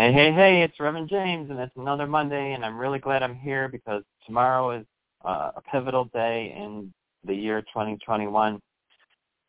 [0.00, 3.36] Hey, hey, hey, it's Reverend James, and it's another Monday, and I'm really glad I'm
[3.36, 4.86] here because tomorrow is
[5.26, 6.90] uh, a pivotal day in
[7.26, 8.62] the year 2021,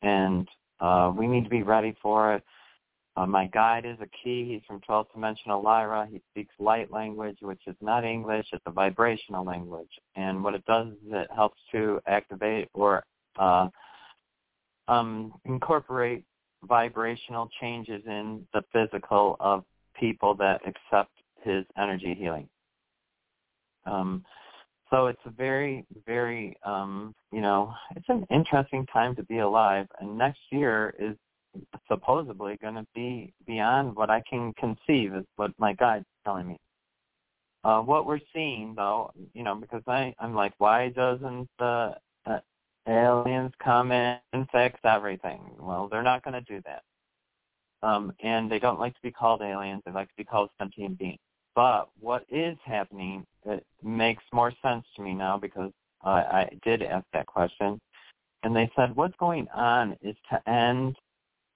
[0.02, 0.50] and
[0.82, 2.44] uh, we need to be ready for it.
[3.16, 4.46] Uh, my guide is a key.
[4.46, 6.06] He's from 12th Dimensional Lyra.
[6.12, 8.48] He speaks light language, which is not English.
[8.52, 9.92] It's a vibrational language.
[10.18, 13.06] And what it does is it helps to activate or
[13.40, 13.70] uh,
[14.90, 16.26] um, incorporate
[16.68, 19.64] vibrational changes in the physical of
[20.02, 21.12] people that accept
[21.44, 22.50] his energy healing.
[23.86, 24.26] Um,
[24.90, 29.88] so it's a very, very, um, you know, it's an interesting time to be alive.
[30.02, 31.16] And next year is
[31.88, 36.58] supposedly going to be beyond what I can conceive, is what my guide's telling me.
[37.64, 42.40] Uh, what we're seeing, though, you know, because I, I'm like, why doesn't the uh,
[42.88, 45.42] aliens come in and fix everything?
[45.60, 46.82] Well, they're not going to do that.
[47.84, 49.82] Um, and they don't like to be called aliens.
[49.86, 51.20] They like to be called sentient beings.
[51.56, 55.72] But what is happening it makes more sense to me now because
[56.06, 57.80] uh, I did ask that question.
[58.44, 60.96] And they said what's going on is to end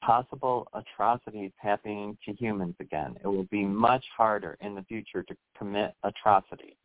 [0.01, 3.15] possible atrocities happening to humans again.
[3.23, 6.75] It will be much harder in the future to commit atrocities.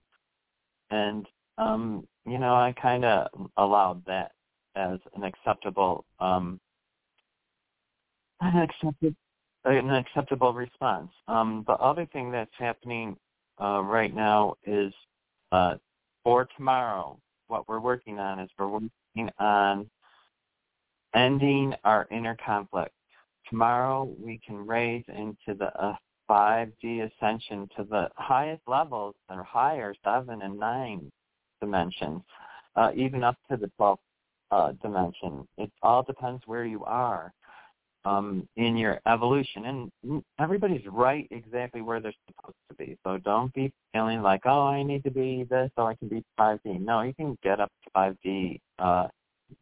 [0.90, 1.26] And,
[1.58, 4.32] um, you know, I kind of allowed that
[4.74, 6.60] as an acceptable um,
[8.40, 9.14] an accepted
[9.64, 11.10] an acceptable response.
[11.28, 13.16] Um, the other thing that's happening
[13.60, 14.92] uh, right now is
[15.52, 15.74] uh,
[16.24, 19.90] for tomorrow, what we're working on is we're working on
[21.14, 22.94] ending our inner conflict.
[23.48, 25.96] Tomorrow we can raise into the uh,
[26.30, 31.10] 5D ascension to the highest levels or higher, 7 and 9
[31.60, 32.22] dimensions,
[32.76, 33.98] uh, even up to the 12th
[34.52, 35.46] uh, dimension.
[35.58, 37.32] It all depends where you are
[38.04, 39.90] um, in your evolution.
[40.04, 42.96] And everybody's right exactly where they're supposed to be.
[43.04, 46.24] So don't be feeling like, oh, I need to be this so I can be
[46.38, 46.80] 5D.
[46.80, 47.90] No, you can get up to
[48.24, 49.08] 5D uh,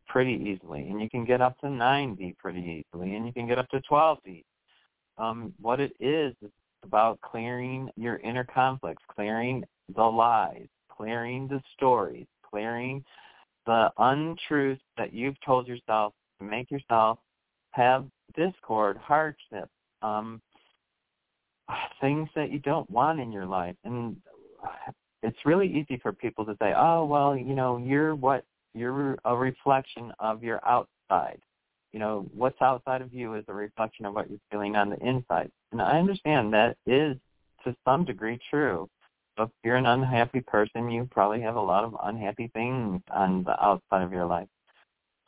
[0.06, 0.88] pretty easily.
[0.88, 3.16] And you can get up to 9D pretty easily.
[3.16, 4.44] And you can get up to 12D.
[5.18, 6.50] Um, what it is, is
[6.84, 13.04] about clearing your inner conflicts, clearing the lies, clearing the stories, clearing
[13.66, 17.18] the untruths that you've told yourself to make yourself
[17.70, 18.06] have
[18.36, 19.68] discord, hardship,
[20.02, 20.40] um,
[22.00, 23.76] things that you don't want in your life.
[23.84, 24.16] And
[25.22, 29.36] it's really easy for people to say, oh, well, you know, you're what, you're a
[29.36, 31.40] reflection of your outside.
[31.92, 34.98] You know, what's outside of you is a reflection of what you're feeling on the
[34.98, 35.50] inside.
[35.72, 37.16] And I understand that is
[37.64, 38.88] to some degree true.
[39.36, 43.44] So if you're an unhappy person, you probably have a lot of unhappy things on
[43.44, 44.48] the outside of your life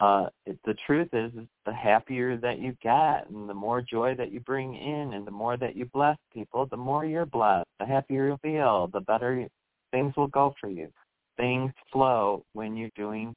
[0.01, 4.33] uh, the truth is, is the happier that you get and the more joy that
[4.33, 7.87] you bring in and the more that you bless people, the more you're blessed, the
[7.87, 9.47] happier you'll feel, the better
[9.91, 10.89] things will go for you.
[11.37, 13.35] Things flow when you're doing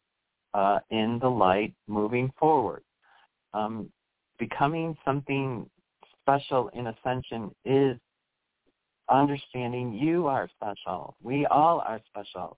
[0.54, 2.84] uh, in the light moving forward.
[3.54, 3.90] Um,
[4.40, 5.70] becoming something
[6.22, 7.98] special in ascension is
[9.10, 11.16] understanding you are special.
[11.22, 12.58] We all are special.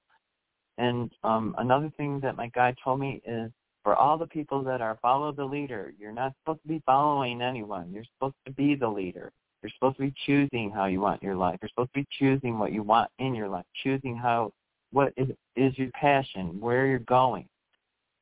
[0.78, 3.52] And um, another thing that my guide told me is
[3.85, 7.40] for all the people that are follow the leader, you're not supposed to be following
[7.40, 7.91] anyone.
[7.93, 9.32] You're supposed to be the leader.
[9.61, 11.59] You're supposed to be choosing how you want your life.
[11.61, 14.52] You're supposed to be choosing what you want in your life, choosing how
[14.91, 17.47] what is, is your passion, where you're going.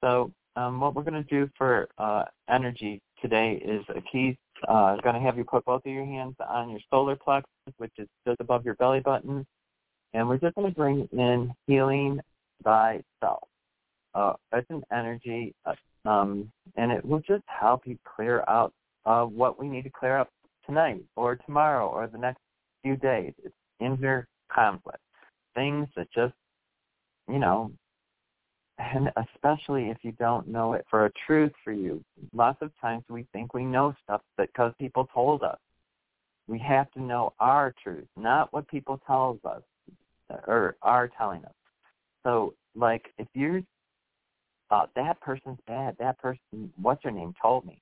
[0.04, 4.38] So um, what we're going to do for uh, energy today is a key.
[4.68, 7.94] Uh, going to have you put both of your hands on your solar plexus, which
[7.98, 9.46] is just above your belly button,
[10.14, 12.20] and we're just going to bring in healing
[12.66, 13.48] thyself
[14.16, 18.74] uh, it's an energy, uh, um, and it will just help you clear out
[19.06, 20.30] uh, what we need to clear up
[20.66, 22.40] tonight or tomorrow or the next
[22.84, 23.34] few days.
[23.44, 25.00] It's inner conflict,
[25.56, 26.34] things that just,
[27.30, 27.72] you know,
[28.80, 32.04] and especially if you don't know it for a truth for you.
[32.34, 35.58] Lots of times we think we know stuff because people told us.
[36.48, 39.62] We have to know our truth, not what people tell us
[40.48, 41.54] or are telling us.
[42.24, 43.62] So, like, if you're
[44.96, 47.82] that person's bad, that person, what's her name, told me,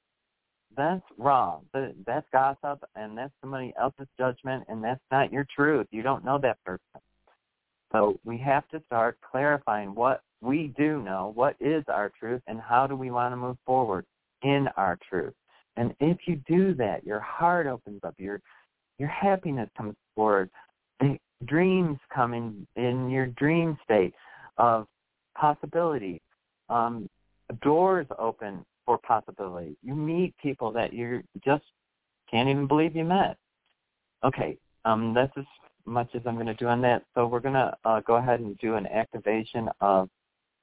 [0.76, 1.66] that's wrong.
[1.74, 5.88] That's gossip, and that's somebody else's judgment, and that's not your truth.
[5.92, 7.02] You don't know that person.
[7.92, 12.60] So we have to start clarifying what we do know, what is our truth, and
[12.60, 14.06] how do we want to move forward
[14.44, 15.34] in our truth.
[15.78, 18.42] And if you do that, your heart opens up, your
[18.98, 20.50] your happiness comes forward,
[21.00, 24.14] the dreams come in in your dream state
[24.58, 24.88] of
[25.36, 26.22] possibility.
[26.72, 27.10] Um,
[27.62, 29.76] doors open for possibility.
[29.84, 31.64] You meet people that you just
[32.30, 33.38] can't even believe you met.
[34.24, 35.46] Okay, um, that's as
[35.86, 37.04] much as I'm going to do on that.
[37.14, 40.10] So we're going to uh, go ahead and do an activation of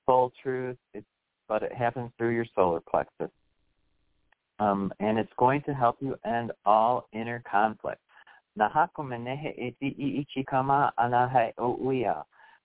[0.07, 1.07] soul truth, it's,
[1.49, 3.31] but it happens through your solar plexus.
[4.61, 8.01] Um, and it's going to help you end all inner conflict.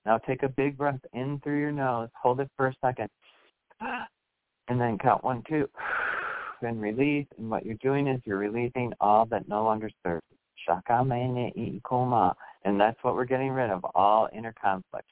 [0.05, 2.09] Now take a big breath in through your nose.
[2.21, 3.09] Hold it for a second.
[3.79, 5.69] And then count one, two.
[6.61, 7.27] Then release.
[7.37, 10.25] And what you're doing is you're releasing all that no longer serves.
[10.65, 12.33] Shaka meikoma.
[12.63, 15.07] And that's what we're getting rid of, all inner conflict.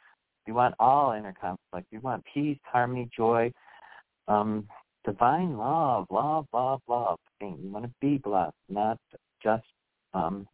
[0.48, 1.88] You want all inner conflict.
[1.92, 3.52] You want peace, harmony, joy,
[4.28, 4.68] um,
[5.06, 7.20] divine love, love, love, love.
[7.42, 8.98] You want to be blessed, not
[9.44, 9.64] just
[10.14, 10.48] um,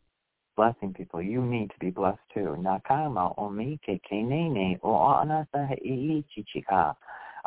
[0.56, 1.22] blessing people.
[1.22, 2.56] You need to be blessed too.
[2.60, 6.24] Nakama o mi ke kenene o anasa hei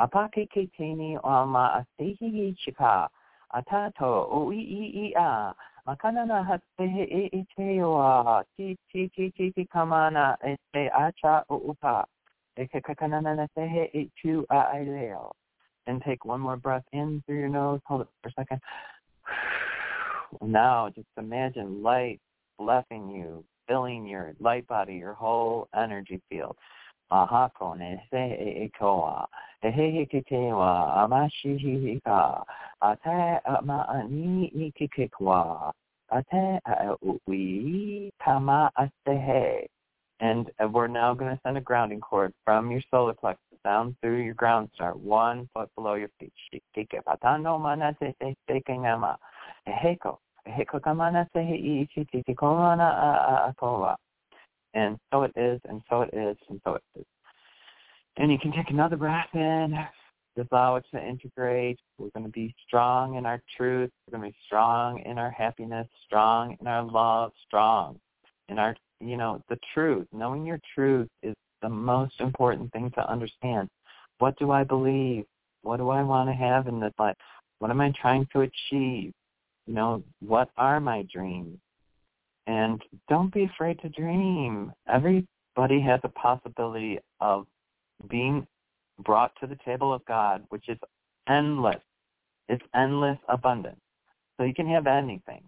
[0.00, 0.08] chichika.
[0.08, 3.08] Apake ke tene o ama asehi chika.
[3.55, 5.55] Atato o i i i a.
[5.87, 8.44] Makana na hate he e e te o a.
[8.56, 10.37] Ti ti ti ti ti kamana
[10.73, 12.05] te acha o upa.
[12.56, 15.32] E ke kakana na te he e tu a ai leo.
[15.87, 17.81] And take one more breath in through your nose.
[17.87, 18.61] Hold it for a second.
[20.43, 22.20] Now, just imagine light
[22.56, 26.56] blessing you, filling your light body, your whole energy field.
[27.12, 29.26] Ahako ne se e koa.
[29.62, 32.44] E he he ke te wa amashi hi hi ka.
[32.82, 35.72] Ate ma ani ni ke ke kwa.
[36.12, 39.66] Ate a ui kama aste he.
[40.20, 44.22] And we're now going to send a grounding cord from your solar plexus down through
[44.22, 46.32] your ground star, one foot below your feet.
[46.52, 49.16] Shikike patano manate se se kengama.
[49.66, 50.18] Eheko.
[54.75, 57.05] And so it is, and so it is, and so it is.
[58.17, 59.78] And you can take another breath in,
[60.37, 61.78] just allow it to integrate.
[61.99, 63.90] We're going to be strong in our truth.
[64.06, 67.99] We're going to be strong in our happiness, strong in our love, strong
[68.49, 70.06] in our, you know, the truth.
[70.12, 73.69] Knowing your truth is the most important thing to understand.
[74.19, 75.25] What do I believe?
[75.62, 77.17] What do I want to have in this life?
[77.58, 79.12] What am I trying to achieve?
[79.67, 81.58] You know, what are my dreams?
[82.50, 84.73] And don't be afraid to dream.
[84.93, 87.47] Everybody has a possibility of
[88.08, 88.44] being
[89.05, 90.76] brought to the table of God, which is
[91.29, 91.81] endless.
[92.49, 93.79] It's endless abundance.
[94.37, 95.43] So you can have anything.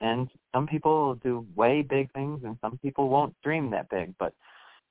[0.00, 4.14] And some people do way big things and some people won't dream that big.
[4.18, 4.32] But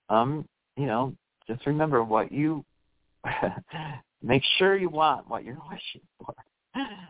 [0.10, 0.46] um,
[0.78, 1.16] you know,
[1.48, 2.64] just remember what you
[4.22, 6.36] make sure you want what you're wishing for.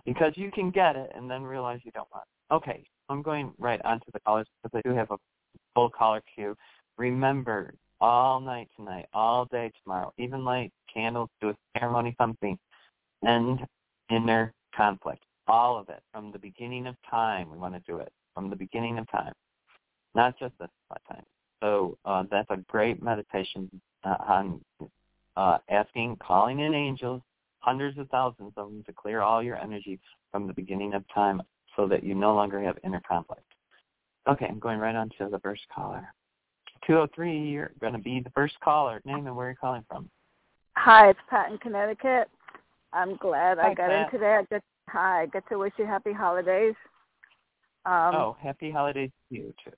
[0.06, 2.54] because you can get it and then realize you don't want it.
[2.54, 5.18] Okay, I'm going right on to the callers because I do have a
[5.76, 6.56] full caller queue.
[6.98, 12.58] Remember, all night tonight, all day tomorrow, even light candles, do a ceremony, something,
[13.26, 13.66] end
[14.10, 15.24] inner conflict.
[15.48, 17.52] All of it from the beginning of time.
[17.52, 19.34] We want to do it from the beginning of time,
[20.16, 20.70] not just this
[21.10, 21.24] time.
[21.62, 23.70] So uh, that's a great meditation
[24.04, 24.62] uh, on
[25.36, 27.22] uh, asking, calling in angels,
[27.60, 30.00] hundreds of thousands of them to clear all your energy
[30.32, 31.42] from the beginning of time
[31.76, 33.44] so that you no longer have inner conflict.
[34.30, 36.08] Okay, I'm going right on to the first caller.
[36.88, 39.02] 203, you're going to be the first caller.
[39.06, 40.10] Name and where you're calling from.
[40.78, 42.30] Hi, it's Pat in Connecticut.
[42.94, 44.14] I'm glad Hi, I got Pat.
[44.14, 44.36] in today.
[44.40, 46.76] I get, hi, I get to wish you happy holidays.
[47.86, 49.72] Um, oh, happy holidays to you, too.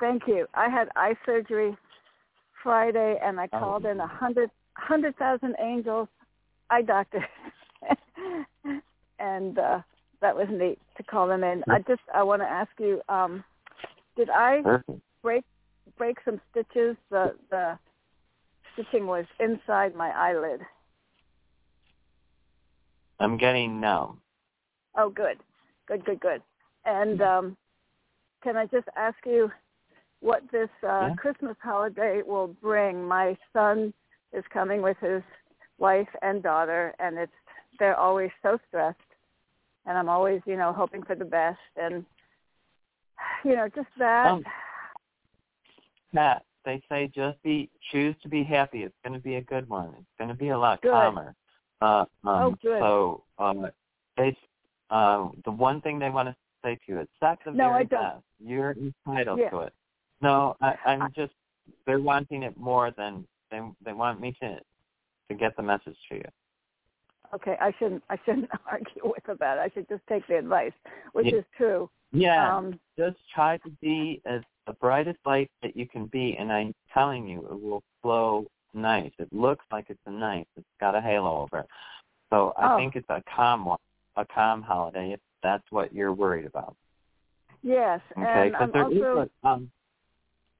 [0.00, 0.46] Thank you.
[0.54, 1.76] I had eye surgery
[2.62, 3.58] Friday, and I Oh.
[3.58, 6.08] called in a hundred hundred thousand angels
[6.70, 7.24] eye doctor,
[9.18, 9.80] and uh,
[10.20, 11.62] that was neat to call them in.
[11.68, 13.44] I just I want to ask you, um,
[14.16, 14.62] did I
[15.22, 15.44] break
[15.98, 16.96] break some stitches?
[17.10, 17.78] The the
[18.74, 20.60] stitching was inside my eyelid.
[23.18, 24.18] I'm getting no.
[24.96, 25.38] Oh, good,
[25.86, 26.42] good, good, good.
[26.84, 27.56] And um,
[28.42, 29.50] can I just ask you
[30.20, 31.14] what this uh, Yeah.
[31.16, 33.04] Christmas holiday will bring?
[33.04, 33.92] My son
[34.32, 35.22] is coming with his
[35.78, 37.32] wife and daughter, and it's
[37.78, 38.98] they're always so stressed,
[39.86, 42.04] and I'm always you know hoping for the best, and
[43.44, 44.26] you know just that.
[44.26, 44.44] Um,
[46.14, 48.82] Pat, they say just be choose to be happy.
[48.82, 49.94] It's going to be a good one.
[49.98, 50.92] It's going to be a lot good.
[50.92, 51.34] calmer.
[51.80, 52.80] Uh, um, oh, good.
[52.80, 53.66] So um,
[54.16, 54.36] they,
[54.90, 57.74] uh, the one thing they want to say to you is that's the no, very
[57.74, 58.02] I don't.
[58.02, 58.24] best.
[58.38, 58.74] You're
[59.06, 59.50] entitled yeah.
[59.50, 59.72] to it.
[60.22, 61.32] No, I, I'm just
[61.86, 64.58] they're wanting it more than they they want me to
[65.28, 66.28] to get the message to you.
[67.34, 69.60] Okay, I shouldn't I shouldn't argue with about it.
[69.62, 70.72] I should just take the advice,
[71.12, 71.38] which Yeah.
[71.40, 71.90] is true.
[72.12, 76.52] Yeah, Um, just try to be as the brightest light that you can be, and
[76.52, 79.12] I'm telling you, it will flow nice.
[79.18, 80.46] It looks like it's a nice.
[80.56, 81.66] It's got a halo over it.
[82.30, 82.76] So I Oh.
[82.78, 83.78] think it's a calm one,
[84.16, 86.76] a calm holiday if that's what you're worried about.
[87.62, 89.70] yes, Okay, I'm there is also a, um,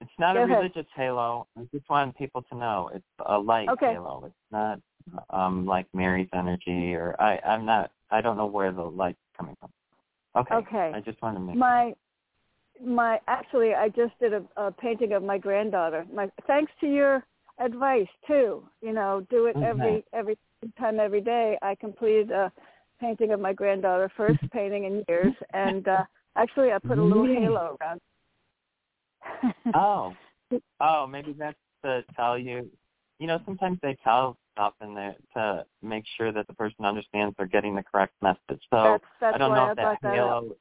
[0.00, 0.58] it's not Go a ahead.
[0.58, 1.46] religious halo.
[1.56, 3.92] I just want people to know it's a light Okay.
[3.92, 4.24] halo.
[4.26, 4.80] It's not
[5.30, 9.56] um like Mary's energy or I I'm not I don't know where the light's coming
[9.60, 9.70] from.
[10.36, 10.54] Okay.
[10.54, 10.92] Okay.
[10.94, 11.94] I just wanted to make my
[12.84, 16.06] my actually I just did a, a painting of my granddaughter.
[16.12, 17.24] My thanks to your
[17.58, 18.68] advice too.
[18.82, 20.36] You know, do it every every
[20.78, 21.58] time every day.
[21.62, 22.52] I completed a
[23.00, 26.04] painting of my granddaughter, first painting in years, and uh
[26.36, 27.36] actually I put a little Yay.
[27.36, 28.00] halo around.
[29.74, 30.14] Oh.
[30.80, 32.70] Oh, maybe that's to tell you.
[33.18, 37.34] You know, sometimes they tell stuff in there to make sure that the person understands
[37.38, 38.40] they're getting the correct message.
[38.70, 40.50] So that's that's I don't know if that halo.
[40.50, 40.56] up.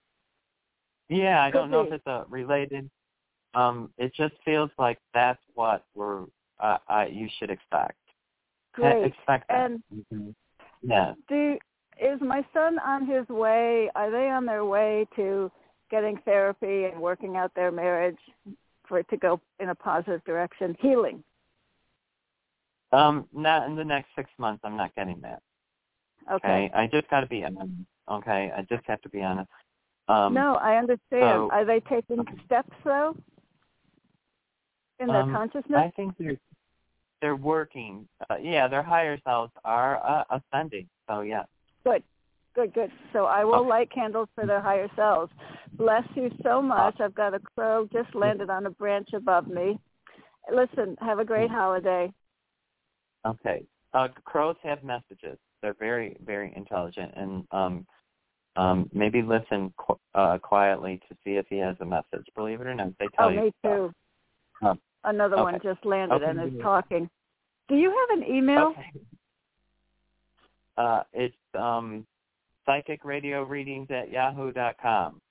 [1.09, 1.89] Yeah, I Could don't know be.
[1.89, 2.89] if it's a related.
[3.53, 6.23] Um, it just feels like that's what we're.
[6.59, 7.97] Uh, I you should expect.
[8.73, 9.05] Great.
[9.05, 9.71] Expect that.
[9.71, 10.35] And Mhm.
[10.81, 11.13] Yeah.
[11.29, 11.57] do
[12.01, 13.89] is my son on his way?
[13.95, 15.51] Are they on their way to
[15.89, 18.17] getting therapy and working out their marriage
[18.87, 21.23] for it to go in a positive direction, healing?
[22.95, 24.61] Um, not in the next six months.
[24.63, 25.41] I'm not getting that.
[26.31, 26.71] Okay.
[26.73, 27.71] I just got to be honest.
[28.09, 29.49] Okay, I just have to be honest.
[30.07, 30.99] Um, no, I understand.
[31.11, 33.15] so- Are they taking steps though
[34.99, 35.77] in their Um, consciousness?
[35.77, 36.37] I think they're
[37.21, 38.07] they're working.
[38.29, 40.87] Uh, yeah, their higher selves are uh, ascending.
[41.09, 41.43] So yeah.
[41.83, 42.03] Good,
[42.53, 42.91] good, good.
[43.13, 43.69] So I will Okay.
[43.69, 45.31] light candles for their higher selves.
[45.73, 46.99] Bless you so much.
[46.99, 49.79] I've got a crow just landed on a branch above me.
[50.51, 52.13] Listen, have a great holiday.
[53.25, 53.65] Okay.
[53.93, 55.37] Uh, crows have messages.
[55.61, 57.87] They're very very intelligent, and um,
[58.55, 62.25] um, maybe listen qu- uh, quietly to see if he has a message.
[62.35, 63.41] Believe it or not, they tell Oh, you.
[63.41, 63.91] me stuff.
[64.61, 64.67] too.
[64.67, 67.09] Um, Another one just landed Okay, and is talking.
[67.67, 68.67] Do you have an email?
[68.67, 68.91] Okay.
[70.77, 72.05] Uh, it's um,
[72.65, 75.21] psychic radio readings at yahoo dot com.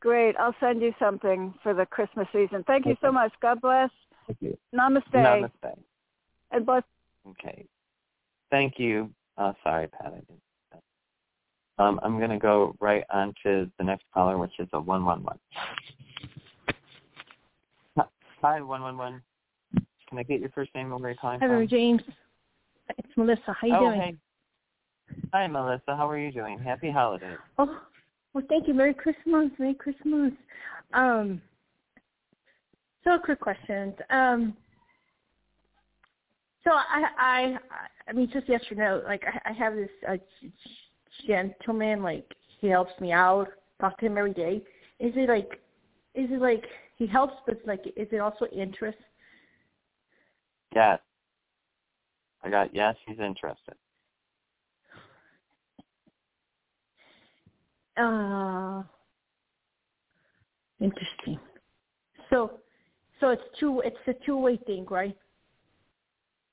[0.00, 0.36] Great.
[0.36, 2.62] I'll send you something for the Christmas season.
[2.66, 3.32] Thank you so much.
[3.40, 3.90] God bless.
[4.26, 4.58] Thank you.
[4.74, 5.12] Namaste.
[5.12, 5.76] Namaste.
[6.52, 6.84] And bless.
[7.30, 7.66] Okay.
[8.50, 9.10] Thank you.
[9.36, 10.12] Uh, sorry, Pat.
[10.12, 10.40] I didn't.
[11.78, 15.38] Um, I'm going to go right on to the next caller, which is a 111.
[18.42, 19.22] Hi, 111.
[20.08, 21.76] Can I get your first name and where you're calling Hi, Mary from?
[21.76, 22.02] James.
[22.96, 23.40] It's Melissa.
[23.46, 24.00] How are you oh, doing?
[24.00, 24.16] hey.
[25.32, 25.96] Hi, Melissa.
[25.96, 26.58] How are you doing?
[26.58, 27.38] Happy holidays.
[27.58, 27.80] Oh,
[28.32, 28.74] well, thank you.
[28.74, 29.50] Merry Christmas.
[29.58, 30.32] Merry Christmas.
[30.94, 31.42] Um,
[33.04, 33.94] so quick questions.
[34.10, 34.56] Um,
[36.66, 37.56] so I, I,
[38.08, 39.00] I mean, just yes or no.
[39.06, 40.16] Like, I, I have this uh,
[41.26, 42.02] gentleman.
[42.02, 42.26] Like,
[42.60, 43.46] he helps me out.
[43.80, 44.62] Talk to him every day.
[44.98, 45.60] Is it like,
[46.14, 46.64] is it like
[46.96, 48.98] he helps, but like, is it also interest?
[50.74, 50.98] Yes.
[52.42, 53.74] I got yes, he's interested.
[57.96, 58.82] Uh,
[60.80, 61.38] interesting.
[62.30, 62.58] So,
[63.20, 63.82] so it's two.
[63.84, 65.16] It's a two-way thing, right?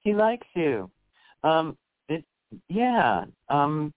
[0.04, 0.90] He likes you.
[1.44, 1.78] Um,
[2.10, 2.24] it,
[2.70, 3.26] yeah.
[3.50, 3.94] Um,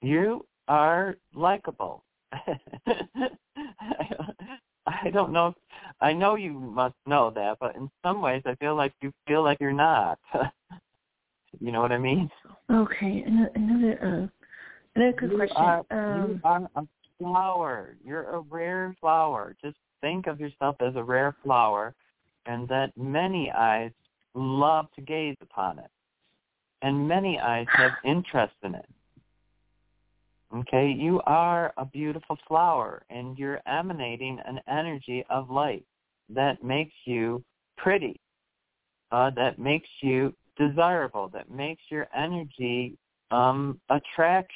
[0.00, 2.04] you are likable.
[4.86, 5.48] I don't know.
[5.48, 5.54] If,
[6.00, 9.42] I know you must know that, but in some ways, I feel like you feel
[9.42, 10.18] like you're not.
[11.60, 12.30] you know what I mean?
[12.70, 13.24] Okay.
[13.26, 14.26] Another uh,
[14.96, 15.56] another good you question.
[15.56, 16.86] Are, um, you are a
[17.18, 17.96] flower.
[18.02, 19.56] You're a rare flower.
[19.62, 21.94] Just think of yourself as a rare flower,
[22.46, 23.92] and that many eyes
[24.34, 25.90] love to gaze upon it,
[26.82, 28.88] and many eyes have interest in it.
[30.54, 35.84] Okay, you are a beautiful flower, and you're emanating an energy of light
[36.30, 37.44] that makes you
[37.76, 38.18] pretty,
[39.12, 42.96] uh, that makes you desirable, that makes your energy
[43.30, 44.52] um, attract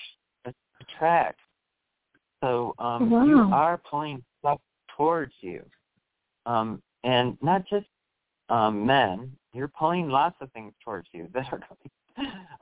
[0.81, 1.39] attract.
[2.43, 4.61] So um, you are pulling stuff
[4.97, 5.63] towards you,
[6.47, 7.87] um, and not just
[8.49, 9.31] um, men.
[9.53, 11.91] You're pulling lots of things towards you that are going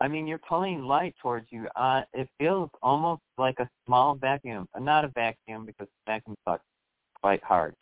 [0.00, 1.66] I mean, you're pulling light towards you.
[1.76, 4.66] Uh, it feels almost like a small vacuum.
[4.78, 6.64] Not a vacuum because vacuum sucks
[7.20, 7.74] quite hard,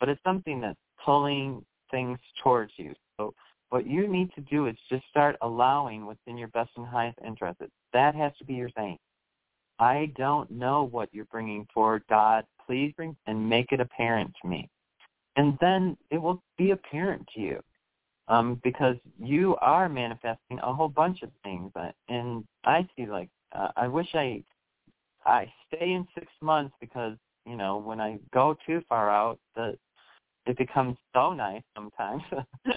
[0.00, 2.94] but it's something that's pulling things towards you.
[3.16, 3.34] So
[3.68, 7.18] what you need to do is just start allowing what's in your best and highest
[7.24, 7.60] interest.
[7.92, 8.98] That has to be your thing.
[9.78, 12.44] I don't know what you're bringing forward, God.
[12.66, 14.68] Please bring and make it apparent to me.
[15.36, 17.60] And then it will be apparent to you
[18.30, 21.72] um, because you are manifesting a whole bunch of things.
[22.08, 24.44] And I see like, uh, I wish I,
[25.26, 29.76] I stay in six months because, you know, when I go too far out, the,
[30.46, 32.22] it becomes so nice sometimes.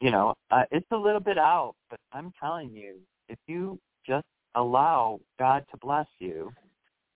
[0.00, 2.96] you know, uh, it's a little bit out, but I'm telling you,
[3.30, 6.52] if you just allow God to bless you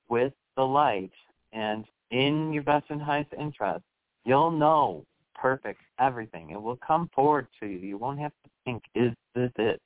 [0.08, 1.12] with the light
[1.52, 3.84] and in your best and highest interest,
[4.24, 5.04] you'll know
[5.40, 6.50] perfect everything.
[6.50, 7.78] It will come forward to you.
[7.78, 9.80] You won't have to think, is this it?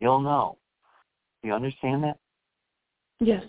[0.00, 0.58] You'll know.
[1.42, 2.18] Do you understand that?
[3.20, 3.44] Yes.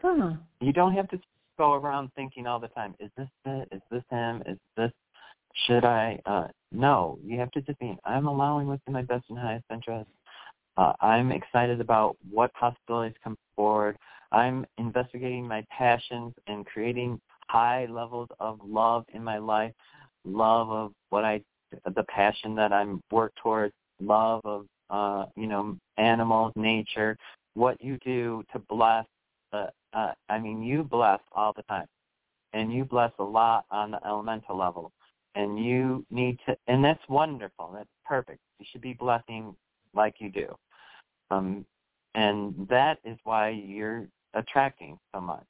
[0.00, 0.32] Huh.
[0.60, 1.20] You don't have to
[1.58, 3.68] go around thinking all the time, is this it?
[3.72, 4.42] Is this him?
[4.46, 4.90] Is this
[5.66, 7.18] should I uh no.
[7.22, 10.08] You have to just be I'm allowing what's in my best and highest interest.
[10.78, 13.98] Uh, I'm excited about what possibilities come forward.
[14.32, 19.72] I'm investigating my passions and creating high levels of love in my life,
[20.24, 21.42] love of what I,
[21.94, 27.16] the passion that I'm work towards, love of, uh, you know, animals, nature,
[27.54, 29.06] what you do to bless.
[29.52, 31.86] Uh, uh, I mean, you bless all the time,
[32.52, 34.90] and you bless a lot on the elemental level,
[35.34, 37.72] and you need to, and that's wonderful.
[37.74, 38.40] That's perfect.
[38.58, 39.54] You should be blessing
[39.94, 40.54] like you do.
[41.30, 41.66] Um,
[42.14, 45.46] and that is why you're attracting so much.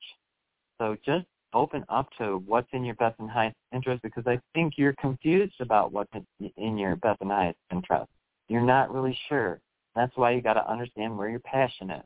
[0.78, 4.74] So just open up to what's in your best and highest interest because I think
[4.76, 6.12] you're confused about what's
[6.56, 8.10] in your best and highest interest.
[8.48, 9.60] You're not really sure.
[9.94, 12.04] That's why you got to understand where you're passionate.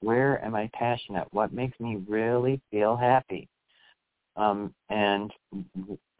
[0.00, 1.28] Where am I passionate?
[1.32, 3.48] What makes me really feel happy?
[4.36, 5.30] Um, and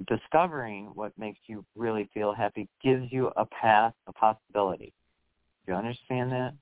[0.06, 4.92] discovering what makes you really feel happy gives you a path, a possibility.
[5.66, 6.52] Do you understand that?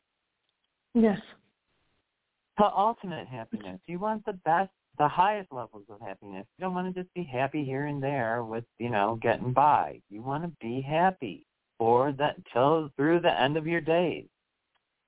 [0.94, 1.18] Yes.
[2.58, 3.80] The ultimate happiness.
[3.86, 4.70] You want the best,
[5.00, 6.46] the highest levels of happiness.
[6.58, 10.02] You don't want to just be happy here and there with, you know, getting by.
[10.10, 11.46] You want to be happy
[11.78, 14.26] for that till through the end of your days.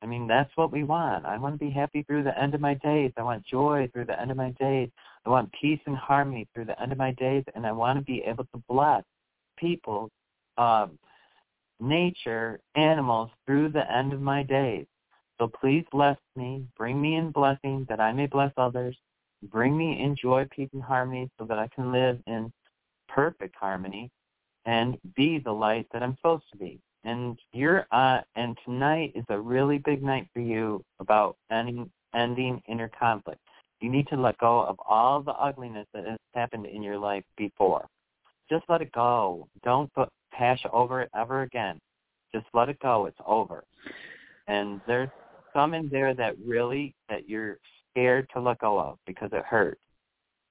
[0.01, 1.27] I mean, that's what we want.
[1.27, 3.13] I want to be happy through the end of my days.
[3.19, 4.89] I want joy through the end of my days.
[5.27, 8.05] I want peace and harmony through the end of my days, and I want to
[8.05, 9.05] be able to bless
[9.59, 10.09] people,
[10.57, 10.99] um,
[11.81, 14.87] nature, animals through the end of my days.
[15.39, 18.97] So please bless me, bring me in blessing that I may bless others.
[19.43, 22.53] Bring me in joy, peace, and harmony so that I can live in
[23.09, 24.11] perfect harmony
[24.65, 26.81] and be the light that I'm supposed to be.
[27.05, 32.63] And you're uh and tonight is a really big night for you about ending ending
[32.69, 33.41] inner conflict.
[33.81, 37.25] You need to let go of all the ugliness that has happened in your life
[37.37, 37.87] before.
[38.49, 39.49] Just let it go.
[39.65, 39.91] Don't
[40.31, 41.81] hash over it ever again.
[42.33, 43.07] Just let it go.
[43.07, 43.65] It's over.
[44.47, 45.09] And there's
[45.53, 47.59] some in there that really that you're
[47.93, 49.81] scared to let go of because it hurts.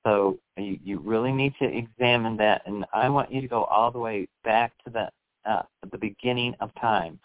[0.06, 3.91] So you, you really need to examine that, and I want you to go all
[3.91, 5.10] the way back to the
[5.49, 7.19] uh, the beginning of time.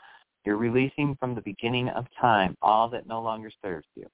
[0.44, 4.07] You're releasing from the beginning of time all that no longer serves you,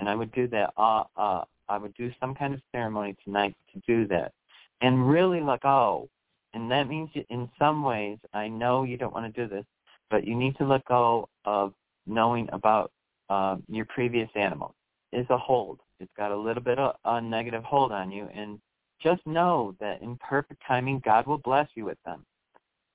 [0.00, 0.72] and I would do that.
[0.76, 4.32] Uh, uh, I would do some kind of ceremony tonight to do that,
[4.80, 6.08] and really let go.
[6.54, 9.64] And that means, in some ways, I know you don't want to do this,
[10.10, 11.72] but you need to let go of
[12.06, 12.90] knowing about
[13.30, 14.74] uh, your previous animal
[15.12, 15.80] is a hold.
[16.00, 18.58] It's got a little bit of a negative hold on you, and
[19.02, 22.24] just know that in perfect timing, God will bless you with them.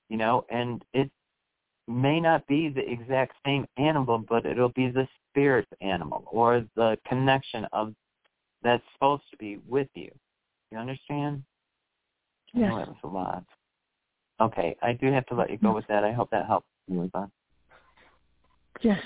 [0.10, 1.12] You know, and it
[1.88, 6.98] may not be the exact same animal, but it'll be the spirit animal or the
[7.08, 7.94] connection of
[8.64, 10.10] that's supposed to be with you.
[10.72, 11.44] You understand?
[12.54, 12.70] Yes.
[12.70, 13.44] Know that was a lot.
[14.40, 15.76] Okay, I do have to let you go mm-hmm.
[15.76, 16.04] with that.
[16.04, 17.32] I hope that helps you, Yvonne.
[18.82, 19.00] Yes.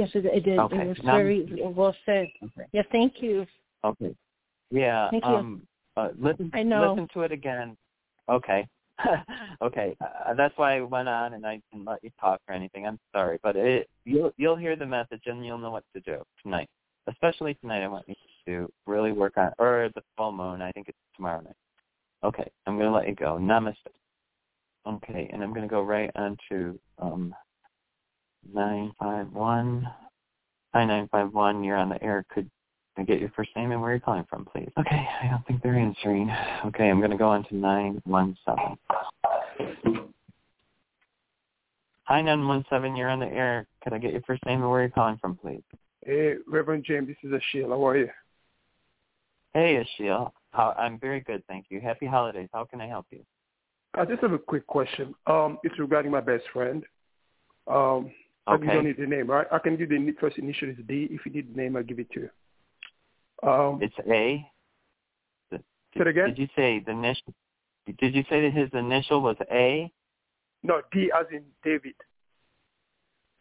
[0.00, 0.58] Yes, it, it did.
[0.58, 0.80] Okay.
[0.80, 2.28] It was Now- very well said.
[2.42, 2.66] Okay.
[2.72, 3.46] Yeah, thank you.
[3.84, 4.14] Okay.
[4.70, 5.10] Yeah.
[5.10, 5.30] Thank you.
[5.30, 5.62] um
[5.96, 6.92] uh, listen I know.
[6.92, 7.76] listen to it again.
[8.28, 8.66] Okay.
[9.62, 9.94] okay.
[10.00, 12.86] Uh, that's why I went on and I didn't let you talk or anything.
[12.86, 16.22] I'm sorry, but it you'll you'll hear the message and you'll know what to do
[16.42, 16.68] tonight.
[17.06, 18.14] Especially tonight I want you
[18.46, 21.56] to really work on or the full moon, I think it's tomorrow night.
[22.24, 23.38] Okay, I'm gonna let you go.
[23.38, 23.76] Namaste.
[24.86, 27.34] Okay, and I'm gonna go right on to um
[28.52, 29.88] nine five one.
[30.74, 32.24] Hi nine five one, you're on the air.
[32.32, 32.50] Could
[32.96, 34.70] I get your first name and where you're calling from, please?
[34.78, 36.30] Okay, I don't think they're answering.
[36.66, 38.76] Okay, I'm gonna go on to nine one seven.
[42.04, 42.96] Hi, 917.
[42.96, 43.68] You're on the air.
[43.84, 45.62] Could I get your first name and where you're calling from, please?
[46.04, 47.06] Hey, Reverend James.
[47.06, 47.68] This is Ashil.
[47.68, 48.08] How are you?
[49.54, 50.32] Hey, Ashil.
[50.52, 51.80] I'm very good, thank you.
[51.80, 52.48] Happy holidays.
[52.52, 53.20] How can I help you?
[53.94, 55.14] I just have a quick question.
[55.26, 56.84] Um, it's regarding my best friend.
[57.68, 58.10] Um,
[58.54, 58.64] okay.
[58.64, 59.46] You don't need the name, right?
[59.50, 61.08] I can give the first initial is D.
[61.10, 62.30] If you need the name, I'll give it to you.
[63.48, 64.46] Um, it's A.
[65.50, 65.62] Did,
[65.94, 66.28] say it again.
[66.28, 67.34] Did you say the initial?
[67.98, 69.90] Did you say that his initial was A?
[70.62, 71.94] No, D as in David.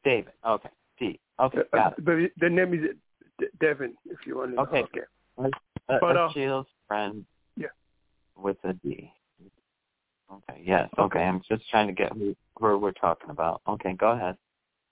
[0.03, 0.33] David.
[0.47, 0.69] Okay.
[0.97, 1.19] D.
[1.39, 1.59] Okay.
[1.59, 2.05] Uh, got it.
[2.05, 4.81] But the name is Devin, if you want to okay.
[5.37, 5.45] know.
[5.45, 5.53] Okay.
[5.89, 7.25] Uh, but, uh, Ashil's friend.
[7.57, 7.67] Yeah.
[8.37, 9.11] With a D.
[10.31, 10.61] Okay.
[10.63, 10.89] Yes.
[10.97, 11.19] Okay.
[11.19, 13.61] I'm just trying to get who, who we're talking about.
[13.67, 13.93] Okay.
[13.93, 14.37] Go ahead.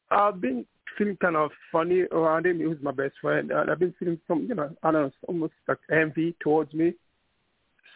[0.10, 0.66] I've been
[0.98, 2.60] feeling kind of funny around him.
[2.60, 5.12] He was my best friend, and I've been feeling some, you know, I don't know,
[5.28, 6.94] almost like envy towards me.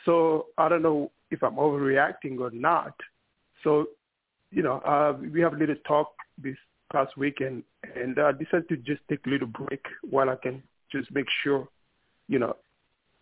[0.05, 2.93] So I don't know if I'm overreacting or not.
[3.63, 3.87] So,
[4.51, 6.57] you know, uh, we have a little talk this
[6.91, 7.63] past weekend,
[7.95, 11.67] and I decided to just take a little break while I can just make sure,
[12.27, 12.55] you know,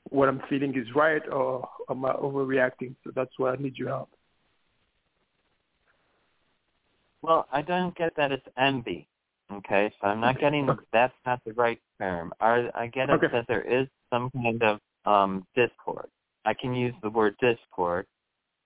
[0.09, 2.95] what I'm feeling is right or am I overreacting?
[3.03, 4.09] So that's why I need your help.
[7.21, 9.07] Well, I don't get that it's envy.
[9.51, 12.31] Okay, so I'm not getting that's not the right term.
[12.39, 13.27] I, I get it Okay.
[13.31, 16.07] that there is some kind of um discord.
[16.45, 18.05] I can use the word discord.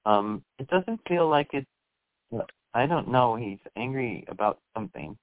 [0.06, 1.68] Um, it doesn't feel like it's.
[2.74, 3.36] I don't know.
[3.36, 5.18] He's angry about something.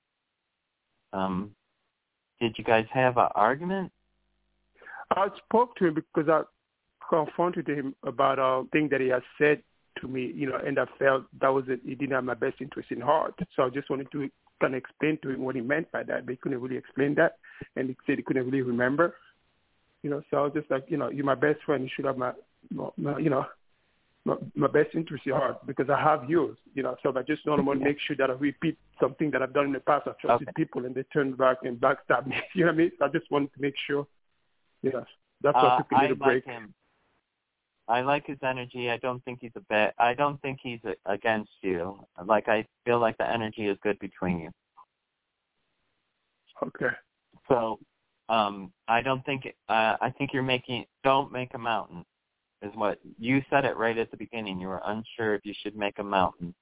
[1.12, 1.50] Um,
[2.40, 3.92] did you guys have an argument?
[5.10, 6.42] I spoke to him because I
[7.08, 9.62] confronted him about a thing that he had said
[10.00, 11.80] to me, you know, and I felt that was it.
[11.84, 13.34] He didn't have my best interest in heart.
[13.56, 14.28] So I just wanted to
[14.60, 17.14] kind of explain to him what he meant by that, but he couldn't really explain
[17.16, 17.36] that,
[17.76, 19.16] and he said he couldn't really remember.
[20.02, 21.82] You know, so I was just like, you know, you're my best friend.
[21.84, 22.32] You should have my,
[22.70, 23.44] my, you know,
[24.24, 26.56] my, my best interest in heart because I have yours.
[26.74, 29.42] You know, so I just don't want to make sure that I repeat something that
[29.42, 30.06] I've done in the past.
[30.06, 30.52] I trusted Okay.
[30.56, 32.36] people and they turned back and backstabbed me.
[32.54, 32.92] You know what I mean?
[32.98, 34.06] So I just wanted to make sure.
[34.82, 35.04] You know,
[35.42, 36.44] that's why I Uh, took a I little like break.
[36.44, 36.74] him.
[37.90, 38.88] I like his energy.
[38.88, 39.92] I don't think he's a bad.
[39.98, 41.98] I don't think he's a, against you.
[42.24, 44.50] Like I feel like the energy is good between you.
[46.62, 46.94] Okay.
[47.48, 47.80] So,
[48.28, 49.52] um, I don't think.
[49.68, 50.84] Uh, I think you're making.
[51.02, 52.04] Don't make a mountain,
[52.62, 54.60] is what you said it right at the beginning.
[54.60, 56.54] You were unsure if you should make a mountain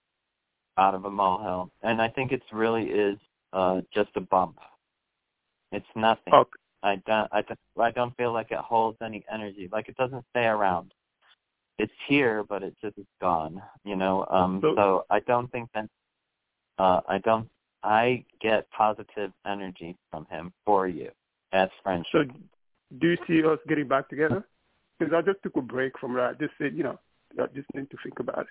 [0.79, 3.19] out of a molehill, and I think it's really is
[3.53, 4.57] uh, just a bump.
[5.73, 6.33] It's nothing.
[6.33, 6.51] Okay.
[6.83, 7.29] I don't.
[7.33, 7.61] I don't.
[7.79, 9.69] I don't feel like it holds any energy.
[9.71, 10.95] Like it doesn't stay around.
[11.79, 13.63] It's here, but it just is gone.
[13.85, 14.27] You know.
[14.31, 14.61] Um.
[14.63, 15.89] So- So I don't think that.
[16.79, 17.01] Uh.
[17.09, 17.49] I don't.
[17.83, 21.11] I get positive energy from him for you
[21.53, 22.31] as friendship.
[22.33, 22.41] So
[22.99, 24.45] do you see us getting back together?
[24.99, 26.41] Because I just took a break from that.
[26.41, 26.99] Just said, you know,
[27.41, 28.47] I just need to think about it.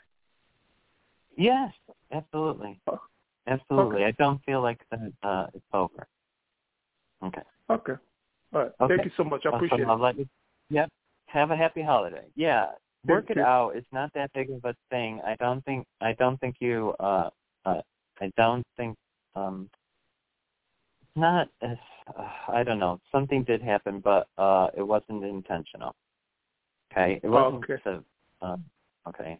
[1.36, 1.74] Yes,
[2.12, 3.00] absolutely, Oh,
[3.48, 3.98] absolutely.
[3.98, 4.06] okay.
[4.06, 5.12] I don't feel like that.
[5.22, 6.08] Uh, it's over.
[7.24, 7.42] Okay.
[7.70, 7.94] Okay.
[8.54, 8.72] All right.
[8.82, 8.96] Okay.
[8.96, 9.42] Thank you so much.
[9.46, 9.58] I Awesome.
[9.66, 10.02] appreciate I'll it.
[10.02, 10.28] let you.
[10.70, 10.90] Yep.
[11.28, 12.26] Have a happy holiday.
[12.36, 12.68] Yeah.
[13.06, 13.76] Work it out.
[13.76, 15.22] It's not that big of a thing.
[15.26, 15.86] I don't think.
[16.02, 16.94] I don't think you.
[17.00, 17.30] Uh.
[17.66, 17.82] Uh.
[18.20, 18.98] I don't think.
[19.36, 19.70] Um.
[21.16, 21.48] Not.
[21.62, 21.78] As,
[22.18, 23.00] uh, I don't know.
[23.12, 25.96] Something did happen, but uh, it wasn't intentional.
[26.92, 27.20] Okay.
[27.24, 27.64] It wasn't.
[27.64, 27.82] Okay.
[27.84, 28.04] So,
[28.42, 28.64] um.
[29.08, 29.40] Okay.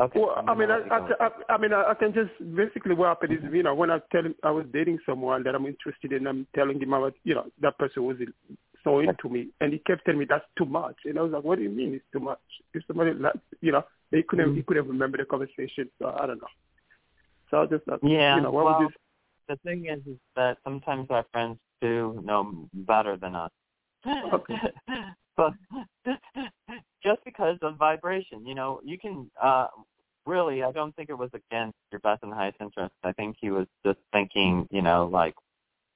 [0.00, 0.18] Okay.
[0.18, 1.24] Well, I'm mean, I, let you go with I.
[1.24, 4.00] I, I mean, I, I can just basically what happened is, you know, when I
[4.10, 7.12] tell him I was dating someone that I'm interested in, I'm telling him I was,
[7.22, 8.16] you know, that person was
[8.84, 11.44] so into me, and he kept telling me that's too much, and I was like,
[11.44, 12.38] what do you mean it's too much?
[12.74, 13.12] If somebody,
[13.60, 16.46] you know, he couldn't, he couldn't remember the conversation, so I don't know.
[17.50, 18.96] So I was just like, Yeah, you know, what well, was this?
[19.48, 23.50] the thing is, is that sometimes our friends do know better than us.
[24.06, 24.54] Okay.
[25.36, 25.52] but
[27.02, 29.68] just because of vibration, you know, you can uh
[30.26, 32.94] really I don't think it was against your best and highest interest.
[33.02, 35.34] I think he was just thinking, you know, like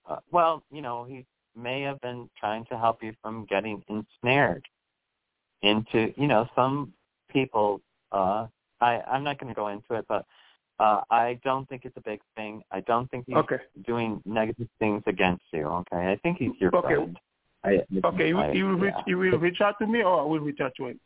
[0.09, 1.27] uh, well, you know, he
[1.59, 4.65] may have been trying to help you from getting ensnared
[5.63, 6.93] into, you know, some
[7.29, 7.81] people
[8.13, 8.47] uh
[8.81, 10.25] I I'm not going to go into it, but
[10.79, 12.63] uh I don't think it's a big thing.
[12.71, 13.59] I don't think he's Okay.
[13.87, 15.67] doing negative things against you.
[15.67, 16.95] Okay, I think he's your Okay.
[16.95, 17.19] friend.
[17.65, 19.03] I, Okay, I- he will reach, yeah.
[19.07, 21.01] he will reach out to me, or I will reach out to him.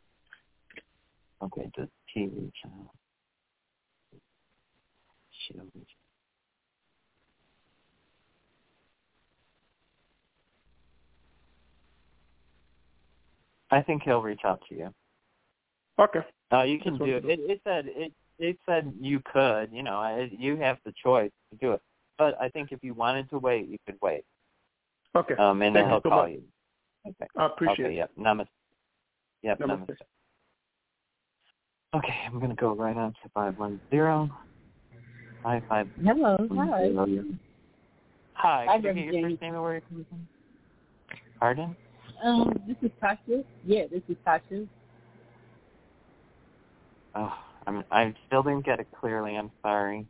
[1.41, 2.89] Okay, does he reach out?
[5.41, 5.89] She'll reach
[13.73, 14.93] I think he'll reach out to you.
[15.99, 16.19] Okay.
[16.51, 17.23] Uh, you can That's do it.
[17.23, 18.13] I'll It, it said it.
[18.39, 19.71] It said you could.
[19.71, 21.81] You know, I, you have the choice to do it.
[22.17, 24.23] But I think if you wanted to wait, you could wait.
[25.15, 25.35] Okay.
[25.35, 26.31] Um, and then Thank you he'll so call much.
[26.31, 26.43] you.
[27.07, 27.27] Okay.
[27.35, 27.93] I appreciate okay.
[27.93, 27.97] it.
[27.97, 28.11] Yep.
[28.19, 28.47] Namaste.
[29.41, 29.59] Yep.
[29.59, 29.87] Namaste.
[29.87, 29.97] Namaste.
[31.95, 34.29] Okay, I'm gonna go right on to five one zero.
[35.43, 35.87] Hi, five.
[36.03, 36.37] Hello.
[36.51, 36.91] Hi.
[38.33, 38.65] Hi.
[38.67, 39.31] Hi, Can you get your James.
[39.33, 40.27] first name and where you're coming from?
[41.39, 41.75] Pardon?
[42.23, 43.43] Um, this is Tasha.
[43.65, 44.67] Yeah, this is Tasha.
[47.15, 47.33] Oh,
[47.67, 47.83] I'm.
[47.91, 49.35] I still didn't get it clearly.
[49.35, 50.05] I'm sorry.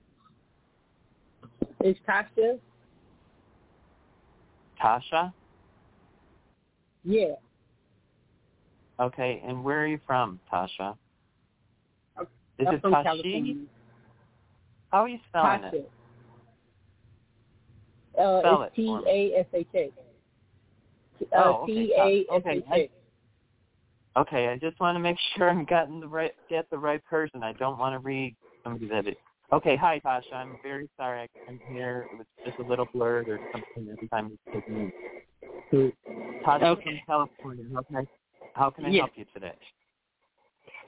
[1.79, 2.59] It's Tasha.
[4.81, 5.33] Tasha.
[7.03, 7.33] Yeah.
[8.99, 10.95] Okay, and where are you from, Tasha?
[12.15, 12.27] I'm-
[12.59, 13.03] Is I'm it from Tashi?
[13.03, 13.55] California.
[14.91, 15.73] How are you spelling Tasha.
[15.73, 15.91] it?
[18.19, 18.99] Uh, Spell it's it T.
[19.07, 19.91] A S H A.
[21.33, 21.73] Oh, Uh, okay.
[21.73, 22.89] T A S Okay, H I- A.
[24.15, 27.43] Okay, I just want to make sure I'm getting the right get the right person.
[27.43, 29.17] I don't want to read somebody that it.
[29.51, 30.33] Okay, hi Tasha.
[30.33, 32.07] I'm very sorry I couldn't hear.
[32.11, 34.91] It was just a little blurred or something every time you spoke me.
[36.45, 36.83] Tasha Okay.
[36.83, 37.65] from California.
[37.73, 38.07] How can I
[38.53, 39.01] how can I Yes.
[39.01, 39.53] help you today?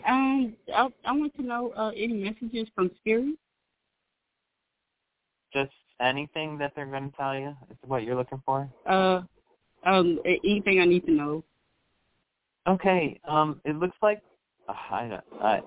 [0.08, 3.36] Um, I, I want to know uh, any messages from Spirit.
[5.54, 5.72] Just
[6.02, 8.70] anything that they're going to tell you is what you're looking for.
[8.86, 9.22] Uh,
[9.86, 11.44] um, anything I need to know.
[12.68, 13.20] Okay.
[13.28, 14.22] Um, it looks like
[14.68, 15.62] I, I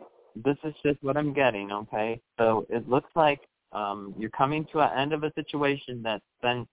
[0.45, 1.71] this is just what I'm getting.
[1.73, 3.41] Okay, so it looks like
[3.73, 6.67] um you're coming to an end of a situation that's been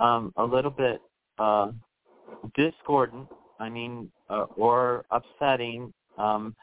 [0.00, 1.00] um a little bit
[1.38, 1.70] uh
[2.56, 3.28] discordant.
[3.60, 5.92] I mean, uh, or upsetting.
[6.18, 6.54] Um,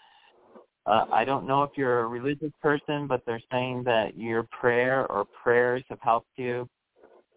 [0.86, 5.06] uh, I don't know if you're a religious person, but they're saying that your prayer
[5.08, 6.68] or prayers have helped you.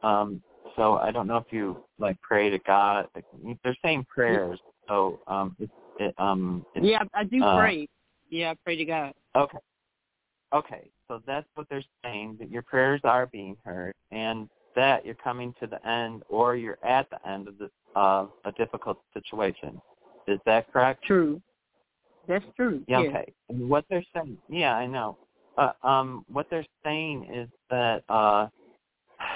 [0.02, 0.42] Um,
[0.76, 3.08] so I don't know if you like pray to God.
[3.62, 4.58] They're saying prayers.
[4.88, 7.88] So um, it, it um, it's, Yeah, I do uh, pray.
[8.30, 9.12] Yeah, I pray to God.
[9.36, 9.58] Okay.
[10.52, 10.90] Okay.
[11.08, 15.54] So that's what they're saying, that your prayers are being heard and that you're coming
[15.60, 19.80] to the end or you're at the end of this uh, a difficult situation.
[20.26, 21.04] Is that correct?
[21.04, 21.42] True.
[22.26, 22.82] That's true.
[22.86, 23.32] Yeah, okay.
[23.48, 25.18] What they're saying yeah, I know.
[25.58, 28.46] Uh, um what they're saying is that uh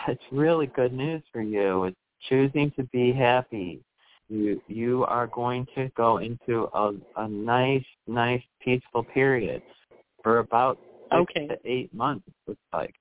[0.08, 1.84] it's really good news for you.
[1.84, 1.96] It's
[2.28, 3.80] choosing to be happy.
[4.28, 9.62] You you are going to go into a a nice, nice peaceful period
[10.22, 10.78] for about
[11.12, 11.46] six Okay.
[11.48, 12.94] to eight months it looks like.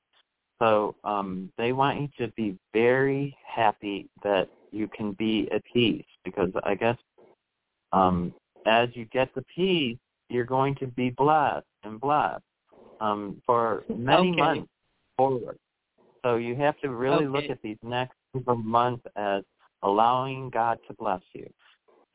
[0.60, 6.06] So um they want you to be very happy that you can be at peace
[6.24, 6.98] because I guess
[7.92, 8.34] um
[8.66, 9.98] as you get the peace
[10.30, 12.44] you're going to be blessed and blessed
[13.00, 14.42] um for many Okay.
[14.42, 14.72] months
[15.18, 15.58] forward.
[16.26, 18.16] So you have to really look at these next
[18.48, 19.44] of months as
[19.84, 21.48] allowing God to bless you.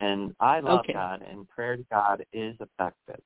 [0.00, 0.94] And I love Okay.
[0.94, 3.22] God and prayer to God is effective.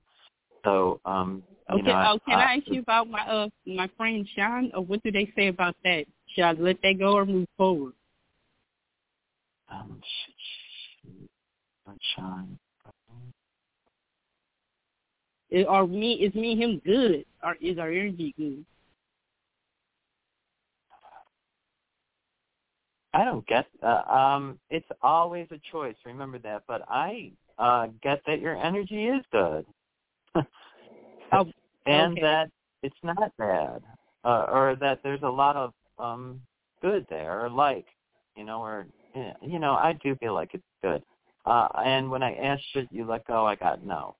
[0.62, 1.90] So um you Okay.
[1.90, 4.70] know, oh, can I ask you about my uh my friend Sean?
[4.74, 6.04] Or what do they say about that?
[6.34, 7.94] Should I let that go or move forward?
[9.72, 9.98] um
[12.14, 12.58] Sean.
[15.66, 17.24] Are me is me and him good?
[17.42, 18.66] Or is our energy good?
[23.14, 28.20] I don't get uh, um it's always a choice, remember that, but I uh get
[28.26, 29.64] that your energy is good.
[31.32, 31.46] Oh,
[31.86, 32.20] and okay.
[32.20, 32.50] that
[32.82, 33.82] it's not bad.
[34.24, 36.40] Uh, or that there's a lot of um
[36.82, 37.86] good there or like,
[38.36, 41.02] you know, or eh, you know, I do feel like it's good.
[41.46, 44.16] Uh and when I asked should you let go, I got no.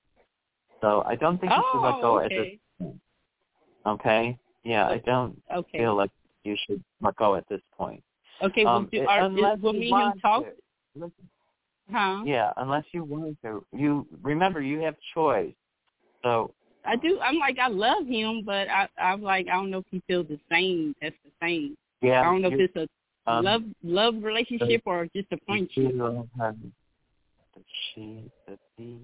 [0.80, 2.59] So I don't think you should let go oh, at this okay.
[2.78, 3.00] point.
[3.87, 4.38] Okay?
[4.62, 5.78] Yeah, I don't Okay.
[5.78, 6.11] feel like
[6.44, 8.02] you should let go at this point.
[8.42, 8.64] Okay.
[8.64, 10.44] um, will, do, are, unless is, will you me and him want talk?
[10.99, 11.12] to.
[11.90, 12.23] Huh?
[12.25, 13.64] Yeah, unless you want to.
[13.73, 15.55] You remember you have choice.
[16.23, 17.20] So I do.
[17.20, 20.27] I'm like I love him, but I I'm like I don't know if he feels
[20.29, 20.94] the same.
[21.01, 21.77] That's the same.
[22.01, 22.90] yeah, I don't know you, if it's
[23.27, 25.92] a um, love love relationship or just a friendship.
[25.92, 26.57] feel have
[27.55, 27.62] the
[27.94, 28.99] she the the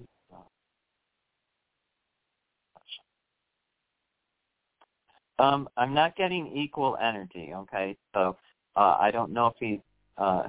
[5.39, 7.97] um I'm not getting equal energy, okay?
[8.13, 8.37] So
[8.75, 9.81] uh I don't know if he
[10.17, 10.43] uh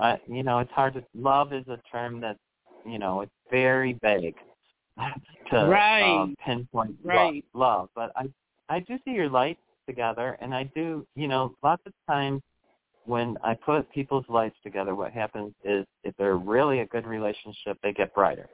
[0.00, 2.36] I you know, it's hard to love is a term that
[2.84, 4.36] you know, it's very vague
[5.50, 6.02] to Right.
[6.02, 7.44] um, pinpoint Right.
[7.54, 7.88] love.
[7.94, 8.28] But I
[8.68, 12.42] I do see your lights together and I do you know, lots of times
[13.04, 17.78] when I put people's lights together, what happens is if they're really a good relationship,
[17.82, 18.48] they get brighter.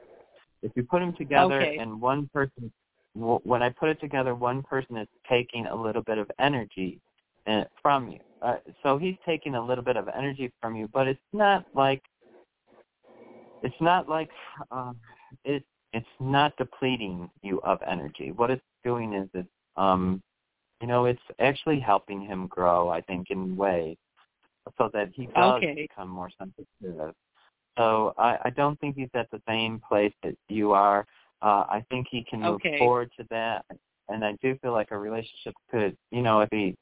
[0.61, 1.77] If you put them together Okay.
[1.77, 2.71] and one person,
[3.13, 6.99] when I put it together, one person is taking a little bit of energy
[7.47, 8.19] uh, from you.
[8.41, 12.01] Uh, so he's taking a little bit of energy from you, but it's not like
[13.63, 14.29] it's not like
[14.71, 14.93] uh,
[15.43, 18.31] it it's not depleting you of energy.
[18.31, 20.21] What it's doing is it's um
[20.81, 22.89] you know it's actually helping him grow.
[22.89, 23.97] I think in ways
[24.77, 25.75] so that he does Okay.
[25.75, 27.13] become more sensitive.
[27.77, 31.05] So I, I don't think he's at the same place that you are.
[31.41, 32.77] Uh, I think he can move Okay.
[32.77, 33.65] forward to that.
[34.09, 36.75] and I do feel like a relationship could, you know, if he,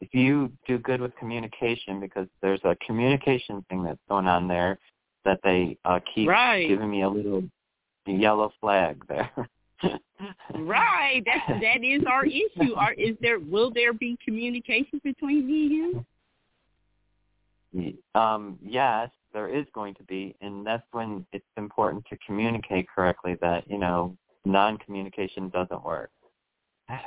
[0.00, 4.78] if you do good with communication, because there's a communication thing that's going on there
[5.24, 6.68] that they uh, keep right.
[6.68, 7.42] giving me a little
[8.06, 9.30] yellow flag there.
[10.54, 11.22] right.
[11.26, 12.74] That that is our issue.
[12.76, 15.94] Are is there will there be communication between me and
[17.74, 17.96] him?
[18.14, 23.36] Um, yes, there is going to be, and that's when it's important to communicate correctly.
[23.40, 26.10] That you know, non-communication doesn't work.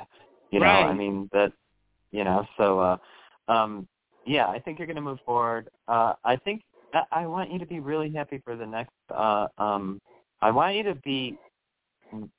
[0.51, 0.85] You know, right.
[0.85, 1.53] I mean that.
[2.11, 2.97] You know, so uh,
[3.47, 3.87] um,
[4.25, 5.69] yeah, I think you're going to move forward.
[5.87, 6.63] Uh, I think
[7.11, 8.93] I want you to be really happy for the next.
[9.13, 9.99] Uh, um,
[10.41, 11.37] I want you to be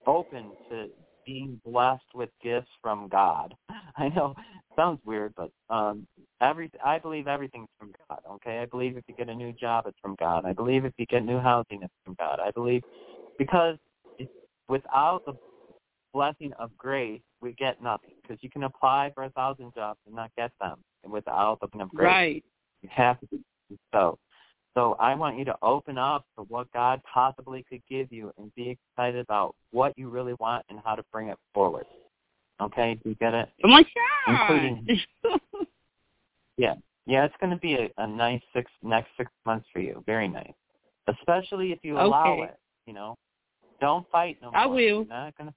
[0.06, 0.88] open to
[1.26, 3.54] being blessed with gifts from God.
[3.96, 4.34] I know
[4.76, 6.06] sounds weird, but um
[6.40, 8.58] every I believe everything's from God, okay?
[8.58, 10.44] I believe if you get a new job it's from God.
[10.44, 12.40] I believe if you get new housing it's from God.
[12.40, 12.82] I believe
[13.38, 13.76] because
[14.18, 14.30] it's,
[14.68, 15.34] without the
[16.12, 20.14] blessing of grace, we get nothing because you can apply for a thousand jobs and
[20.14, 22.06] not get them without the blessing of grace.
[22.06, 22.44] Right.
[22.82, 23.40] You have to be
[23.92, 24.18] so.
[24.74, 28.54] So I want you to open up to what God possibly could give you and
[28.54, 31.86] be excited about what you really want and how to bring it forward.
[32.60, 33.48] Okay, do you get it?
[33.64, 34.50] Oh my God!
[34.50, 35.00] Including,
[36.58, 36.74] yeah,
[37.06, 40.02] yeah, it's going to be a, a nice six next six months for you.
[40.06, 40.52] Very nice,
[41.08, 42.42] especially if you allow okay.
[42.52, 42.58] it.
[42.86, 43.16] You know,
[43.80, 44.60] don't fight no more.
[44.60, 44.76] I will.
[44.78, 45.54] You're not gonna.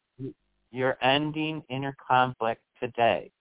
[0.74, 3.32] You're ending inner conflict today.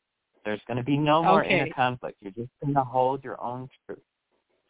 [0.45, 1.61] There's going to be no more okay.
[1.61, 2.19] inner conflict.
[2.21, 3.99] You're just going to hold your own truth.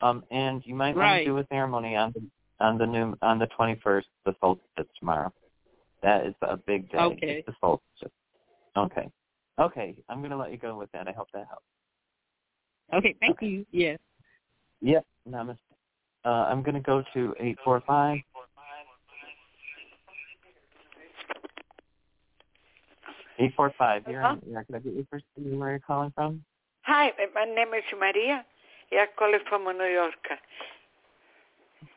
[0.00, 1.10] Um, and you might right.
[1.10, 2.22] want to do a ceremony on the
[2.64, 5.32] on the new on the 21st, the solstice tomorrow.
[6.04, 6.98] That is a big day.
[6.98, 7.26] Okay.
[7.38, 8.12] It's the solstice.
[8.76, 9.08] Okay.
[9.60, 9.96] Okay.
[10.08, 11.08] I'm going to let you go with that.
[11.08, 11.64] I hope that helps.
[12.94, 13.16] Okay.
[13.18, 13.46] Thank okay.
[13.46, 13.66] you.
[13.72, 13.98] Yes.
[14.82, 15.04] Yep.
[15.28, 15.58] Namaste.
[16.24, 18.18] Uh, I'm going to go to 845.
[23.38, 24.04] Eight four five.
[24.08, 24.40] You're on.
[24.46, 25.58] Yeah, can I get your first name?
[25.58, 26.44] Where you're calling from?
[26.82, 28.44] Hi, my name is Maria.
[28.90, 30.14] Yeah, calling from New York.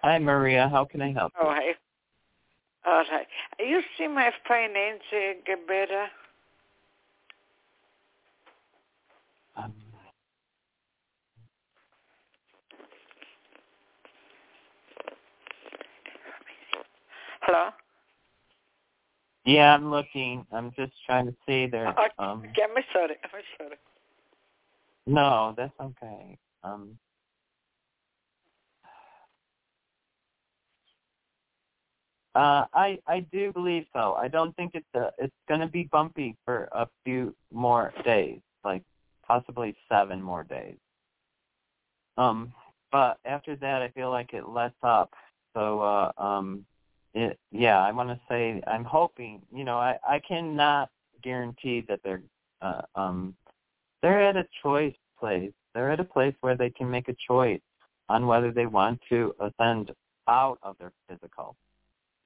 [0.01, 0.69] Hi, Maria.
[0.69, 1.47] How can I help you?
[1.47, 1.73] Oh, hi.
[2.85, 3.27] All right.
[3.59, 6.05] You see my financing get better?
[9.57, 9.73] Um,
[17.41, 17.69] Hello?
[19.45, 20.45] Yeah, I'm looking.
[20.51, 21.87] I'm just trying to see there.
[21.89, 23.15] Okay, Um, I'm sorry.
[23.23, 23.77] I'm sorry.
[25.05, 26.37] no, that's okay.
[26.63, 26.97] Um,
[32.33, 34.13] uh, I I do believe so.
[34.13, 38.41] I don't think it's a, it's going to be bumpy for a few more days,
[38.63, 38.81] like
[39.27, 40.77] possibly seven more days.
[42.17, 42.51] Um,
[42.91, 45.13] but after that, I feel like it lets up.
[45.53, 46.65] So, uh, um,
[47.15, 49.41] it yeah, I want to say I'm hoping.
[49.53, 50.89] You know, I I cannot
[51.23, 52.21] guarantee that they're
[52.61, 53.35] uh, um
[54.01, 55.53] they're at a choice place.
[55.73, 57.61] They're at a place where they can make a choice
[58.09, 59.91] on whether they want to ascend
[60.27, 61.55] out of their physical.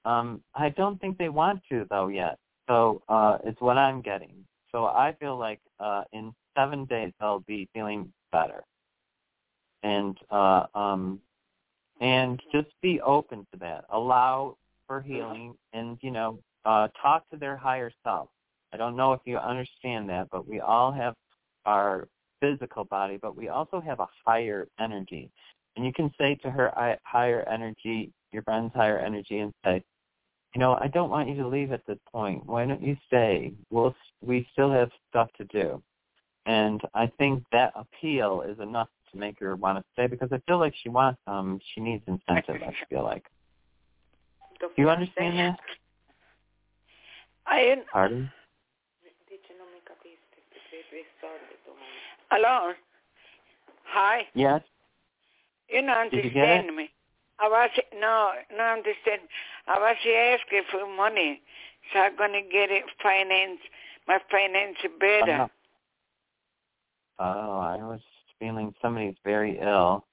[0.06, 2.38] Um, I don't think they want to though yet.
[2.67, 4.45] So uh, it's what I'm getting.
[4.71, 8.63] So I feel like uh, in seven days they'll be feeling better,
[9.84, 11.19] and uh, um,
[12.02, 13.86] and just be open to that.
[13.91, 14.58] Allow
[14.89, 18.28] for healing, and you know, uh, talk to their higher self.
[18.73, 21.13] I don't know if you understand that, but we all have
[21.65, 22.08] our
[22.41, 25.30] physical body, but we also have a higher energy.
[25.75, 29.84] And you can say to her higher energy, your friend's higher energy, and say,
[30.56, 32.43] you know, I don't want you to leave at this point.
[32.47, 33.54] Why don't you stay?
[33.69, 35.84] We'll, we still have stuff to do.
[36.47, 40.39] And I think that appeal is enough to make her want to stay because I
[40.47, 43.25] feel like she wants, um, she needs incentive, I feel like.
[44.60, 45.60] Do you understand that?
[47.48, 48.32] I, Pardon?
[52.30, 52.74] Hello.
[53.86, 54.28] Hi.
[54.36, 54.62] Yes.
[55.69, 56.89] You don't Did you understand me.
[57.39, 59.22] I was no, no understand.
[59.67, 61.41] I was asking for money,
[61.93, 63.60] so I'm gonna get it finance
[64.08, 65.48] my finance better.
[67.19, 68.02] Oh, I was
[68.40, 70.06] feeling somebody's very ill.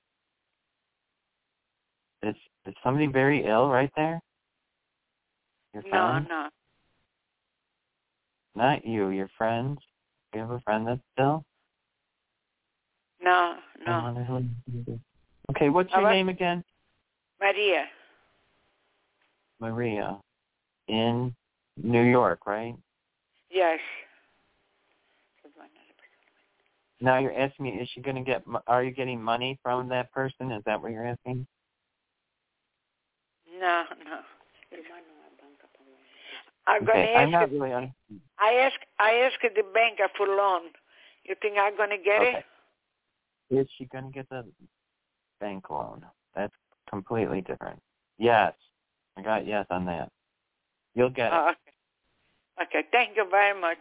[2.22, 4.20] Is is somebody very ill right there?
[5.84, 6.48] Your no, no.
[8.54, 9.78] Not you, your friend.
[10.34, 11.44] You have a friend that's ill?
[13.20, 13.56] No,
[13.86, 14.14] no.
[15.50, 16.64] Okay, what's your name again?
[17.40, 17.84] Maria.
[19.60, 20.18] Maria.
[20.88, 21.34] In
[21.82, 22.74] New York, right?
[23.50, 23.78] Yes.
[27.00, 28.42] Now you're asking me, is she going to get?
[28.66, 30.52] Are you getting money from that person?
[30.52, 31.46] Is that what you're asking?
[33.60, 34.20] No, no.
[36.66, 36.86] I'm okay.
[36.86, 37.22] gonna ask.
[37.22, 37.94] I'm not really on.
[38.38, 38.76] I ask.
[38.98, 40.62] I asked the bank for loan.
[41.24, 42.38] You think I'm gonna get Okay.
[42.38, 42.44] it?
[43.50, 44.44] Is she going to get the
[45.40, 46.04] bank loan?
[46.34, 46.52] That's
[46.90, 47.78] completely different.
[48.18, 48.54] Yes,
[49.16, 50.10] I got yes on that.
[50.94, 51.32] You'll get it.
[51.34, 52.68] Oh, okay.
[52.78, 52.88] Okay.
[52.90, 53.78] Thank you very much.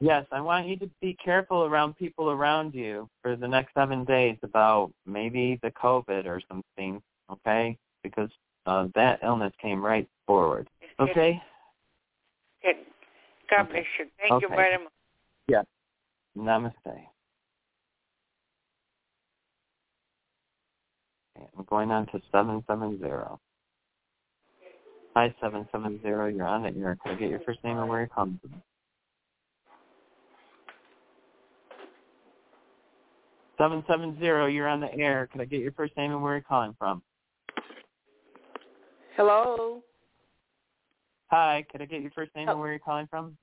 [0.00, 4.04] Yes, I want you to be careful around people around you for the next seven
[4.04, 7.00] days about maybe the COVID or something,
[7.32, 7.78] okay?
[8.02, 8.28] Because
[8.66, 10.68] uh, that illness came right forward.
[11.00, 11.42] Okay?
[12.64, 12.80] Okay.
[13.50, 13.72] God Okay.
[13.72, 14.06] bless you.
[14.20, 14.56] Thank you Okay.
[14.56, 14.92] very much.
[16.36, 17.06] Namaste.
[21.56, 22.98] I'm going on to 770.
[25.14, 26.00] Hi, 770.
[26.36, 26.98] You're on the air.
[27.02, 28.62] Can I get your first name and where you're calling from?
[33.58, 35.28] Seven seven zero, you're on the air.
[35.32, 37.02] Can I get your first name and where you're calling from?
[39.16, 39.82] Hello.
[41.28, 43.36] Hi, could I get your first name and where you're calling from?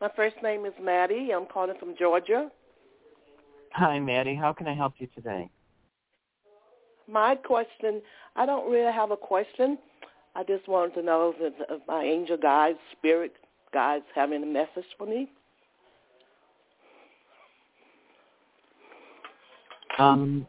[0.00, 1.30] My first name is Maddie.
[1.34, 2.50] I'm calling from Georgia.
[3.72, 4.34] Hi, Maddie.
[4.34, 5.50] How can I help you today?
[7.08, 8.00] My question,
[8.36, 9.78] I don't really have a question.
[10.36, 13.32] I just wanted to know if, if my angel guides, spirit
[13.72, 15.28] guides, having a message for me.
[19.98, 20.46] Um.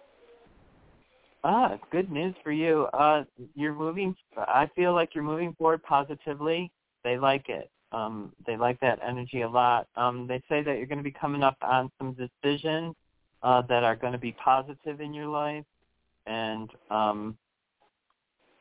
[1.47, 2.87] Ah, good news for you.
[2.91, 3.23] Uh,
[3.53, 4.15] you're moving.
[4.35, 6.71] I feel like you're moving forward positively.
[7.03, 7.69] They like it.
[7.91, 9.87] Um, they like that energy a lot.
[9.95, 12.95] Um, they say that you're going to be coming up on some decisions
[13.43, 15.65] uh, that are going to be positive in your life,
[16.25, 17.37] and um,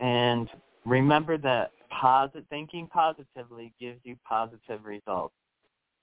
[0.01, 0.51] and
[0.85, 5.33] remember that positive thinking positively gives you positive results.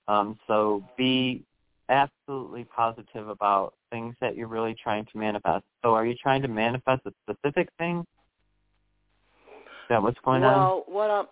[0.08, 1.44] Um, so be
[1.92, 5.64] absolutely positive about things that you're really trying to manifest.
[5.84, 8.00] So are you trying to manifest a specific thing?
[8.00, 10.58] Is that what's going on?
[10.58, 11.26] well, what I'm,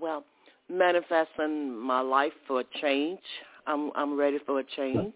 [0.00, 0.24] well,
[0.68, 3.20] manifesting my life for a change.
[3.66, 5.14] I'm I'm ready for a change.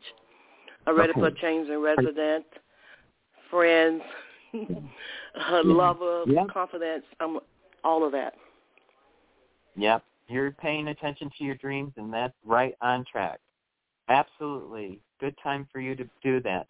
[0.86, 2.44] I'm ready for a change in resident,
[3.50, 4.02] friends,
[4.54, 6.44] a lover, Yeah.
[6.52, 7.04] confidence.
[7.20, 7.38] I'm
[7.84, 8.34] all of that.
[9.76, 10.04] Yep.
[10.28, 13.40] You're paying attention to your dreams and that's right on track.
[14.12, 15.00] Absolutely.
[15.20, 16.66] Good time for you to do that.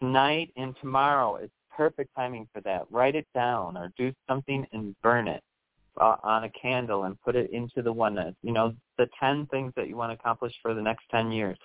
[0.00, 2.86] Tonight and tomorrow is perfect timing for that.
[2.90, 5.42] Write it down or do something and burn it
[6.00, 8.34] uh, on a candle and put it into the oneness.
[8.42, 11.58] You know, the 10 things that you want to accomplish for the next 10 years.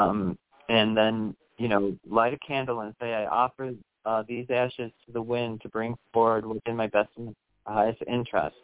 [0.00, 0.36] Um,
[0.68, 3.70] and then, you know, light a candle and say, I offer
[4.04, 7.36] uh, these ashes to the wind to bring forward within my best and
[7.66, 8.56] highest interest.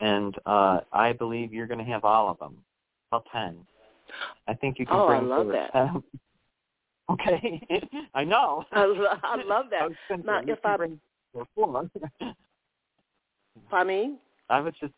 [0.00, 2.58] And uh, I believe you're going to have all of them,
[3.12, 3.64] all 10.
[4.48, 5.72] I think you can Oh, I bring love forward that.
[5.72, 6.02] 10.
[7.10, 7.62] okay.
[8.14, 8.64] I know.
[8.72, 9.88] I, lo- I love that.
[10.08, 11.00] thinking Now, if I- bring.
[13.70, 14.18] I mean,
[14.50, 14.92] I was just,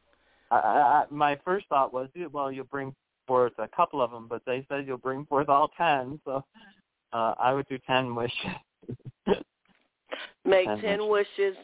[0.51, 2.95] I, I, my first thought was, well, you'll bring
[3.27, 6.45] forth a couple of them, but they said you'll bring forth all ten, so
[7.13, 8.35] uh, I would do ten wishes.
[10.45, 11.57] make Ten ten wishes.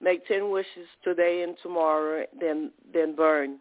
[0.00, 2.24] Make ten wishes today and tomorrow.
[2.38, 3.58] Then then burn.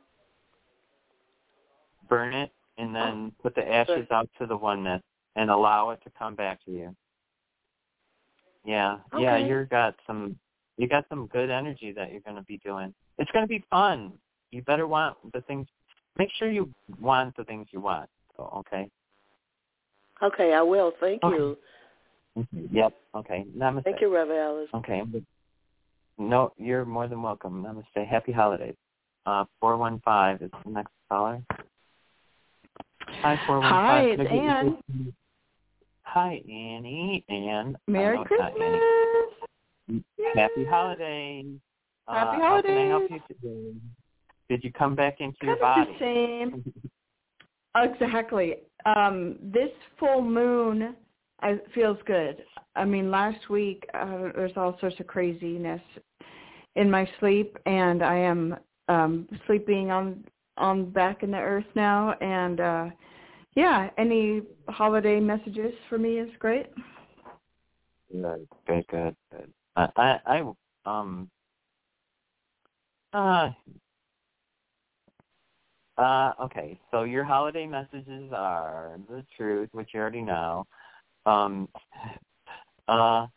[2.10, 5.02] Burn it, and then put the ashes out to the oneness,
[5.36, 6.96] and allow it to come back to you.
[8.66, 9.48] Yeah, yeah, Okay.
[9.48, 10.38] you got some,
[10.78, 12.94] you got some good energy that you're going to be doing.
[13.18, 14.14] It's going to be fun.
[14.52, 15.68] You better want the things.
[16.18, 16.72] Make sure you
[17.02, 18.10] want the things you want.
[18.38, 18.90] So, okay.
[20.22, 20.94] Okay, I will.
[21.00, 21.36] Thank Okay.
[21.36, 21.58] you.
[22.72, 22.94] Yep.
[23.16, 23.46] Okay.
[23.56, 23.84] Namaste.
[23.84, 24.70] Thank you, Reverend Ellis.
[24.74, 25.04] Okay.
[26.18, 27.64] No, you're more than welcome.
[27.64, 28.08] Namaste.
[28.08, 28.76] Happy holidays.
[29.26, 31.42] Uh, 415 is the next caller.
[33.08, 33.62] Hi, 415.
[33.64, 35.14] Hi, it's get your Ann.
[36.04, 37.26] Hi, Annie.
[37.30, 37.78] Ann.
[37.88, 38.82] Merry no, it's not Christmas.
[39.88, 40.04] Annie.
[40.36, 41.46] Happy holidays.
[42.08, 43.22] Happy uh, How can I help holidays.
[43.30, 43.80] you today?
[44.50, 45.92] Did you come back into your body?
[46.00, 46.64] the same.
[47.76, 48.56] Exactly.
[48.86, 50.96] Um, this full moon
[51.42, 52.44] I, feels good.
[52.76, 55.82] I mean, last week uh, there's all sorts of craziness
[56.76, 58.56] in my sleep, and I am
[58.90, 60.24] um, sleeping on
[60.58, 62.14] on back in the earth now.
[62.22, 62.86] And uh,
[63.56, 66.68] yeah, any holiday messages for me is great.
[68.12, 69.16] Good, good, good.
[69.76, 70.54] I, I, I
[70.86, 71.30] um,
[73.14, 73.50] uh,
[75.98, 76.80] uh, okay.
[76.92, 80.66] So your holiday messages are the truth, which you already know.
[81.26, 81.70] Um,
[82.88, 83.28] uh,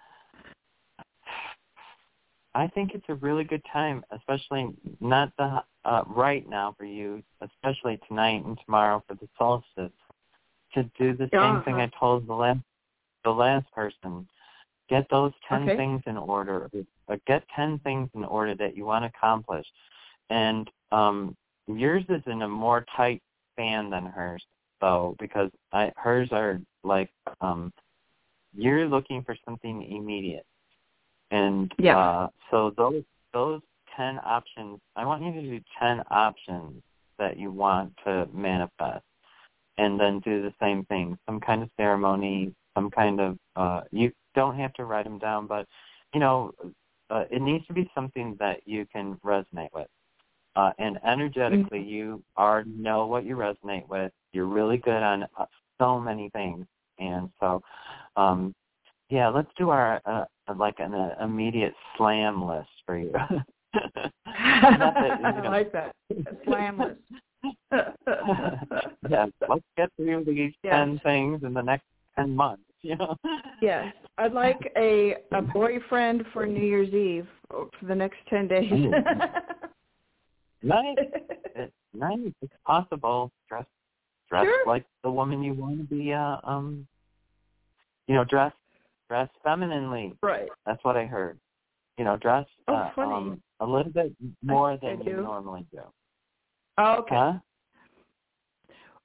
[2.57, 7.23] I think it's a really good time, especially not the uh, right now for you,
[7.43, 9.93] especially tonight and tomorrow for the solstice,
[10.75, 11.99] to do the same thing I Uh-huh.
[12.01, 12.61] told the last
[13.25, 14.27] the last person.
[14.89, 15.77] Get those ten Okay.
[15.77, 16.71] things in order.
[17.09, 19.67] Uh, Get ten things in order that you want to accomplish,
[20.31, 21.37] and um,
[21.67, 24.45] yours is in a more tight span than hers,
[24.81, 27.73] though, because I, hers are like um,
[28.57, 30.47] you're looking for something immediate,
[31.31, 31.99] and Yeah.
[31.99, 33.61] uh, so those those
[33.97, 34.81] ten options.
[34.97, 36.83] I want you to do ten options
[37.19, 39.05] that you want to manifest,
[39.79, 41.19] and then do the same thing.
[41.27, 43.39] Some kind of ceremony, some kind of.
[43.57, 45.67] Uh, you don't have to write them down, but
[46.15, 46.53] you know,
[47.11, 49.89] uh, it needs to be something that you can resonate with.
[50.57, 54.11] Uh, and energetically, you are know what you resonate with.
[54.33, 55.45] You're really good on uh,
[55.79, 56.67] so many things,
[56.99, 57.61] and so,
[58.17, 58.55] um,
[59.11, 60.25] yeah, let's do our uh,
[60.57, 63.13] like an uh, immediate slam list for you.
[64.25, 65.95] That, you I like that.
[66.45, 67.01] Slam list.
[69.11, 70.73] yeah, let's get through these Yes.
[70.73, 71.85] ten things in the next
[72.17, 72.63] ten months.
[72.83, 73.17] You know.
[73.61, 78.73] Yes, I'd like a a boyfriend for New Year's Eve for the next ten days.
[80.63, 80.97] Nice.
[81.55, 82.33] It's nice.
[82.43, 83.31] It's possible.
[83.49, 83.67] Dress
[84.31, 84.67] dress Sure.
[84.67, 86.13] like the woman you want to be.
[86.13, 86.87] Uh, um,
[88.07, 88.53] you know, dress
[89.09, 90.15] dress femininely.
[90.23, 90.49] right.
[90.65, 91.39] That's what I heard.
[91.99, 95.23] You know, dress Oh, uh, um, a little bit more I than you do.
[95.23, 95.81] normally do.
[96.79, 97.15] Oh, okay.
[97.15, 97.33] Huh?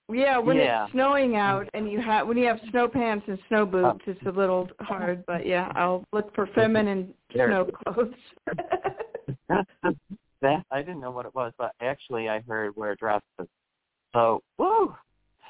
[0.09, 0.83] Yeah, when Yeah.
[0.83, 4.21] it's snowing out and you have when you have snow pants and snow boots, it's
[4.25, 5.25] a little hard.
[5.25, 8.13] But yeah, I'll look for feminine snow clothes.
[10.41, 13.47] that I didn't know what it was, but actually I heard wear dresses.
[14.13, 14.93] So woo.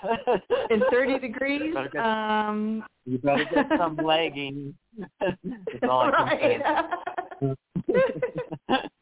[0.70, 1.74] In 30 degrees.
[1.74, 4.74] Better get- Um, You better get some leggings.
[5.20, 5.38] That's
[5.84, 7.56] all I can right.
[7.88, 8.02] say.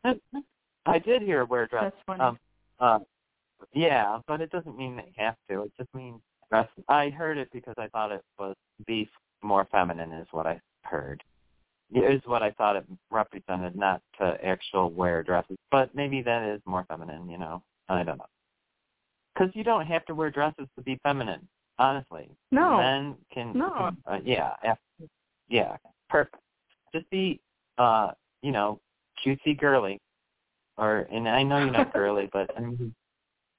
[0.86, 1.86] I did hear wear dress.
[1.86, 2.22] That's funny.
[2.22, 2.40] Um,
[2.80, 3.00] uh,
[3.74, 5.64] yeah, but it doesn't mean they have to.
[5.64, 6.68] It just means dress.
[6.88, 8.56] I heard it because I thought it was
[8.88, 9.10] be
[9.44, 11.24] more feminine, is what I heard.
[11.94, 15.58] Is what I thought it represented, not to actual wear dresses.
[15.72, 17.28] But maybe that is more feminine.
[17.30, 18.26] You know, I don't know.
[19.40, 21.48] Because you don't have to wear dresses to be feminine.
[21.78, 22.78] Honestly, No.
[22.78, 23.54] men can.
[23.58, 23.92] No.
[24.06, 24.54] Uh, yeah,
[25.48, 25.78] yeah,
[26.10, 26.44] perfect.
[26.94, 27.40] Just be,
[27.78, 28.12] uh,
[28.42, 28.82] you know,
[29.24, 30.02] cutesy girly,
[30.78, 32.94] or and I know you're not girly, but I mean,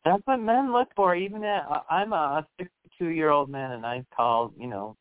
[0.05, 1.15] that's what men look for.
[1.15, 4.97] Even at uh, I'm a 62 year old man, and I call you know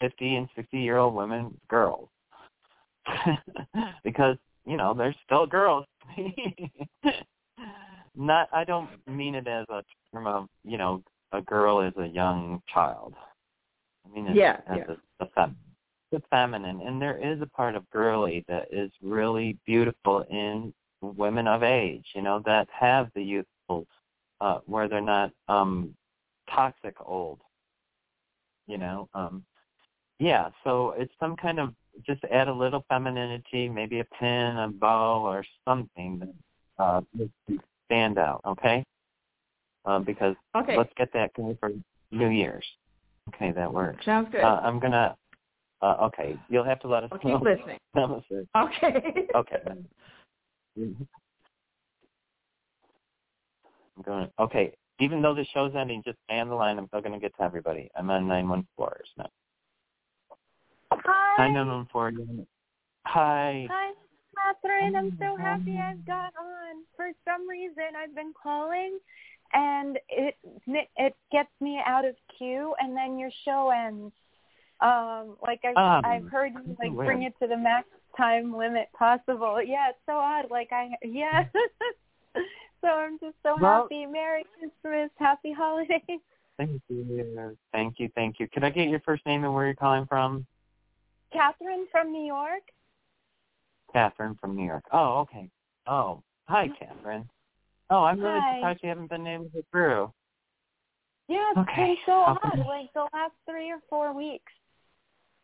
[0.00, 2.08] 50 and 60 year old women girls
[4.04, 5.84] because you know they're still girls.
[8.16, 11.02] not I don't mean it as a term of you know
[11.32, 13.14] a girl is a young child.
[14.06, 14.94] I mean it Yeah, as yeah.
[15.20, 15.56] a, a fem-
[16.12, 21.46] the feminine, and there is a part of girly that is really beautiful in women
[21.48, 22.06] of age.
[22.14, 23.86] You know that have the youthful,
[24.40, 25.94] uh, where they're not um
[26.50, 27.40] toxic old.
[28.66, 29.44] You know, um
[30.18, 30.50] yeah.
[30.62, 31.74] So it's some kind of
[32.06, 37.00] just add a little femininity, maybe a pin, a bow, or something that uh,
[37.94, 38.40] makes stand out.
[38.46, 38.84] Okay.
[39.86, 40.76] Uh, because Okay.
[40.76, 41.70] let's get that going for
[42.10, 42.64] New Year's.
[43.28, 44.04] Okay, that works.
[44.04, 44.40] Sounds good.
[44.42, 45.16] Uh, I'm gonna.
[45.82, 47.38] Uh, okay, you'll have to let us I'll know.
[47.38, 47.78] keep listening.
[47.96, 48.46] Namaste.
[48.56, 49.28] Okay.
[49.34, 49.62] Okay.
[50.76, 51.06] I'm
[54.04, 54.28] going.
[54.38, 54.72] Okay.
[55.00, 56.78] Even though the show's ending, just stay on the line.
[56.78, 57.90] I'm still going to get to everybody.
[57.96, 59.26] I'm on nine one four one fours now.
[60.92, 61.34] Hi.
[61.36, 62.12] Hi, nine one four.
[63.06, 63.66] Hi.
[63.68, 63.92] Hi,
[64.36, 64.96] Catherine.
[64.96, 66.84] I'm so happy I've got on.
[66.96, 68.98] For some reason, I've been calling,
[69.52, 74.12] and it it gets me out of queue, and then your show ends.
[74.80, 78.88] Um, like I've Um, I've heard you like bring it to the max time limit
[78.96, 79.62] possible.
[79.62, 80.50] Yeah, it's so odd.
[80.50, 81.44] Like I yeah.
[82.80, 84.06] so I'm just so Well- happy.
[84.06, 85.10] Merry Christmas.
[85.18, 86.20] Happy holidays.
[86.56, 87.56] Thank you.
[87.72, 88.08] Thank you.
[88.14, 88.46] Thank you.
[88.48, 90.46] Could I get your first name and where you're calling from?
[91.32, 92.62] Catherine from New York.
[93.94, 94.84] Catherine from New York.
[94.92, 95.48] Oh, okay.
[95.86, 97.28] Oh, hi, Catherine.
[97.90, 98.56] Oh, I'm really Hi.
[98.56, 100.12] surprised you haven't been able to through.
[101.28, 101.76] Yeah, it's Okay.
[101.76, 102.58] been so odd.
[102.66, 104.52] Like the last three or four weeks.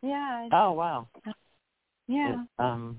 [0.03, 0.49] Yeah.
[0.51, 1.07] Oh, wow.
[2.07, 2.33] Yeah.
[2.33, 2.97] It, um,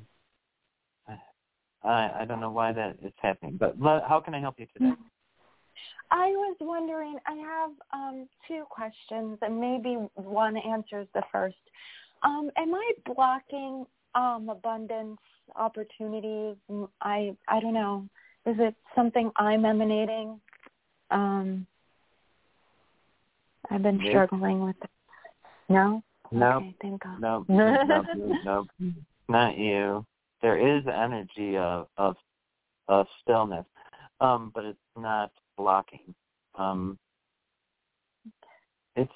[1.84, 4.66] I I don't know why that is happening, but le- how can I help you
[4.72, 4.92] today?
[6.10, 11.56] I was wondering, I have um, two questions, and maybe one answers the first.
[12.22, 15.18] Um, am I blocking um, abundance
[15.56, 16.56] opportunities?
[17.00, 18.08] I I don't know.
[18.46, 20.40] Is it something I'm emanating?
[21.10, 21.66] Um,
[23.70, 24.90] I've been struggling with it.
[25.68, 26.02] No?
[26.30, 27.20] No, Okay, thank God.
[27.20, 28.66] no, no, no, no,
[29.28, 30.04] not you.
[30.40, 32.16] There is energy of of
[32.88, 33.66] of stillness,
[34.20, 36.14] um, but it's not blocking.
[36.56, 36.98] Um,
[38.96, 39.12] it's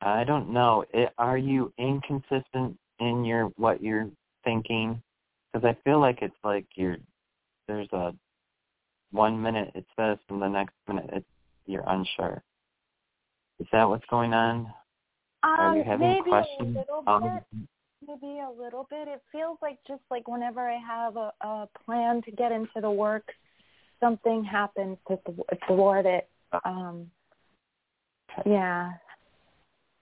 [0.00, 0.84] I don't know.
[0.92, 4.10] It, are you inconsistent in your what you're
[4.44, 5.02] thinking?
[5.52, 6.96] Because I feel like it's like you're
[7.68, 8.14] there's a
[9.10, 11.26] one minute it's this and the next minute it's
[11.66, 12.42] you're unsure.
[13.60, 14.72] Is that what's going on?
[15.44, 16.76] Um, Are you having maybe questions?
[16.76, 17.66] a little Um, bit.
[18.08, 19.06] Maybe a little bit.
[19.06, 22.90] It feels like just like whenever I have a, a plan to get into the
[22.90, 23.30] work,
[24.00, 25.38] something happens to th-
[25.68, 26.28] thwart it.
[26.64, 27.10] Um,
[28.44, 28.92] yeah,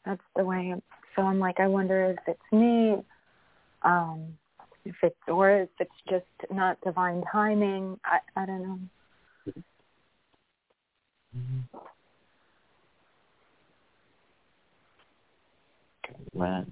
[0.06, 0.74] that's the way.
[1.14, 3.02] So I'm like, I wonder if it's me,
[3.82, 4.38] um,
[4.90, 7.98] if it's or if it's just not divine timing.
[8.04, 8.78] I I don't know.
[16.34, 16.66] Right.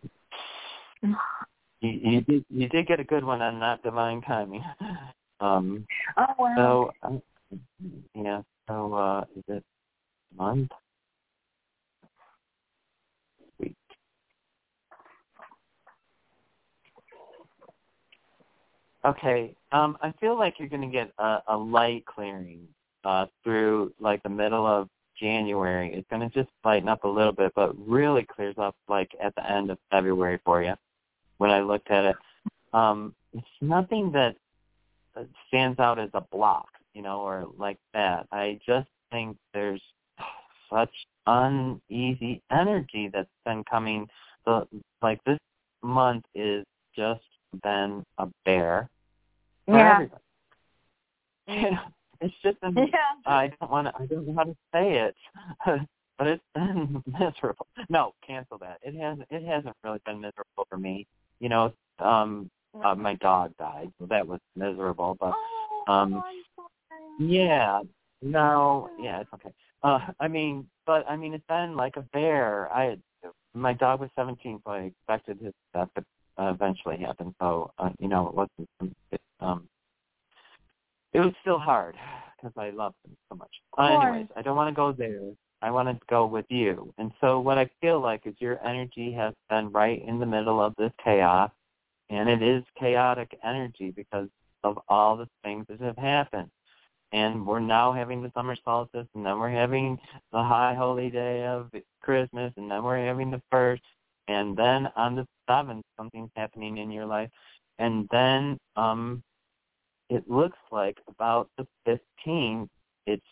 [1.80, 4.64] You, you did you did get a good one on not divine timing.
[5.40, 6.54] Um, Oh wow.
[6.56, 7.22] so um,
[8.16, 8.42] yeah.
[8.66, 9.64] So uh, is it
[10.36, 10.72] month?
[19.08, 19.54] Okay.
[19.72, 22.68] Um, I feel like you're going to get a, a light clearing
[23.04, 25.94] uh, through like the middle of January.
[25.94, 29.34] It's going to just lighten up a little bit, but really clears up like at
[29.34, 30.74] the end of February for you.
[31.38, 32.16] When I looked at it,
[32.74, 34.36] um, it's nothing that
[35.16, 38.26] uh, stands out as a block, you know, or like that.
[38.30, 39.82] I just think there's
[40.70, 40.92] such
[41.26, 44.06] uneasy energy that's been coming.
[44.44, 44.68] The
[45.00, 45.38] like this
[45.82, 47.22] month is just
[47.62, 48.90] been a bear
[49.68, 49.92] for Yeah.
[49.92, 50.22] everybody.
[51.46, 51.78] You know,
[52.20, 53.14] it's just been, Yeah.
[53.26, 54.02] I don't want to.
[54.02, 55.16] I don't know how to say it,
[56.18, 57.66] but it's been miserable.
[57.88, 58.78] No, cancel that.
[58.82, 59.26] It hasn't.
[59.30, 61.06] It hasn't really been miserable for me.
[61.40, 62.50] You know, um,
[62.82, 65.16] uh, my dog died, so that was miserable.
[65.20, 65.34] But
[65.90, 66.22] um,
[67.18, 67.82] yeah,
[68.20, 69.52] no, yeah, it's okay.
[69.82, 72.70] Uh, I mean, but I mean, it's been like a bear.
[72.72, 72.98] I
[73.54, 76.04] my dog was 17, so I expected his death to
[76.36, 77.34] uh, eventually happen.
[77.40, 78.96] So uh, you know, it wasn't.
[79.40, 79.68] It, um,
[81.12, 81.96] it was still hard
[82.36, 83.50] because I loved him so much.
[83.76, 84.28] Uh, anyways.
[84.36, 85.32] I don't want to go there.
[85.60, 86.92] I want to go with you.
[86.98, 90.62] And so what I feel like is your energy has been right in the middle
[90.62, 91.50] of this chaos,
[92.10, 94.28] and it is chaotic energy because
[94.62, 96.50] of all the things that have happened.
[97.10, 99.98] And we're now having the summer solstice, and then we're having
[100.30, 101.70] the high holy day of
[102.02, 103.82] Christmas, and then we're having the first,
[104.28, 107.30] and then on the seventh, something's happening in your life,
[107.78, 109.22] and then um,
[110.10, 111.66] it looks like about the
[112.26, 112.68] 15th,
[113.06, 113.22] it's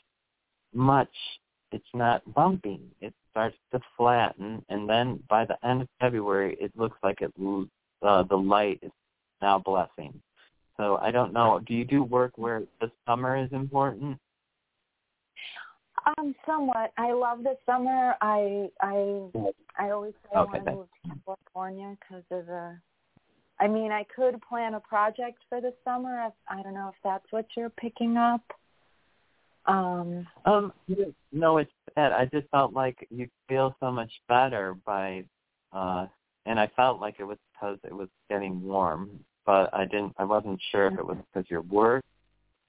[0.74, 1.12] much,
[1.72, 2.82] it's not bumping.
[3.00, 7.32] It starts to flatten, and then by the end of February, it looks like it
[8.02, 8.92] uh, the light is
[9.42, 10.20] now blessing.
[10.76, 11.60] So I don't know.
[11.66, 14.18] Do you do work where the summer is important?
[16.18, 16.92] Um, somewhat.
[16.98, 18.14] I love the summer.
[18.20, 19.22] I I
[19.78, 22.78] I always say I Okay, want to move to California because of the.
[23.58, 26.26] I mean, I could plan a project for the summer.
[26.26, 28.42] If, I don't know if that's what you're picking up.
[29.66, 30.26] Um.
[30.44, 30.72] Um,
[31.32, 32.12] no, it's bad.
[32.12, 35.24] I just felt like you feel so much better by,
[35.72, 36.06] uh,
[36.44, 39.10] and I felt like it was because it was getting warm,
[39.44, 40.12] but I didn't.
[40.18, 42.04] I wasn't sure if it was because your work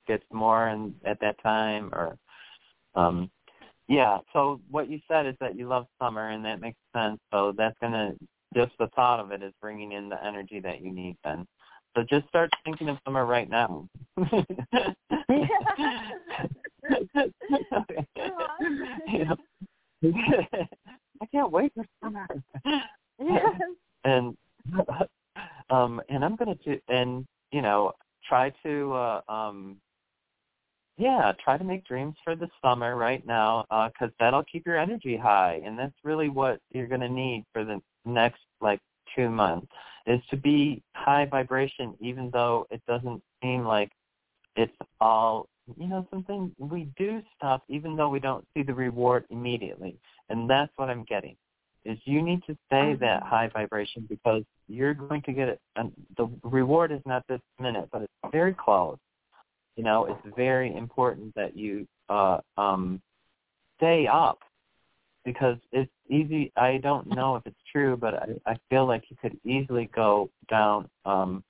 [0.08, 2.18] gets more and at that time or,
[2.96, 3.30] um,
[3.88, 4.20] yeah.
[4.34, 7.20] So what you said is that you love summer, and that makes sense.
[7.32, 8.14] So that's gonna
[8.56, 11.46] just the thought of it is bringing in the energy that you need then.
[11.96, 13.88] So just start thinking of summer right now.
[14.18, 14.46] You
[19.26, 19.38] know?
[20.04, 22.28] I can't wait for summer.
[24.04, 24.38] and
[25.70, 27.94] um and I'm gonna do and you know
[28.28, 29.78] try to uh um
[30.98, 35.18] yeah try to make dreams for the summer right now because that'll keep your energy
[35.18, 38.80] high and that's really what you're gonna need for the next like
[39.16, 39.68] two months
[40.06, 43.92] is to be high vibration even though it doesn't seem like
[44.56, 45.48] it's all
[45.78, 49.98] you know something we do stuff even though we don't see the reward immediately.
[50.30, 51.36] And that's what i'm getting
[51.86, 55.92] is you need to stay that high vibration because you're going to get it and
[56.18, 58.98] the reward is not this minute but it's very close.
[59.76, 63.02] You know it's very important that you uh um
[63.78, 64.40] stay up
[65.28, 69.18] because it's easy i don't know if it's true but i i feel like you
[69.22, 71.44] could easily go down um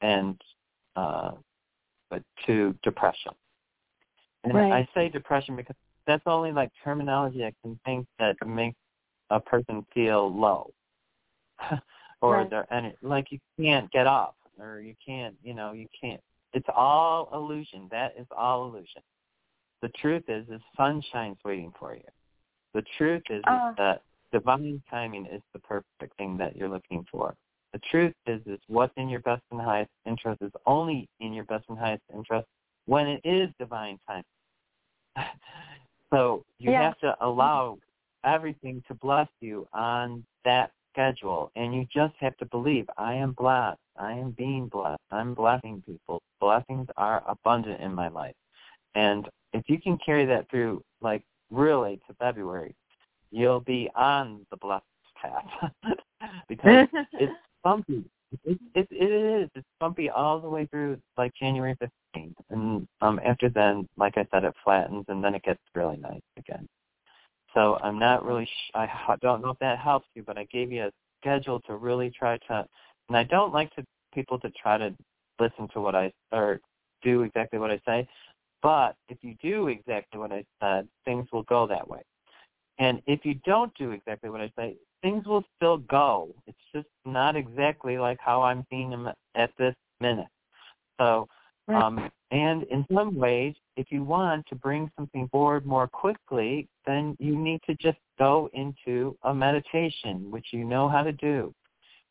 [0.00, 0.40] and
[0.96, 1.32] uh
[2.46, 3.32] to depression
[4.44, 4.72] and Right.
[4.72, 8.78] i say depression because that's only like terminology i can think that makes
[9.28, 10.70] a person feel low
[12.22, 12.50] or Right.
[12.50, 16.22] they're and like you can't get up or you can't you know you can't
[16.54, 19.02] it's all illusion that is all illusion
[19.82, 22.00] the truth is is sunshine's waiting for you
[22.74, 23.70] the truth is, Uh.
[23.70, 24.02] is that
[24.32, 27.34] divine timing is the perfect thing that you're looking for
[27.72, 31.44] the truth is is what's in your best and highest interest is only in your
[31.44, 32.46] best and highest interest
[32.86, 34.24] when it is divine time.
[36.12, 36.82] so you Yeah.
[36.82, 37.78] have to allow
[38.24, 43.32] everything to bless you on that schedule and you just have to believe I am
[43.32, 43.78] blessed.
[43.96, 45.00] I am being blessed.
[45.12, 46.20] I'm blessing people.
[46.40, 48.34] Blessings are abundant in my life.
[48.94, 52.74] And if you can carry that through like really to February,
[53.30, 54.84] you'll be on the blessed
[55.20, 55.72] path.
[56.48, 57.32] because it's
[57.62, 58.04] bumpy.
[58.44, 59.50] It, it it is.
[59.54, 64.26] It's bumpy all the way through like January fifteenth, and um after then, like I
[64.30, 66.68] said, it flattens and then it gets really nice again.
[67.54, 68.46] So I'm not really.
[68.46, 70.90] Sh- I don't know if that helps you, but I gave you a
[71.20, 72.64] schedule to really try to.
[73.08, 73.84] And I don't like to
[74.14, 74.94] people to try to
[75.40, 76.60] listen to what I or
[77.02, 78.08] do exactly what I say.
[78.62, 82.02] But if you do exactly what I said, things will go that way.
[82.78, 86.28] And if you don't do exactly what I say, things will still go.
[86.46, 90.28] It's just not exactly like how I'm seeing them at this minute.
[90.98, 91.28] So,
[91.68, 97.16] um, and in some ways, if you want to bring something forward more quickly, then
[97.18, 101.54] you need to just go into a meditation, which you know how to do,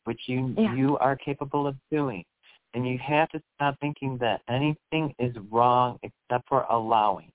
[0.05, 0.73] which you Yeah.
[0.73, 2.25] you are capable of doing.
[2.73, 7.31] And you have to stop thinking that anything is wrong except for allowing,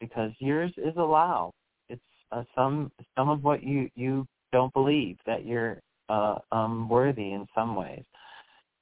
[0.00, 1.52] because yours is allow.
[1.88, 2.02] It's
[2.32, 7.46] uh, some some of what you you don't believe that you're uh, um, worthy in
[7.54, 8.04] some ways.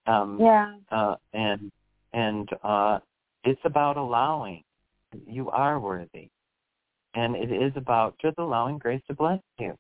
[0.07, 0.77] Um, Yeah.
[0.91, 1.71] uh, and
[2.13, 2.99] and uh,
[3.45, 4.63] it's about allowing.
[5.27, 6.31] You are worthy,
[7.15, 9.77] and it is about just allowing grace to bless you.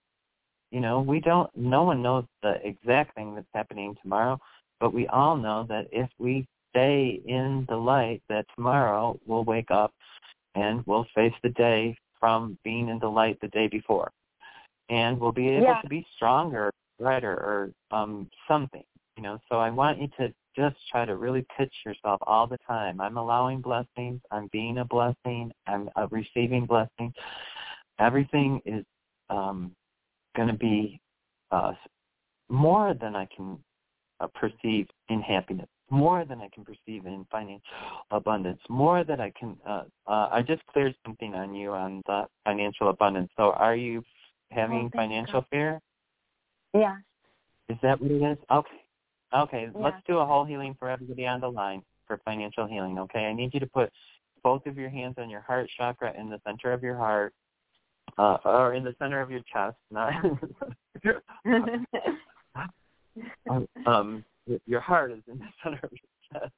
[0.70, 1.50] You know, we don't.
[1.56, 4.38] No one knows the exact thing that's happening tomorrow,
[4.82, 9.70] but we all know that if we stay in the light, that tomorrow we'll wake
[9.70, 9.92] up
[10.56, 14.10] and we'll face the day from being in the light the day before,
[14.90, 15.80] and we'll be able Yeah.
[15.82, 18.82] to be stronger, brighter, or um, something.
[19.16, 22.58] You know, so I want you to just try to really pitch yourself all the
[22.66, 23.00] time.
[23.00, 24.20] I'm allowing blessings.
[24.32, 25.52] I'm being a blessing.
[25.68, 27.14] I'm uh, receiving blessings.
[28.00, 28.84] Everything is
[29.30, 29.76] um,
[30.34, 31.00] going to be
[31.52, 31.74] uh,
[32.48, 33.62] more than I can
[34.22, 37.62] uh, perceive in happiness, more than I can perceive in financial
[38.10, 39.56] abundance, more than I can.
[39.66, 43.30] Uh, uh, I just cleared something on you on the financial abundance.
[43.36, 44.02] So, are you
[44.50, 45.80] having thank financial fear?
[46.72, 46.96] Yeah.
[47.68, 48.38] Is that what it is?
[48.50, 48.76] Okay.
[49.34, 49.80] Okay, Yeah.
[49.80, 53.26] let's do a whole healing for everybody on the line for financial healing, okay?
[53.26, 53.90] I need you to put
[54.42, 57.32] both of your hands on your heart chakra in the center of your heart,
[58.18, 60.12] uh, or in the center of your chest, not
[63.50, 64.24] um, um,
[64.66, 66.52] your heart is in the center of your chest.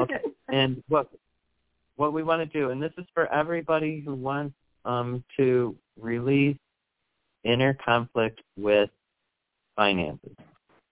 [0.00, 0.20] Okay.
[0.48, 1.10] And what
[1.96, 4.54] what we want to do, and this is for everybody who wants
[4.84, 6.56] um, to release
[7.42, 8.90] inner conflict with
[9.74, 10.36] finances.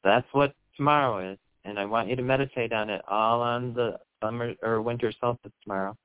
[0.02, 3.98] That's what tomorrow is, and I want you to meditate on it all on the
[4.22, 5.96] summer or winter solstice tomorrow.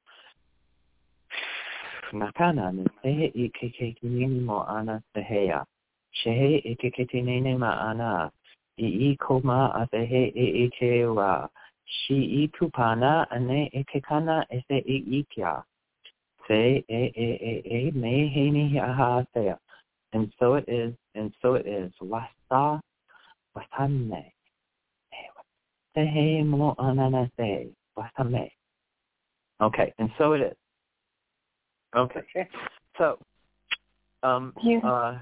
[2.13, 5.63] Nakana ni sehe ikeketinini mo ana seheya.
[6.23, 8.31] Shehe ikeketinini ma ana.
[8.79, 11.49] I koma asehe e ikewa.
[11.85, 15.63] Shi i kupana ane ikekana ese i ikya.
[16.47, 19.57] Se e e e e me he ni aha seya.
[20.13, 21.91] And so it is, and so it is.
[22.01, 22.81] Wasa
[23.55, 24.31] wasame.
[25.95, 27.69] Sehe mo ananase.
[27.97, 28.51] Wasame.
[29.61, 30.57] Okay, and so it is.
[31.95, 32.21] Okay.
[32.97, 33.17] So,
[34.23, 35.17] um, You- uh,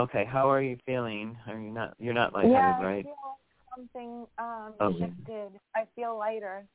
[0.00, 1.36] okay, how are you feeling?
[1.46, 3.04] Are you not, you're not yeah, lightheaded, I right?
[3.04, 5.12] feel like something um Okay.
[5.26, 5.60] shifted.
[5.74, 6.66] I feel lighter.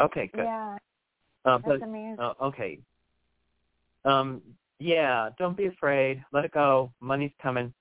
[0.00, 0.44] Okay, good.
[0.44, 0.76] Yeah.
[1.44, 2.16] Uh, That's but, amazing.
[2.18, 2.78] uh, okay.
[4.04, 4.42] Um,
[4.78, 6.24] yeah, don't be afraid.
[6.32, 6.92] Let it go.
[7.00, 7.72] Money's coming.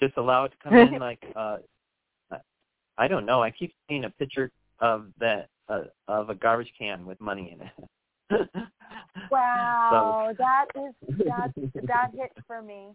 [0.00, 1.58] Just allow it to come in like, uh,
[2.98, 3.42] I don't know.
[3.42, 7.66] I keep seeing a picture of that, uh, of a garbage can with money in
[7.66, 8.48] it.
[9.30, 10.94] Wow, that is
[11.26, 11.52] that
[11.86, 12.88] that hit for me.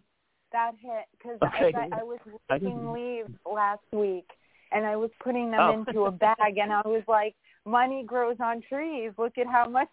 [0.52, 1.72] That hit because Okay.
[1.76, 2.18] I, I was
[2.50, 4.30] taking leaves last week,
[4.72, 5.72] and I was putting them Oh.
[5.72, 7.34] into a bag, and I was like,
[7.64, 9.12] "Money grows on trees.
[9.18, 9.88] Look at how much."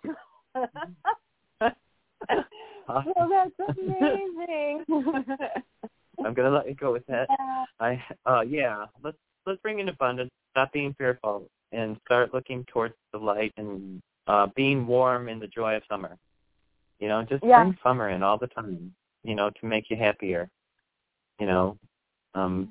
[2.88, 4.86] well, that's amazing.
[6.24, 7.28] I'm gonna let you go with that.
[7.30, 7.66] Yeah.
[7.80, 12.93] I uh yeah, let's let's bring in abundance, stop being fearful and start looking towards
[13.11, 16.17] the light and uh being warm in the joy of summer.
[16.99, 17.63] You know, just Yeah.
[17.63, 20.49] bring summer in all the time, you know, to make you happier.
[21.39, 21.78] You know.
[22.34, 22.69] Um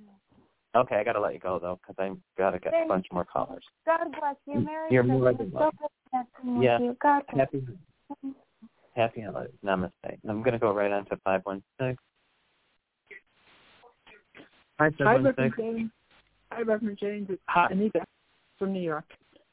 [0.75, 2.89] okay, I got to let you go though cuz I got to get a Thank
[2.89, 3.65] bunch more callers.
[3.87, 4.93] God bless you, Mary.
[4.93, 5.39] You're more Christmas.
[5.39, 5.79] than So welcome.
[5.81, 6.79] good connecting Yeah.
[6.79, 6.97] you.
[7.01, 7.67] God bless Happy
[8.95, 9.55] happy holidays.
[9.65, 10.19] Namaste.
[10.29, 11.97] I'm going to go right on to 516.
[14.79, 15.91] Hi, Hi, Reverend James.
[16.53, 17.27] Hi, Reverend James.
[17.31, 17.69] It's Hi.
[17.71, 18.05] Anita
[18.59, 19.05] from New York.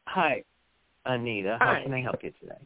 [0.08, 0.44] Hi.
[1.06, 1.58] Anita.
[1.60, 1.84] How Hi.
[1.84, 2.58] can I help you today?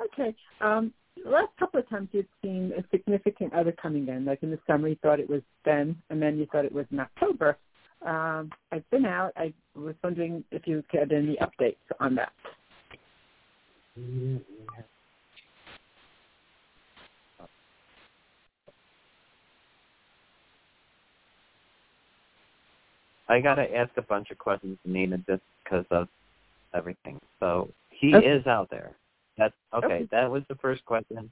[0.00, 0.34] Okay.
[0.60, 4.24] Um, the last couple of times you've seen a significant other coming in.
[4.24, 6.86] Like in the summer, you thought it was Ben, and then you thought it was
[6.90, 7.56] in October.
[8.04, 9.32] Um, I've been out.
[9.36, 12.32] I was wondering if you had any updates on that.
[23.28, 26.08] I gotta ask a bunch of questions, Nina, just because of
[26.74, 27.20] everything.
[27.40, 28.26] So he Okay.
[28.26, 28.96] is out there.
[29.38, 30.08] That's okay, Okay.
[30.10, 31.30] That was the first question.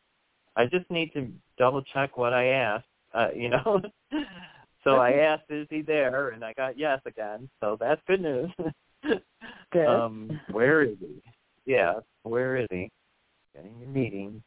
[0.57, 2.87] I just need to double check what I asked.
[3.13, 3.81] Uh, you know.
[4.85, 7.49] so I asked, "Is he there?" And I got yes again.
[7.61, 8.51] So that's good news.
[9.73, 9.89] Good.
[9.89, 11.23] Um, where is he?
[11.67, 12.91] Yeah, where is he?
[13.55, 14.43] Getting your meeting.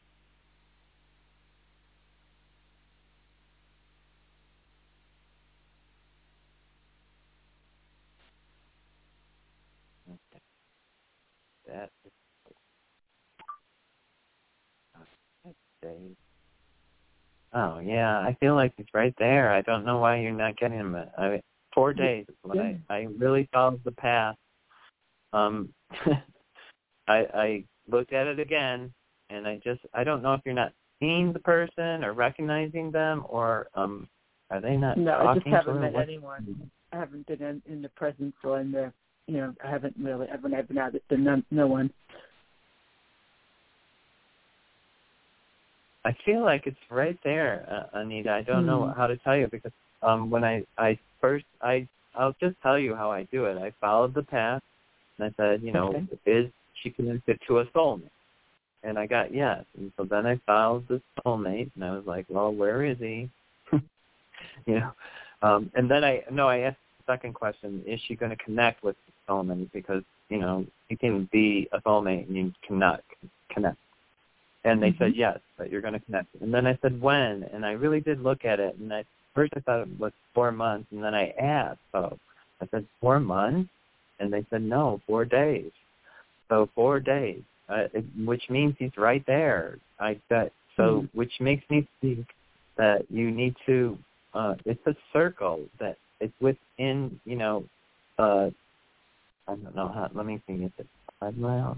[11.67, 11.89] That.
[17.53, 19.51] Oh yeah, I feel like he's right there.
[19.51, 20.95] I don't know why you're not getting him.
[21.17, 21.41] I mean,
[21.73, 24.35] four days is what I I really followed the path.
[25.33, 25.69] Um,
[27.07, 28.93] I I looked at it again,
[29.29, 33.23] and I just I don't know if you're not seeing the person or recognizing them,
[33.27, 34.07] or um,
[34.49, 35.13] are they not talking to me?
[35.13, 36.69] No, I just haven't met anyone.
[36.91, 38.91] I haven't been in, in the presence or in the,
[39.27, 41.91] you know, I haven't really, I've been out, been no, no one.
[46.05, 48.31] I feel like it's right there, uh, Anita.
[48.31, 48.97] I don't know Hmm.
[48.97, 49.71] how to tell you because
[50.01, 53.57] um when I I first I I'll just tell you how I do it.
[53.57, 54.61] I followed the path
[55.19, 56.05] and I said, you know, Okay.
[56.25, 56.51] is
[56.81, 58.09] she connected to a soulmate?
[58.83, 59.65] And I got yes.
[59.77, 63.29] And so then I followed the soulmate and I was like, well, where is he?
[64.65, 64.91] you know.
[65.41, 68.81] Um and then I no, I asked the second question, is she going to connect
[68.83, 73.01] with the soulmate because, you know, you can be a soulmate and you cannot
[73.49, 73.77] connect.
[74.63, 76.27] And they said yes, that you're going to connect.
[76.41, 78.75] And then I said when, and I really did look at it.
[78.77, 82.17] And I first I thought it was four months, and then I asked, so
[82.61, 83.69] I said four months,
[84.19, 85.71] and they said no, four days.
[86.49, 89.77] So four days, uh, it, which means he's right there.
[89.99, 91.09] I got so, Mhm.
[91.13, 92.27] which makes me think
[92.77, 93.97] that you need to.
[94.33, 97.63] uh It's a circle that it's within, you know.
[98.17, 98.49] uh
[99.47, 100.09] I don't know how.
[100.13, 100.89] Let me see if it's
[101.19, 101.77] five miles.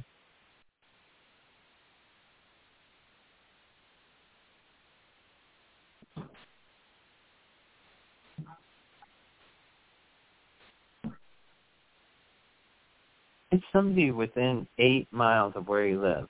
[13.52, 16.28] It's somebody within eight miles of where you live.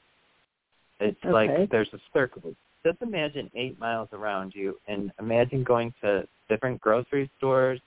[0.99, 1.31] It's Okay.
[1.31, 2.55] like there's a circle.
[2.85, 7.81] Just imagine eight miles around you, and imagine going to different grocery stores,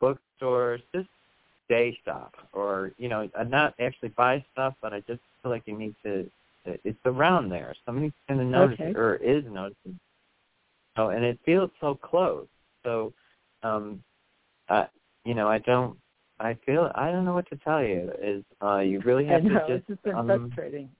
[0.00, 1.08] bookstores, just
[1.68, 5.62] day shop, or you know, uh, not actually buy stuff, but I just feel like
[5.66, 6.30] you need to.
[6.84, 7.74] It's around there.
[7.86, 8.90] Somebody's going to notice Okay.
[8.90, 9.98] it, or is noticing.
[10.96, 12.46] Oh, and it feels so close.
[12.84, 13.12] So,
[13.62, 14.02] um,
[14.68, 14.86] uh,
[15.24, 15.96] you know, I don't.
[16.40, 18.10] I feel I don't know what to tell you.
[18.22, 19.88] Is uh, you really I have know, to just.
[19.88, 20.90] this has been um, frustrating.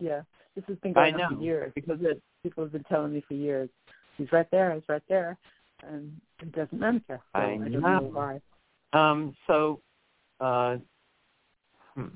[0.00, 0.22] Yeah,
[0.54, 1.72] this has been I going on for years.
[1.74, 3.68] because it People have been telling me for years,
[4.16, 5.36] he's right there, he's right there,
[5.82, 7.00] and it doesn't matter.
[7.08, 7.80] So I I don't know.
[7.80, 8.40] know why.
[8.92, 9.34] Um.
[9.46, 9.80] So,
[10.40, 10.76] uh,
[11.94, 12.06] hmm.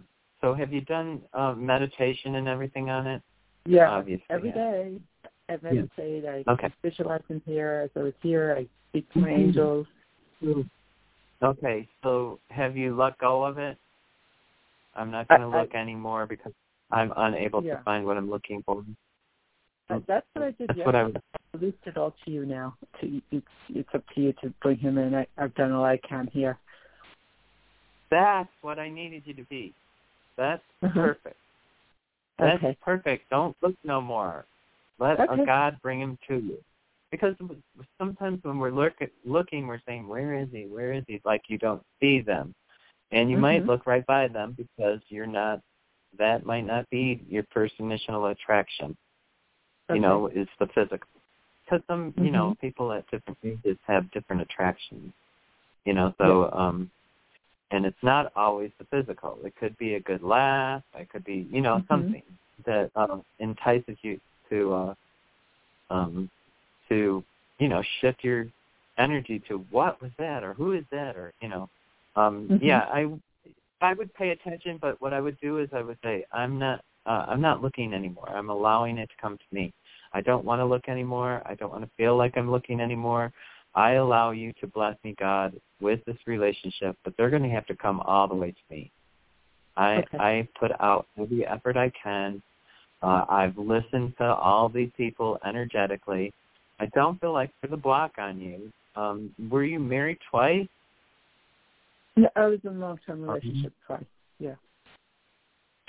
[0.41, 3.23] So have you done uh, meditation and everything on it?
[3.65, 4.55] Yeah, Obviously, every yeah.
[4.55, 5.01] day
[5.49, 6.25] I meditate.
[6.25, 6.73] I Okay.
[6.83, 7.83] visualize him here.
[7.85, 9.39] As I was here, I speak to my Mhm.
[9.39, 9.87] angels.
[11.43, 11.89] Okay.
[12.03, 13.79] So have you let go of it?
[14.95, 16.53] I'm not going to I- I- look anymore because
[16.91, 17.77] I'm unable Yeah.
[17.77, 18.85] to find what I'm looking for.
[19.89, 21.21] Uh, That's what I did That's what I yesterday.
[21.55, 22.77] I released it all to you now.
[23.01, 25.15] To it's it's up to you to bring him in.
[25.15, 26.59] I, I've done all I can here.
[28.13, 29.73] That's what I needed you to be.
[30.37, 30.93] That's Mhm.
[30.93, 31.37] perfect.
[32.39, 32.77] That's Okay.
[32.83, 33.31] perfect.
[33.31, 34.45] Don't look no more.
[34.99, 35.47] Let Okay.
[35.47, 36.63] God bring him to you.
[37.11, 37.35] Because
[37.99, 38.95] sometimes when we're look
[39.25, 40.67] looking, we're saying, "Where is he?
[40.67, 42.55] Where is he?" Like you don't see them,
[43.13, 43.67] and you might Mhm.
[43.67, 45.63] look right by them because you're not.
[46.19, 48.97] That might not be your first initial attraction.
[49.89, 51.09] You know, is the physical.
[51.65, 55.13] Because some, you know, people at different ages have different attractions.
[55.85, 56.91] You know, so um
[57.73, 59.39] and it's not always the physical.
[59.45, 60.83] It could be a good laugh.
[60.95, 61.89] It could be, you know, Mhm.
[61.89, 62.23] something
[62.67, 64.21] that um, entices you
[64.51, 64.95] to, uh,
[65.91, 66.31] um,
[66.89, 67.25] to,
[67.59, 68.47] you know, shift your
[68.99, 71.69] energy to what was that or who is that or, you know,
[72.15, 72.63] um, Mhm.
[72.63, 73.11] yeah, I,
[73.81, 76.85] I would pay attention, but what I would do is I would say, I'm not,
[77.07, 78.29] uh, I'm not looking anymore.
[78.31, 79.73] I'm allowing it to come to me.
[80.13, 81.43] I don't want to look anymore.
[81.47, 83.33] I don't want to feel like I'm looking anymore.
[83.75, 87.67] I allow you to bless me, God, with this relationship, but they're going to have
[87.67, 88.91] to come all the way to me.
[89.77, 90.19] I Okay.
[90.19, 92.43] I put out every effort I can.
[93.03, 96.33] Uh, I've listened to all these people energetically.
[96.79, 98.71] I don't feel like there's a block on you.
[98.95, 100.69] Um, were you married twice?
[102.17, 104.05] No, I was in a long-term relationship twice.
[104.39, 104.55] Yeah.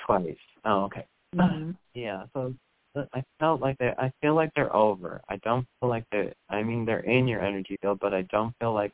[0.06, 0.38] Twice.
[0.66, 1.06] Oh, okay.
[1.36, 2.24] hmm Yeah.
[2.34, 2.54] So
[2.96, 3.94] I felt like they.
[3.98, 5.22] I feel like they're over.
[5.30, 6.34] I don't feel like they.
[6.50, 8.91] I mean, they're in your energy field, but I don't feel like.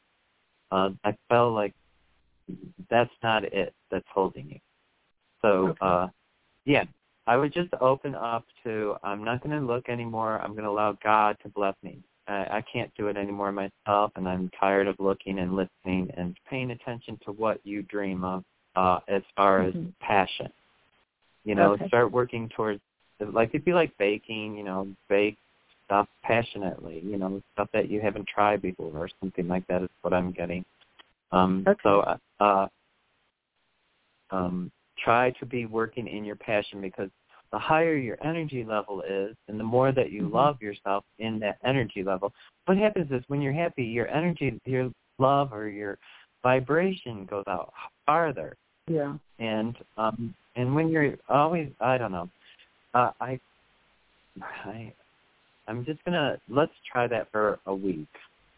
[0.71, 1.73] Uh, I felt like
[2.89, 3.73] that's not it.
[3.91, 4.59] That's holding you.
[5.41, 5.77] So, Okay.
[5.81, 6.07] uh,
[6.65, 6.83] yeah,
[7.27, 8.95] I would just open up to.
[9.03, 10.39] I'm not going to look anymore.
[10.41, 11.99] I'm going to allow God to bless me.
[12.27, 16.37] I, I can't do it anymore myself, and I'm tired of looking and listening and
[16.49, 18.43] paying attention to what you dream of
[18.75, 19.93] uh, as far as Mhm.
[19.99, 20.51] passion.
[21.43, 21.87] You know, Okay.
[21.87, 22.81] start working towards
[23.19, 24.55] like it'd be like baking.
[24.55, 25.37] You know, bake
[25.85, 27.01] stuff passionately.
[27.03, 30.31] You know, stuff that you haven't tried before or something like that is what I'm
[30.31, 30.63] getting.
[31.31, 31.79] Um, Okay.
[31.83, 32.67] So, uh, uh,
[34.31, 34.71] um,
[35.03, 37.09] try to be working in your passion because
[37.51, 40.33] the higher your energy level is and the more that you Mhm.
[40.33, 42.33] love yourself in that energy level,
[42.65, 45.97] what happens is when you're happy, your energy, your love or your
[46.43, 47.73] vibration goes out
[48.05, 48.55] farther.
[48.87, 49.17] Yeah.
[49.39, 52.29] And um and when you're always I don't know.
[52.93, 53.39] Uh I
[54.65, 54.93] I
[55.67, 58.07] I'm just gonna let's try that for a week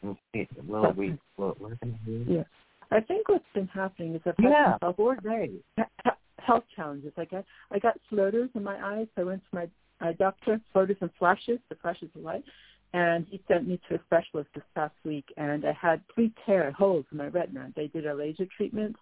[0.03, 0.99] and see will a Okay.
[0.99, 2.27] week will it work in a week?
[2.29, 2.43] Yeah.
[2.91, 5.59] I think what's been happening is I've had Yeah, health, four days.
[6.39, 7.13] health challenges.
[7.17, 9.07] I got I got floaters in my eyes.
[9.17, 9.67] I went to my
[9.99, 12.43] eye doctor, floaters and flashes, the flashes of light,
[12.93, 15.25] and he sent me to a specialist this past week.
[15.37, 17.71] And I had three tear holes in my retina.
[17.75, 18.95] They did a laser treatment.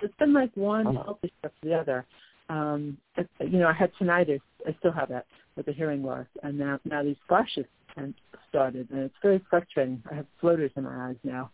[0.00, 1.02] So it's been like one Oh.
[1.02, 2.06] health issue after the other.
[2.48, 2.98] Um,
[3.40, 4.40] you know, I had tinnitus.
[4.66, 5.26] I still have that
[5.56, 7.66] with the hearing loss, and now now these flashes
[7.96, 8.14] and
[8.48, 10.02] started, and it's very frustrating.
[10.10, 11.50] I have floaters in my eyes now.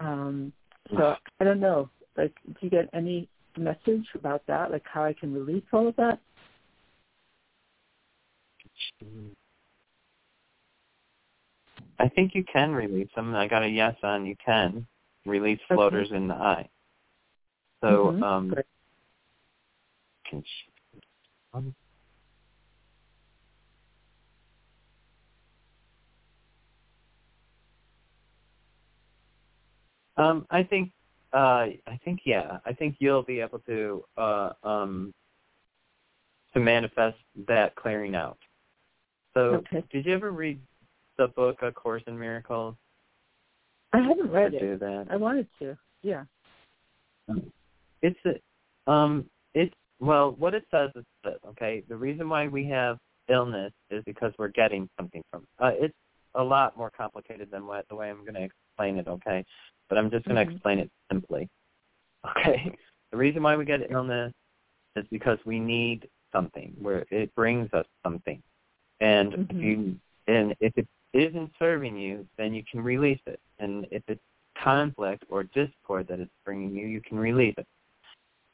[0.00, 0.52] Um,
[0.96, 1.90] so I don't know.
[2.16, 4.70] Like, do you get any message about that?
[4.70, 6.20] Like how I can release all of that?
[11.98, 13.34] I think you can release them.
[13.34, 14.86] I got a yes on you can
[15.26, 15.74] release Okay.
[15.76, 16.68] floaters in the eye.
[17.82, 18.22] So Mhm.
[18.22, 18.66] um Great.
[20.30, 20.42] Can
[21.52, 21.74] um,
[30.16, 30.92] um I think
[31.32, 32.58] uh I think yeah.
[32.64, 35.12] I think you'll be able to uh um
[36.54, 38.38] to manifest that clearing out.
[39.34, 39.84] So Okay.
[39.92, 40.60] did you ever read
[41.18, 42.74] the book A Course in Miracles?
[43.92, 44.60] I haven't read Or it.
[44.60, 45.06] do that?
[45.10, 45.76] I wanted to.
[46.02, 46.24] Yeah.
[48.02, 51.82] It's a, um it's well what it says is this, okay?
[51.88, 52.98] The reason why we have
[53.28, 55.94] illness is because we're getting something from uh it's
[56.36, 59.44] a lot more complicated than what the way I'm gonna explain it, okay?
[59.88, 60.52] But I'm just gonna Mhm.
[60.54, 61.48] explain it simply.
[62.38, 62.72] Okay.
[63.12, 64.32] The reason why we get illness
[64.96, 68.42] is because we need something where it brings us something.
[69.00, 69.62] And if Mhm.
[69.62, 73.40] you and if it isn't serving you, then you can release it.
[73.58, 74.22] And if it's
[74.56, 77.66] conflict or discord that it's bringing you, you can release it.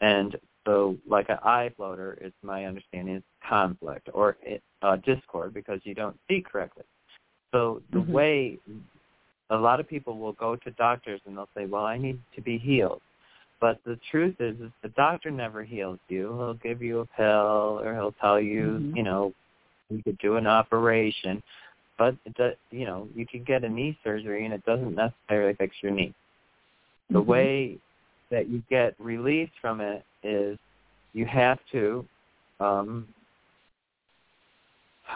[0.00, 0.36] And
[0.66, 4.36] so, like an eye floater, is my understanding is conflict or
[4.82, 6.82] uh, discord because you don't see correctly.
[7.52, 8.10] So the Mhm.
[8.10, 8.58] way
[9.50, 12.40] a lot of people will go to doctors and they'll say, "Well, I need to
[12.42, 13.00] be healed,"
[13.60, 16.32] but the truth is, is the doctor never heals you.
[16.36, 18.96] He'll give you a pill or he'll tell you, Mhm.
[18.96, 19.32] you know,
[19.88, 21.40] you could do an operation,
[21.96, 25.54] but it does, you know, you could get a knee surgery and it doesn't necessarily
[25.54, 26.12] fix your knee.
[27.10, 27.26] The Mhm.
[27.26, 27.78] way
[28.30, 30.58] that you get release from it is
[31.12, 32.04] you have to
[32.60, 33.06] um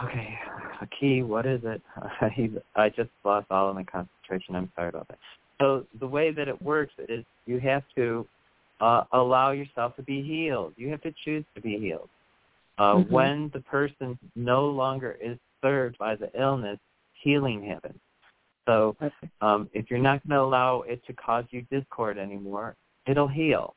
[0.03, 0.37] okay
[0.81, 1.81] a key what is it?
[2.75, 4.55] I just lost all of my concentration.
[4.55, 5.19] I'm sorry about that.
[5.61, 8.25] So the way that it works is you have to
[8.79, 10.73] uh allow yourself to be healed.
[10.77, 12.09] You have to choose to be healed.
[12.77, 13.11] Uh Mhm.
[13.11, 16.79] when the person no longer is served by the illness
[17.23, 17.99] healing happens.
[18.67, 18.95] So
[19.41, 22.75] um, if you're not going to allow it to cause you discord anymore,
[23.07, 23.75] it'll heal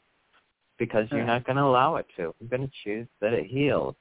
[0.78, 2.34] because you're not going to allow it to.
[2.40, 3.94] You're going to choose that it heals.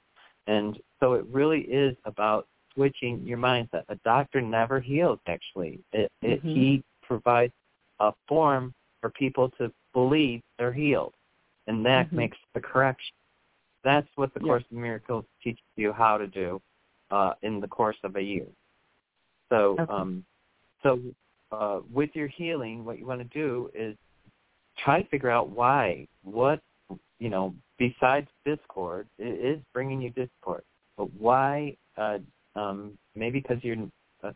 [0.47, 3.83] And so it really is about switching your mindset.
[3.89, 5.79] A doctor never heals, actually.
[5.93, 6.53] It, it, Mhm.
[6.53, 7.53] He provides
[7.99, 11.13] a form for people to believe they're healed,
[11.67, 12.13] and that Mhm.
[12.13, 13.15] makes the correction.
[13.83, 14.47] That's what the Yeah.
[14.47, 16.61] Course in Miracles teaches you how to do
[17.11, 18.47] uh, in the course of a year.
[19.49, 19.93] So, Okay.
[19.93, 20.25] um,
[20.81, 20.99] so
[21.51, 23.95] uh, with your healing, what you want to do is
[24.77, 26.07] try to figure out why.
[26.23, 26.59] What
[27.19, 30.63] you know, besides discord, it is bringing you discord.
[30.97, 31.75] But why?
[31.97, 32.19] Uh,
[32.55, 33.77] um, maybe because you're.
[34.23, 34.31] Uh,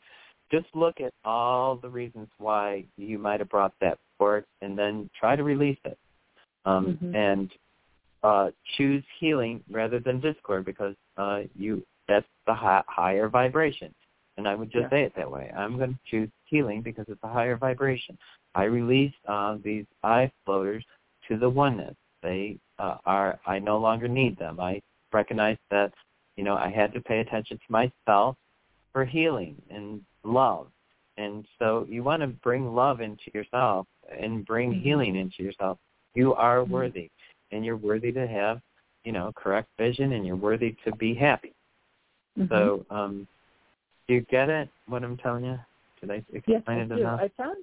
[0.49, 5.09] just look at all the reasons why you might have brought that forth, and then
[5.19, 5.97] try to release it.
[6.65, 7.15] Um, Mhm.
[7.15, 7.51] And
[8.23, 13.93] uh, choose healing rather than discord because uh, you that's the high, higher vibration.
[14.37, 14.89] And I would just Yeah.
[14.89, 15.51] say it that way.
[15.55, 18.17] I'm going to choose healing because it's a higher vibration.
[18.57, 20.83] I release uh, these eye floaters
[21.27, 21.95] to the oneness.
[22.23, 23.39] They uh, are.
[23.45, 24.59] I no longer need them.
[24.59, 24.81] I
[25.13, 25.93] recognize that
[26.37, 28.35] you know I had to pay attention to myself
[28.93, 30.67] for healing and love.
[31.17, 33.85] And so you want to bring love into yourself
[34.19, 34.81] and bring Mhm.
[34.81, 35.77] healing into yourself.
[36.15, 36.69] You are Mhm.
[36.71, 37.09] worthy,
[37.51, 38.59] and you're worthy to have
[39.03, 41.53] you know correct vision, and you're worthy to be happy.
[42.49, 43.27] So um,
[44.07, 44.67] do you get it?
[44.87, 45.59] What I'm telling you?
[46.01, 46.95] Did I explain Yes, I it do.
[47.01, 47.19] enough?
[47.21, 47.57] I found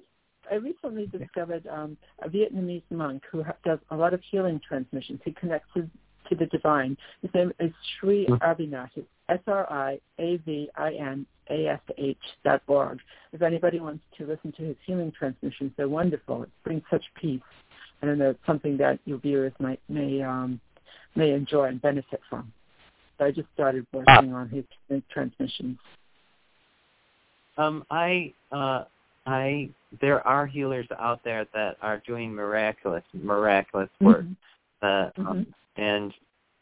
[0.51, 5.19] I recently discovered um, a Vietnamese monk who does a lot of healing transmissions.
[5.25, 5.89] He connects to,
[6.29, 6.97] to the divine.
[7.21, 8.43] His name is Sri Mm-hmm.
[8.43, 8.89] Avinash.
[8.95, 12.99] It's S R I A V I N A S H dot org.
[13.33, 16.43] If anybody wants to listen to his healing transmissions, they're wonderful.
[16.43, 17.41] It brings such peace,
[18.01, 20.59] and I know it's something that your viewers might may um,
[21.15, 22.51] may enjoy and benefit from.
[23.17, 24.65] So I just started working on his
[25.09, 25.77] transmissions.
[27.57, 28.83] Um, I, uh,
[29.25, 29.69] I,
[30.01, 34.25] there are healers out there that are doing miraculous, miraculous work.
[34.25, 34.35] Mhm.
[34.81, 35.47] That, um,
[35.77, 36.13] and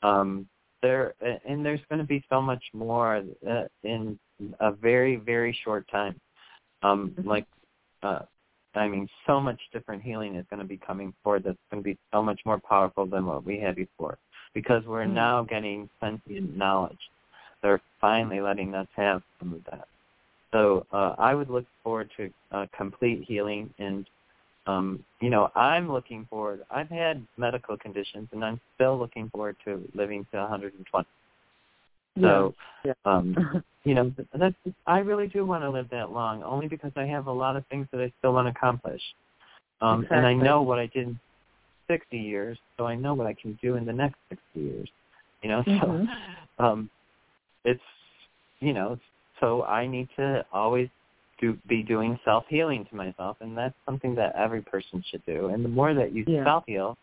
[0.01, 0.47] um,
[0.82, 1.14] there,
[1.45, 4.20] and there's going to be so much more uh, in
[4.59, 6.20] a very, very short time.
[6.84, 7.45] Um, like,
[8.01, 8.20] uh,
[8.76, 11.43] I mean, so much different healing is going to be coming forward.
[11.43, 14.18] That's going to be so much more powerful than what we had before,
[14.53, 15.14] because we're Mhm.
[15.14, 17.09] now getting sentient knowledge.
[17.61, 19.88] They're finally letting us have some of that.
[20.54, 24.06] So uh, I would look forward to uh, complete healing, and
[24.68, 26.62] um, you know, I'm looking forward.
[26.72, 31.08] I've had medical conditions, and I'm still looking forward to living to 120.
[32.22, 32.54] So,
[32.86, 32.93] yeah.
[33.06, 33.36] um,
[33.84, 37.28] you know, that's I really do want to live that long, only because I have
[37.28, 39.01] a lot of things that I still want to accomplish,
[39.82, 41.20] um, and I know what I did in
[41.89, 44.89] 60 years, so I know what I can do in the next 60 years.
[45.41, 46.08] You know, Mhm.
[46.60, 46.89] so um,
[47.66, 47.82] it's
[48.60, 48.97] you know,
[49.39, 50.89] so I need to always
[51.39, 55.47] do be doing self healing to myself, and that's something that every person should do.
[55.47, 56.43] And the more that you Yeah.
[56.43, 56.97] self heal,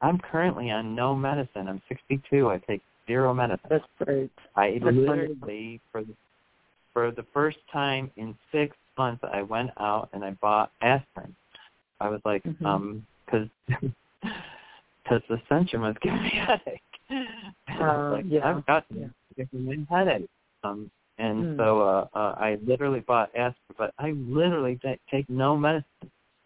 [0.00, 1.68] I'm currently on no medicine.
[1.68, 2.50] I'm 62.
[2.50, 3.66] I take zero medicine.
[3.68, 4.30] That's great.
[4.56, 6.14] I literally for the,
[6.92, 11.34] for the first time in six months, I went out and I bought aspirin.
[12.00, 12.66] I was like, Mhm.
[12.66, 16.82] um, because because the Centrum was giving me a headache.
[17.08, 17.28] And
[17.68, 19.06] I was Uh, like, yeah, I've got yeah.
[19.38, 20.28] a headache.
[20.64, 21.56] Um, and Hmm.
[21.56, 25.84] so uh, uh, I literally bought aspirin, but I literally ta- take no medicine.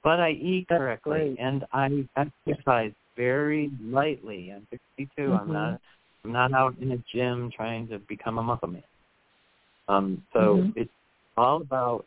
[0.03, 1.39] But I eat That's correctly great.
[1.41, 4.53] and I exercise very lightly.
[4.53, 5.35] I'm 62.
[5.35, 5.53] I'm Mhm.
[5.53, 5.81] not
[6.25, 8.83] I'm not out in a gym trying to become a muscle man.
[9.89, 10.77] Um, so Mhm.
[10.77, 10.91] it's
[11.37, 12.07] all about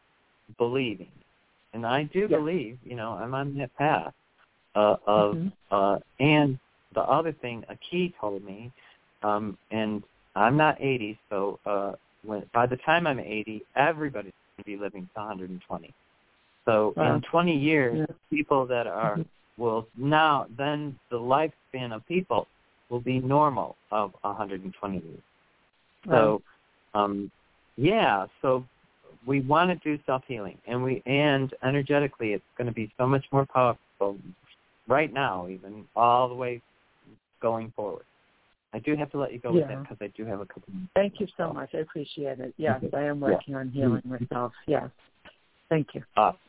[0.58, 1.12] believing,
[1.74, 2.38] and I do Yeah.
[2.38, 2.78] believe.
[2.84, 4.14] You know, I'm on that path
[4.76, 5.38] uh, of.
[5.38, 5.52] Mhm.
[5.72, 6.58] Uh, and
[6.96, 8.72] the other thing, a key told me,
[9.22, 10.04] um, and
[10.36, 11.94] I'm not 80, so uh,
[12.24, 15.94] when by the time I'm 80, everybody's going to be living to 120.
[16.66, 17.16] So Wow.
[17.16, 18.16] in 20 years, Yeah.
[18.30, 19.20] people that are
[19.58, 22.48] will now then the lifespan of people
[22.90, 25.22] will be normal of 120 years.
[26.08, 26.42] So,
[26.94, 27.32] um,
[27.78, 28.66] yeah, so
[29.26, 33.06] we want to do self healing, and we and energetically, it's going to be so
[33.06, 34.18] much more powerful
[34.88, 36.62] right now, even all the way
[37.42, 38.06] going forward.
[38.74, 40.64] I do have to let you go with that because I do have a couple.
[40.68, 41.70] Of Thank you so much.
[41.74, 42.54] I appreciate it.
[42.58, 42.84] Yes.
[42.94, 43.32] I am Yeah.
[43.32, 44.54] working on healing myself.
[44.68, 44.90] Yes.
[45.70, 46.04] Thank you.
[46.16, 46.40] Awesome.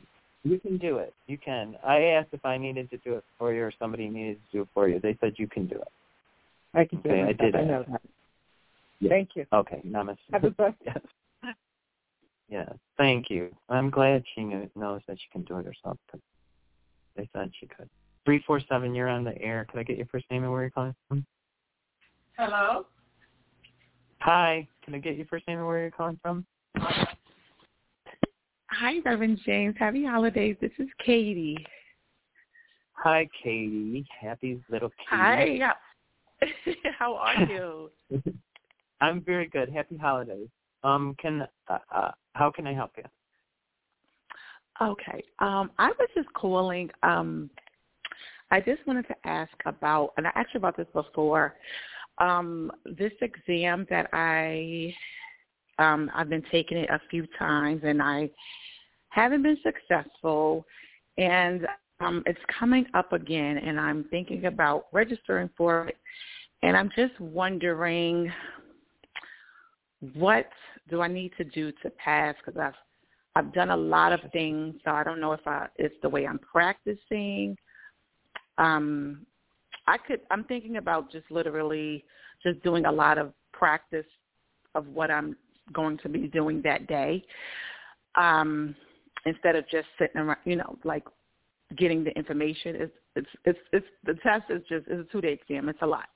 [0.44, 1.14] You can do it.
[1.26, 1.76] You can.
[1.84, 4.62] I asked if I needed to do it for you or somebody needed to do
[4.62, 4.98] it for you.
[4.98, 5.88] They said you can do it.
[6.72, 7.38] I can do Okay, it I myself.
[7.38, 8.02] did I know that.
[9.00, 9.08] Yeah.
[9.08, 9.46] Thank you.
[9.52, 9.82] Okay.
[9.86, 10.18] Namaste.
[10.32, 10.98] Have a blessed yes.
[12.48, 12.68] Yeah.
[12.96, 13.54] Thank you.
[13.68, 15.98] I'm glad she knew, knows that she can do it herself.
[17.16, 17.88] They said she could.
[18.24, 18.94] Three four seven.
[18.94, 19.66] You're on the air.
[19.70, 21.26] Could I get your first name and where you're calling from?
[22.36, 22.86] Hello?
[24.20, 24.66] Hi.
[24.84, 26.46] Can I get your first name and where you're calling from?
[26.76, 29.74] Hi, Reverend James.
[29.78, 30.56] Happy holidays.
[30.60, 31.56] This is Katie.
[32.92, 34.06] Hi, Katie.
[34.20, 35.60] Happy little Katie.
[35.60, 35.74] Hi.
[36.98, 37.90] How are you?
[39.00, 39.70] I'm very good.
[39.70, 40.48] Happy holidays.
[40.82, 43.04] Um, can uh, uh, how can I help you?
[44.80, 45.22] Okay.
[45.40, 46.90] Um, I was just calling.
[47.02, 47.50] Um,
[48.50, 51.54] I just wanted to ask about, and I asked you about this before.
[52.20, 54.94] Um, this exam that I,
[55.78, 58.30] um, I've been taking it a few times, and I
[59.08, 60.64] haven't been successful.
[61.18, 61.66] And
[62.00, 65.96] um, it's coming up again, and I'm thinking about registering for it.
[66.62, 68.30] And I'm just wondering,
[70.14, 70.48] what
[70.88, 72.34] do I need to do to pass?
[72.44, 72.74] Because I've
[73.36, 76.26] I've done a lot of things, so I don't know if I it's the way
[76.26, 77.56] I'm practicing.
[78.58, 79.24] Um,
[79.90, 80.20] I could.
[80.30, 82.04] I'm thinking about just literally
[82.44, 84.06] just doing a lot of practice
[84.76, 85.36] of what I'm
[85.72, 87.24] going to be doing that day,
[88.14, 88.76] um,
[89.26, 90.38] instead of just sitting around.
[90.44, 91.02] You know, like
[91.76, 92.76] getting the information.
[92.76, 95.68] It's it's it's it's the test is just it's a two day exam.
[95.68, 96.06] It's a lot.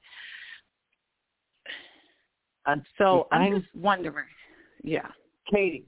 [2.66, 4.26] And So I'm, I'm- just wondering.
[4.84, 5.08] Yeah.
[5.50, 5.84] Katie,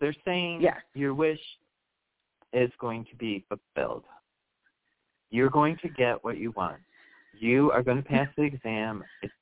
[0.00, 0.80] they're saying Yes.
[0.94, 1.40] your wish
[2.52, 4.04] is going to be fulfilled.
[5.30, 6.78] You're going to get what you want.
[7.38, 9.04] You are going to pass the exam.
[9.22, 9.32] It's,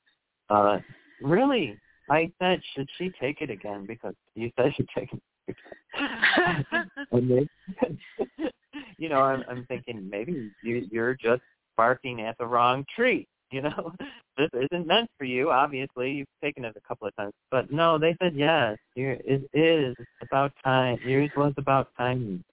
[0.49, 0.79] uh,
[1.21, 1.77] really,
[2.09, 3.85] I said, should she take it again?
[3.85, 5.21] Because you said she'd take it
[6.71, 6.91] again.
[7.11, 7.31] and
[8.39, 8.49] they,
[8.97, 11.41] you know, I'm, I'm thinking maybe you, you're just
[11.75, 13.27] barking at the wrong tree.
[13.51, 13.93] You know,
[14.37, 15.51] this isn't meant for you.
[15.51, 18.77] Obviously, you've taken it a couple of times, but no, they said yes.
[18.95, 20.97] You, it is about time.
[21.05, 22.43] Yours was about timing,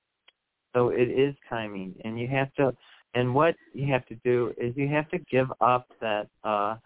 [0.75, 2.77] so it is timing, and you have to.
[3.15, 6.77] And what you have to do is you have to give up that uh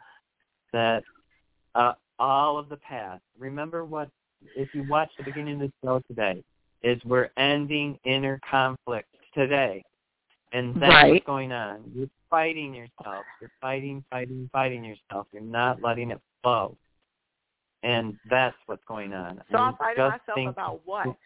[0.72, 1.02] that
[1.74, 3.22] uh all of the past.
[3.38, 4.08] Remember what
[4.56, 6.44] if you watch the beginning of the show today,
[6.82, 9.82] is we're ending inner conflict today.
[10.52, 11.12] And that's Right.
[11.14, 11.82] what's going on.
[11.94, 13.24] You're fighting yourself.
[13.40, 15.26] You're fighting, fighting, fighting yourself.
[15.32, 16.76] You're not letting it flow.
[17.82, 19.42] And that's what's going on.
[19.50, 21.16] So I'm And fighting just myself think- about what?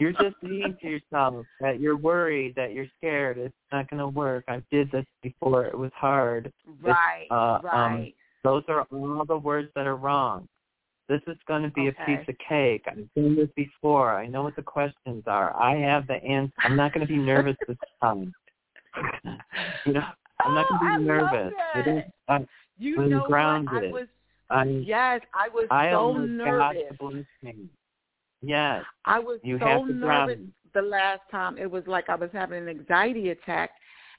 [0.00, 3.38] You're just saying to yourself that you're worried, that you're scared.
[3.38, 4.44] It's not going to work.
[4.48, 5.66] I did this before.
[5.66, 6.52] It was hard.
[6.82, 7.98] Right, uh, right.
[7.98, 8.12] Um,
[8.44, 10.46] those are all the words that are wrong.
[11.08, 12.84] This is going to be a piece of cake.
[12.86, 14.14] I've done this before.
[14.14, 15.56] I know what the questions are.
[15.60, 16.52] I have the answer.
[16.64, 18.34] I'm not going to be nervous this time.
[19.86, 20.02] you know,
[20.40, 21.54] I'm not going to be Oh, nervous.
[22.28, 22.46] I
[22.78, 23.28] You I'm know what?
[23.28, 23.84] grounded.
[23.84, 24.06] I was
[24.50, 26.82] I'm, yes, I was I so almost got nervous.
[26.90, 27.68] the blessing.
[28.42, 28.84] Yes.
[29.04, 30.44] I was You so have to ground nervous
[30.74, 31.58] the last time.
[31.58, 33.70] It was like I was having an anxiety attack,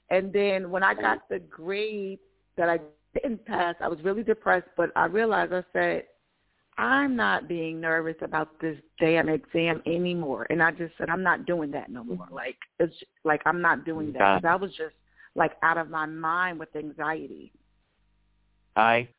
[0.09, 2.19] and then when I got the grade
[2.57, 2.79] that I
[3.13, 4.67] didn't pass, I was really depressed.
[4.75, 6.03] But I realized I said,
[6.77, 11.45] I'm not being nervous about this damn exam anymore, and I just said I'm not
[11.45, 12.27] doing that no more.
[12.31, 14.95] Like it's just, like I'm not doing that because I was just
[15.35, 17.51] like out of my mind with anxiety.
[18.75, 19.09] I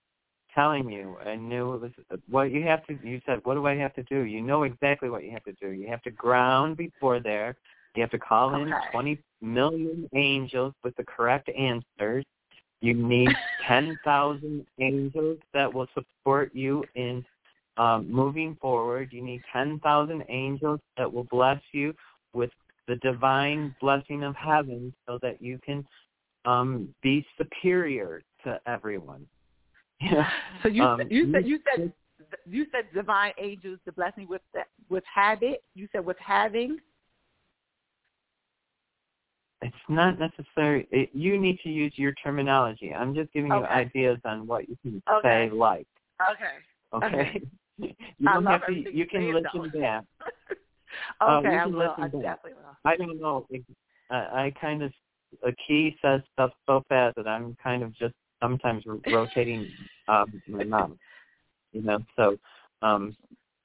[0.55, 1.91] telling you, I knew it was
[2.29, 2.99] what you have to.
[3.03, 5.53] You said, "What do I have to do?" You know exactly what you have to
[5.53, 5.71] do.
[5.71, 7.57] You have to ground before there.
[7.95, 12.25] You have to call in 20 million angels with the correct answers.
[12.81, 13.31] You need
[13.67, 17.25] 10,000 angels that will support you in
[17.77, 19.09] um, moving forward.
[19.13, 21.95] You need 10,000 angels that will bless you
[22.33, 22.51] with
[22.87, 25.87] the divine blessing of heaven so that you can
[26.45, 29.27] um, be superior to everyone.
[30.01, 30.29] Yeah.
[30.63, 31.93] So you Um, you said you said
[32.47, 35.63] you said divine angels to bless me with that with habit.
[35.75, 36.79] You said with having.
[39.63, 40.89] It's not necessary.
[40.91, 42.95] It, you need to use your terminology.
[42.95, 45.49] I'm just giving you ideas on what you can Okay.
[45.51, 45.87] say like.
[46.33, 47.05] Okay.
[47.07, 47.43] Okay.
[48.19, 48.73] you don't have to.
[48.73, 49.81] You can listen though.
[49.81, 50.05] back.
[51.21, 51.79] Uh, Okay, you I will.
[51.79, 52.23] listen I back.
[52.23, 52.77] definitely will.
[52.85, 53.47] I don't know.
[53.49, 53.63] It,
[54.11, 54.93] I, I kind of
[55.45, 59.71] a key says stuff so fast that I'm kind of just sometimes rotating
[60.09, 60.93] um, my mouth.
[61.73, 61.99] You know.
[62.17, 62.37] So,
[62.83, 63.17] um,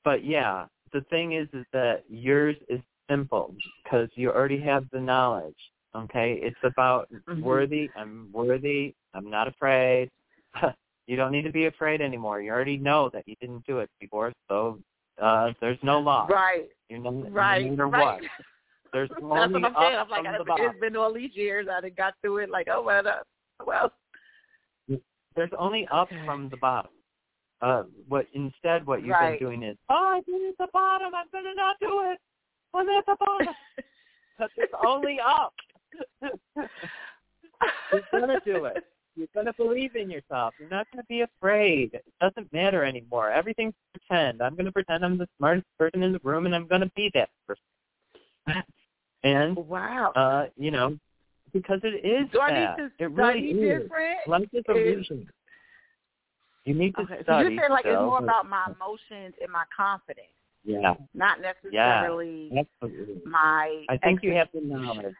[0.03, 2.79] but yeah, the thing is, is that yours is
[3.09, 3.53] simple
[3.83, 5.55] because you already have the knowledge.
[5.95, 7.41] Okay, it's about Mhm.
[7.41, 7.89] worthy.
[7.95, 8.93] I'm worthy.
[9.13, 10.09] I'm not afraid.
[11.07, 12.41] you don't need to be afraid anymore.
[12.41, 14.79] You already know that you didn't do it before, so
[15.21, 16.29] uh, there's no loss.
[16.29, 16.69] Right.
[16.89, 17.69] You know, no Right.
[17.69, 18.21] matter right.
[18.21, 18.31] what.
[18.91, 19.95] There's That's what I'm saying.
[19.95, 21.67] I'm like, the it's been all these years.
[21.71, 22.49] I done got through it.
[22.49, 23.23] Like, oh well, uh,
[23.65, 23.91] well.
[25.35, 26.91] There's only up from the bottom.
[27.61, 29.39] Uh, what instead what you've Right.
[29.39, 31.13] been doing is, oh, I've been at the bottom.
[31.15, 32.19] I'm gonna not do it.
[32.73, 33.53] I'm at the bottom.
[34.37, 35.53] but it's only up.
[37.91, 38.83] You're gonna do it.
[39.15, 40.53] You're gonna believe in yourself.
[40.59, 41.93] You're not gonna be afraid.
[41.93, 43.31] It doesn't matter anymore.
[43.31, 44.41] Everything's pretend.
[44.41, 47.29] I'm gonna pretend I'm the smartest person in the room, and I'm gonna be that
[47.47, 48.63] person.
[49.23, 50.97] and wow, uh, you know,
[51.55, 53.83] because it is Do I need to it really is.
[53.83, 54.27] different?
[54.27, 55.25] Life is illusion.
[56.65, 57.53] You need to Okay, so study.
[57.53, 60.27] you said like it's more about my emotions and my confidence,
[60.65, 62.51] yeah, not necessarily
[62.83, 63.21] absolutely.
[63.23, 63.85] my.
[63.87, 65.13] I think you have the knowledge.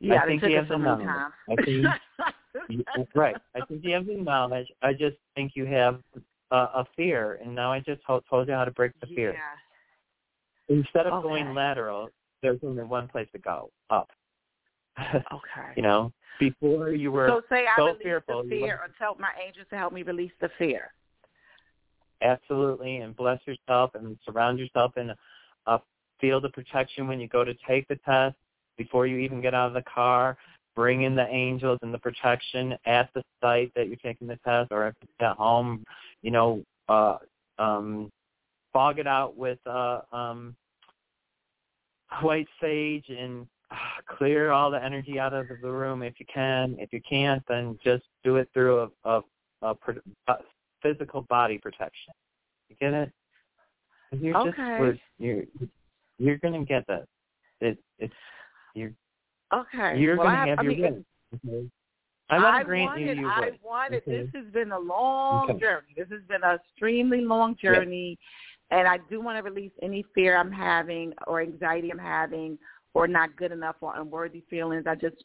[0.00, 1.08] Yeah, I think you have the knowledge.
[1.48, 3.36] I think right.
[3.54, 4.66] I think you have the knowledge.
[4.82, 6.00] I just think you have
[6.50, 9.34] uh, a fear, and now I just told, told you how to break the fear.
[9.34, 10.74] Yeah.
[10.76, 11.28] Instead of Okay.
[11.28, 12.08] going lateral,
[12.42, 14.08] there's only one place to go, up.
[14.98, 15.22] Okay.
[15.76, 19.16] you know, before you were so say I so release fearful, the fear, or tell
[19.18, 20.92] my angels to help me release the fear.
[22.22, 25.16] absolutely and bless yourself and surround yourself in a,
[25.66, 25.80] a
[26.20, 28.36] field of protection when you go to take the test
[28.76, 30.36] before you even get out of the car
[30.74, 34.70] bring in the angels and the protection at the site that you're taking the test,
[34.70, 35.84] or if it's at home,
[36.22, 37.18] you know, uh,
[37.58, 38.10] um,
[38.72, 40.54] fog it out with uh, um,
[42.22, 46.76] white sage and Ah, clear all the energy out of the room if you can.
[46.78, 49.22] If you can't, then just do it through a, a,
[49.62, 49.74] a,
[50.28, 50.34] a
[50.82, 52.12] physical body protection.
[52.68, 53.12] You get it?
[54.12, 54.90] You're okay.
[54.90, 55.44] just you're
[56.18, 57.04] you're gonna get that.
[57.60, 58.12] It it's
[58.74, 58.92] you're
[59.54, 59.98] okay.
[59.98, 61.04] You're well, gonna I, have I your mean,
[61.42, 61.70] win.
[62.30, 63.58] I'm gonna I grant wanted, you you I would.
[63.62, 64.02] wanted.
[64.06, 64.22] Okay.
[64.22, 65.60] This has been a long Okay.
[65.60, 65.94] journey.
[65.96, 68.18] This has been an extremely long journey,
[68.70, 72.58] and I do want to release any fear I'm having or anxiety I'm having
[72.94, 74.84] or not good enough or unworthy feelings.
[74.86, 75.16] I just,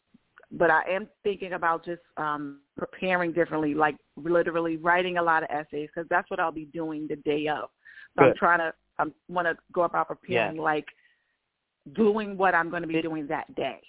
[0.51, 5.49] but I am thinking about just um preparing differently, like literally writing a lot of
[5.49, 7.69] essays because that's what I'll be doing the day of.
[8.17, 10.85] So I'm trying to, I want to go about preparing like
[11.95, 13.81] doing what I'm going to be doing that day.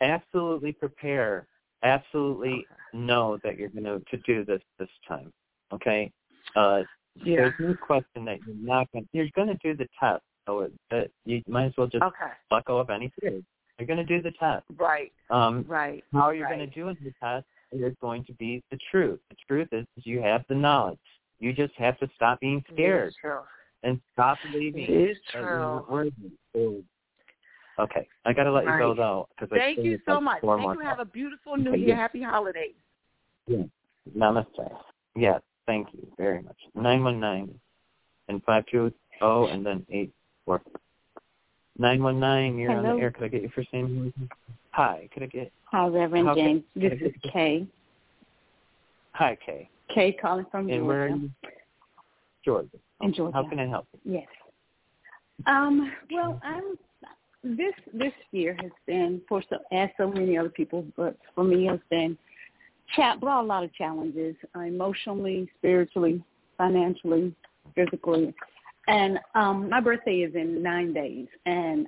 [0.00, 1.46] absolutely prepare.
[1.82, 5.32] Absolutely know that you're going to to do this this time.
[5.72, 6.12] Okay.
[6.56, 6.82] Uh,
[7.24, 7.36] Yeah.
[7.36, 9.08] There's no question that you're not going.
[9.12, 12.32] You're going to do the test, so it, that you might as well just Okay.
[12.50, 13.44] let go of any fears.
[13.78, 14.64] You're going to do the test.
[14.76, 15.12] Right.
[15.30, 16.04] Um, Right.
[16.12, 16.56] how you're right.
[16.56, 19.20] going to do in the test is going to be the truth.
[19.30, 20.98] The truth is you have the knowledge.
[21.38, 23.38] You just have to stop being scared It
[23.82, 26.84] and stop believing It is true.
[27.78, 28.96] Okay, I got to let you go Right.
[28.96, 30.42] though Thank you so much.
[30.42, 30.80] Thank you.
[30.80, 31.96] Have a beautiful New Year.
[31.96, 32.74] Happy holidays.
[33.46, 33.62] Yeah.
[34.14, 34.70] Namaste.
[35.16, 36.58] Yes, thank you very much.
[36.74, 37.58] Nine one nine
[38.28, 40.12] and five two oh and then eight
[40.44, 40.60] four.
[41.78, 42.58] Nine one nine.
[42.58, 43.10] You're on the air.
[43.10, 44.12] Could I get your first name?
[44.72, 45.08] Hi.
[45.12, 45.52] Could I get?
[45.64, 46.62] Hi, Reverend How James.
[46.74, 47.66] This can I is Kay.
[49.12, 49.68] Hi, Kay.
[49.94, 51.22] Kay calling from And where are Georgia.
[51.22, 51.30] you?
[52.44, 52.78] Georgia.
[53.00, 53.32] In Georgia.
[53.34, 54.14] How can I help you?
[54.14, 54.26] Yes.
[55.46, 56.76] Um, well, I'm
[57.42, 61.64] this this year has been for so as so many other people, but for me
[61.66, 62.18] has been
[62.94, 66.22] cha- brought a lot of challenges uh, emotionally, spiritually,
[66.58, 67.34] financially,
[67.74, 68.34] physically,
[68.90, 71.86] and um, my birthday is in nine days, and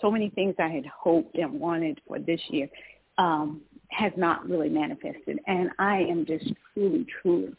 [0.00, 2.68] so many things I had hoped and wanted for this year
[3.18, 7.54] um, has not really manifested, and I am just truly, truly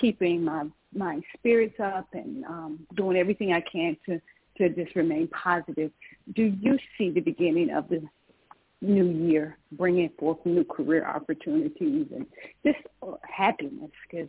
[0.00, 4.20] keeping my my spirits up and um, doing everything I can to
[4.58, 5.90] to just remain positive.
[6.36, 8.02] Do you see the beginning of the
[8.80, 12.26] new year bringing forth new career opportunities and
[12.64, 12.78] just
[13.22, 13.90] happiness?
[14.08, 14.28] Because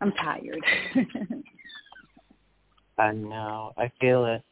[0.00, 0.64] I'm tired.
[2.98, 3.72] I know.
[3.76, 4.42] I feel it.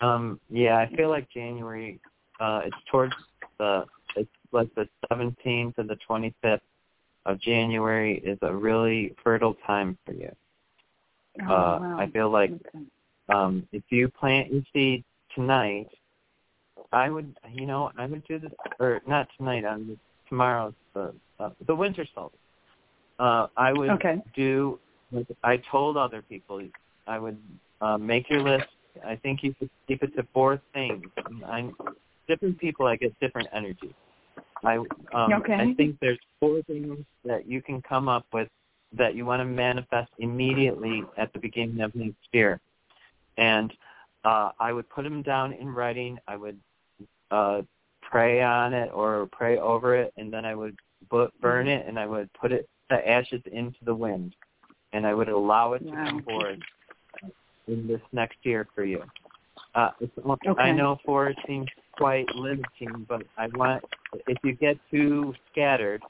[0.00, 2.00] Um, yeah, I feel like January.
[2.38, 3.14] Uh, it's towards
[3.58, 3.84] the.
[4.16, 6.60] It's like the 17th to the 25th
[7.26, 10.34] of January is a really fertile time for you.
[11.42, 11.96] Oh, uh, wow.
[11.98, 12.84] I feel like Okay.
[13.28, 15.04] um, if you plant your seed
[15.34, 15.88] tonight,
[16.92, 19.98] I would, you know, I would do this, or not tonight, on
[20.28, 22.38] tomorrow's the uh, the winter solstice.
[23.18, 24.22] Uh, I would Okay.
[24.34, 24.78] do.
[25.12, 26.62] Like I told other people,
[27.06, 27.38] I would
[27.80, 28.68] uh, make your list.
[29.04, 31.04] I think you should keep it to four things.
[31.46, 31.70] I,
[32.28, 33.94] different people, I get different energy.
[34.64, 34.76] I
[35.14, 35.54] um, Okay.
[35.54, 38.48] I think there's four things that you can come up with
[38.96, 42.60] that you want to manifest immediately at the beginning of next year.
[43.38, 43.72] And
[44.24, 46.18] uh, I would put them down in writing.
[46.26, 46.58] I would
[47.30, 47.62] uh,
[48.02, 50.76] pray on it or pray over it, and then I would
[51.10, 54.34] bu- burn it and I would put it the ashes into the wind,
[54.92, 56.04] and I would allow it to Wow.
[56.04, 56.62] come forward
[57.70, 59.02] in this next year for you.
[59.74, 60.12] Uh, it's,
[60.58, 63.84] I know four seems quite limiting, but I want
[64.26, 66.02] if you get too scattered,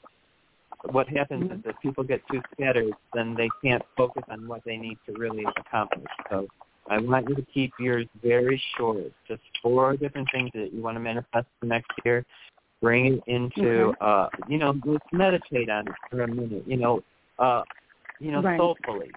[0.91, 1.53] what happens Mm-hmm.
[1.55, 5.13] is if people get too scattered, then they can't focus on what they need to
[5.13, 6.09] really accomplish.
[6.29, 6.47] So
[6.89, 9.11] I want you to keep yours very short.
[9.27, 12.25] Just four different things that you want to manifest for next year.
[12.81, 13.97] Bring it into, Okay.
[14.01, 16.63] uh, you know, just meditate on it for a minute.
[16.65, 17.03] You know,
[17.37, 17.63] uh,
[18.19, 18.57] you know, Right.
[18.57, 19.11] soulfully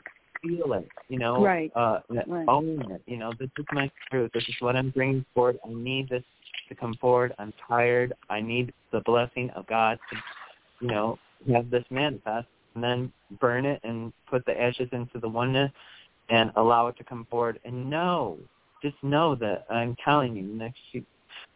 [0.44, 0.88] feel it.
[1.08, 1.72] You know, Right.
[1.74, 2.48] uh, Right.
[2.48, 3.02] own it.
[3.06, 4.30] You know, this is my truth.
[4.32, 5.58] This is what I'm bringing forward.
[5.64, 6.24] I need this
[6.68, 7.34] to come forward.
[7.38, 8.12] I'm tired.
[8.30, 10.16] I need the blessing of God to,
[10.80, 11.18] you know,
[11.52, 15.70] have this manifest, and then burn it and put the ashes into the oneness
[16.30, 17.60] and allow it to come forward.
[17.64, 18.38] And know,
[18.82, 21.04] just know that I'm telling you, next year,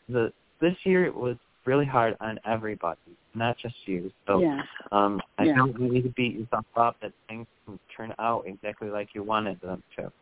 [0.08, 1.36] the this year it was
[1.68, 4.10] really hard on everybody, not just you.
[4.26, 4.62] So Yeah.
[4.90, 5.56] um, I Yeah.
[5.56, 9.60] don't need to beat yourself up that things can turn out exactly like you wanted
[9.60, 10.12] them to.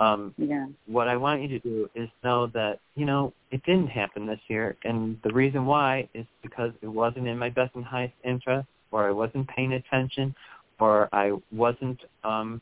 [0.00, 0.66] Um, Yeah.
[0.86, 4.40] what I want you to do is know that, you know, it didn't happen this
[4.48, 4.76] year.
[4.84, 9.08] And the reason why is because it wasn't in my best and highest interest, or
[9.08, 10.34] I wasn't paying attention,
[10.80, 12.60] or I wasn't, um,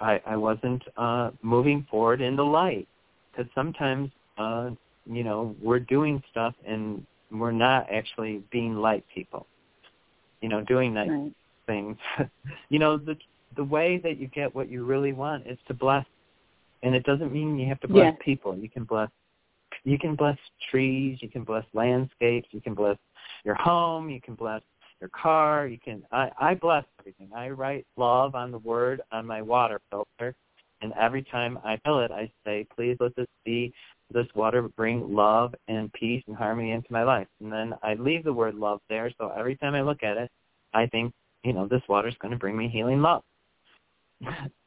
[0.00, 2.86] I, I wasn't uh, moving forward in the light.
[3.30, 4.70] Because sometimes, uh,
[5.08, 9.46] you know, we're doing stuff and we're not actually being light people.
[10.40, 11.32] You know, doing nice Right.
[11.66, 11.96] things.
[12.68, 13.16] you know, the
[13.56, 16.06] the way that you get what you really want is to bless,
[16.82, 18.24] and it doesn't mean you have to bless Yeah.
[18.24, 18.56] people.
[18.56, 19.10] You can bless
[19.84, 20.38] you can bless
[20.70, 22.98] trees, you can bless landscapes, you can bless
[23.44, 24.62] your home, you can bless
[25.00, 27.30] your car, you can I, I bless everything.
[27.34, 30.34] I write love on the word on my water filter
[30.80, 33.72] and every time I fill it I say, Please let this be
[34.12, 37.26] this water bring love and peace and harmony into my life.
[37.40, 40.30] And then I leave the word love there so every time I look at it
[40.74, 41.12] I think,
[41.44, 43.22] you know, this water is gonna bring me healing love.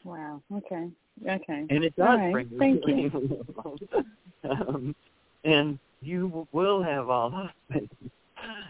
[0.03, 0.41] Wow.
[0.53, 0.89] Okay.
[1.27, 1.65] Okay.
[1.69, 2.31] And it does All right.
[2.31, 3.09] bring you Thank you.
[3.09, 3.79] healing love.
[4.67, 4.95] um,
[5.43, 8.11] and you will have all those things.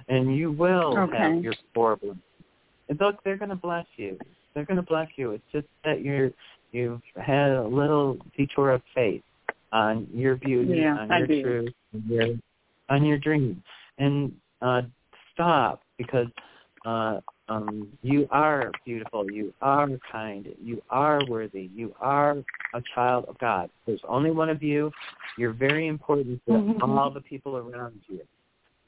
[0.10, 1.18] And you will Okay.
[1.18, 1.98] have your four.
[2.02, 4.20] And look, they're going to bless you.
[4.54, 5.32] They're going to bless you.
[5.32, 6.32] It's just that you're
[6.74, 9.24] you've had a little detour of faith
[9.72, 11.42] on your beauty, Yeah, on your do.
[11.42, 12.28] truth, on your
[12.90, 13.64] on your dream.
[13.98, 14.84] And uh
[15.34, 16.28] stop because
[16.86, 22.38] uh um you are beautiful, you are kind, you are worthy, you are
[22.74, 23.70] a child of God.
[23.86, 24.92] There's only one of you.
[25.38, 26.98] You're very important to Mhm.
[26.98, 28.22] all the people around you.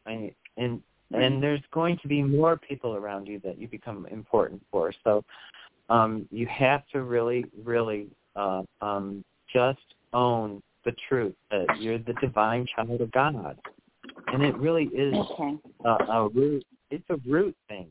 [0.06, 0.82] I, and
[1.14, 4.92] and there's going to be more people around you that you become important for.
[5.04, 5.24] So
[5.90, 9.24] um, you have to really, really uh, um,
[9.54, 13.58] just own the truth that you're the divine child of God,
[14.28, 15.58] and it really is Okay.
[15.86, 16.66] a, a root.
[16.92, 17.88] It's a root thing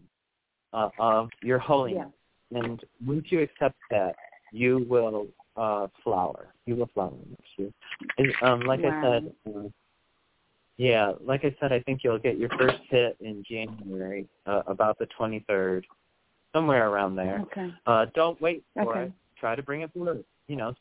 [0.73, 2.13] uh, of your holiness,
[2.53, 4.15] and once you accept that,
[4.53, 6.55] you will uh, flower.
[6.67, 7.71] You will flower next year.
[8.19, 9.33] And, um, like I said.
[9.47, 9.69] Uh,
[10.79, 14.99] yeah, like I said, I think you'll get your first hit in January, uh, about
[14.99, 15.85] the 23rd,
[16.55, 17.41] somewhere around there.
[17.43, 17.73] Okay.
[17.87, 19.05] Uh, don't wait for Okay.
[19.05, 19.13] it.
[19.43, 20.25] Try to bring it forward.
[20.47, 20.73] You know,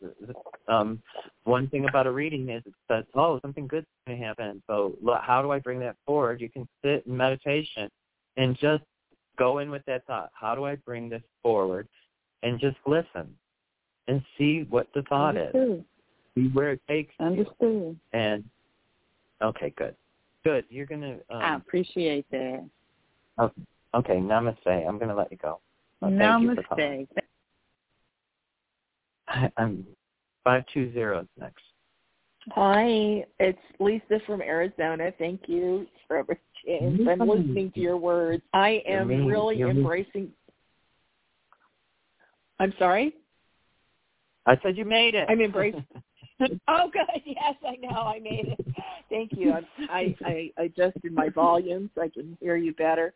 [0.67, 1.01] um,
[1.45, 4.61] one thing about a reading is it says, oh, something good's going to happen.
[4.67, 4.93] So
[5.23, 6.39] how do I bring that forward?
[6.39, 7.89] You can sit in meditation
[8.37, 8.83] and just
[9.39, 10.29] go in with that thought.
[10.33, 11.87] How do I bring this forward?
[12.43, 13.33] And just listen
[14.07, 15.55] and see what the thought is.
[15.55, 15.85] Understood.
[16.35, 17.25] See where it takes you.
[17.25, 17.99] Understood.
[18.13, 18.43] And
[19.41, 19.95] okay, good,
[20.43, 20.65] good.
[20.69, 21.17] You're gonna.
[21.31, 22.63] Um, I appreciate that.
[23.39, 23.61] Okay,
[23.95, 24.87] okay, namaste.
[24.87, 25.59] I'm gonna let you go.
[26.01, 27.07] Thank you for calling.
[27.07, 27.23] Namaste.
[29.31, 29.85] I- I'm
[30.43, 31.63] five two zero next.
[32.51, 35.11] Hi, it's Lisa from Arizona.
[35.17, 37.07] Thank you, Reverend James.
[37.07, 38.43] I'm listening to your words.
[38.53, 40.31] I am really embracing.
[42.59, 43.15] I'm sorry.
[44.47, 45.27] I said you made it.
[45.29, 45.85] I'm embracing.
[46.67, 47.01] oh, good.
[47.25, 48.01] Yes, I know.
[48.01, 48.65] I made it.
[49.09, 49.51] Thank you.
[49.51, 53.13] I, I I adjusted my volume so I can hear you better.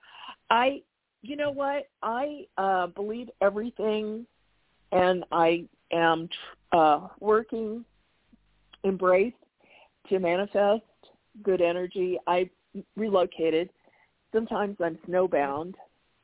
[0.49, 0.83] I,
[1.23, 1.87] you know what?
[2.03, 4.25] I uh, believe everything,
[4.91, 5.65] and I
[5.95, 6.29] am
[6.71, 7.85] uh, working,
[8.83, 9.33] embrace
[10.09, 10.83] to manifest
[11.43, 12.17] good energy.
[12.27, 12.49] I
[12.95, 13.69] relocated.
[14.33, 15.75] Sometimes I'm snowbound,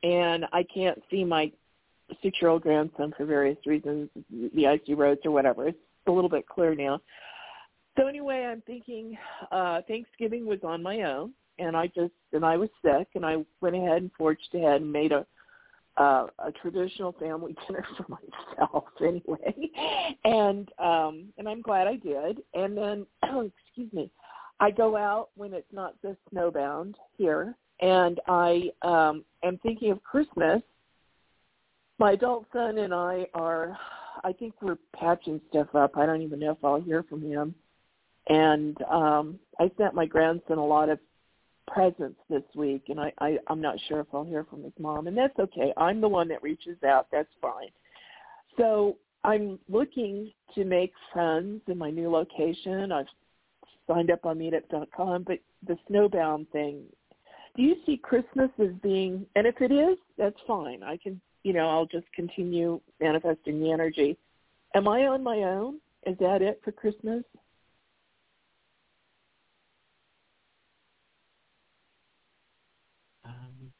[0.02, 1.50] and I can't see my
[2.22, 4.10] six-year-old grandson for various reasons,
[4.54, 5.68] the icy roads or whatever.
[5.68, 7.00] It's a little bit clear now.
[7.98, 9.16] So anyway, I'm thinking
[9.50, 13.44] uh Thanksgiving was on my own and I just and I was sick and I
[13.60, 15.26] went ahead and forged ahead and made a
[15.96, 19.70] uh, a traditional family dinner for myself anyway.
[20.24, 22.42] And um and I'm glad I did.
[22.54, 24.10] And then excuse me.
[24.60, 30.02] I go out when it's not so snowbound here and I um am thinking of
[30.02, 30.62] Christmas.
[31.98, 33.76] My adult son and I are
[34.24, 35.96] I think we're patching stuff up.
[35.96, 37.54] I don't even know if I'll hear from him.
[38.28, 40.98] And um I sent my grandson a lot of
[41.72, 45.06] presents this week and I, I I'm not sure if I'll hear from his mom
[45.06, 45.72] and that's okay.
[45.76, 47.08] I'm the one that reaches out.
[47.10, 47.70] That's fine.
[48.56, 52.92] So I'm looking to make friends in my new location.
[52.92, 53.06] I've
[53.86, 56.82] signed up on meetup.com, but the snowbound thing,
[57.56, 60.82] do you see Christmas as being, and if it is, that's fine.
[60.82, 64.16] I can, you know, I'll just continue manifesting the energy.
[64.74, 65.78] Am I on my own?
[66.06, 67.22] Is that it for Christmas?
[73.24, 73.72] Um,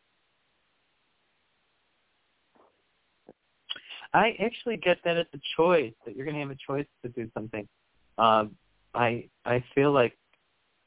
[4.15, 7.09] I actually get that it's a choice that you're going to have a choice to
[7.11, 7.67] do something.
[8.19, 8.57] Um,
[8.95, 10.17] I I feel like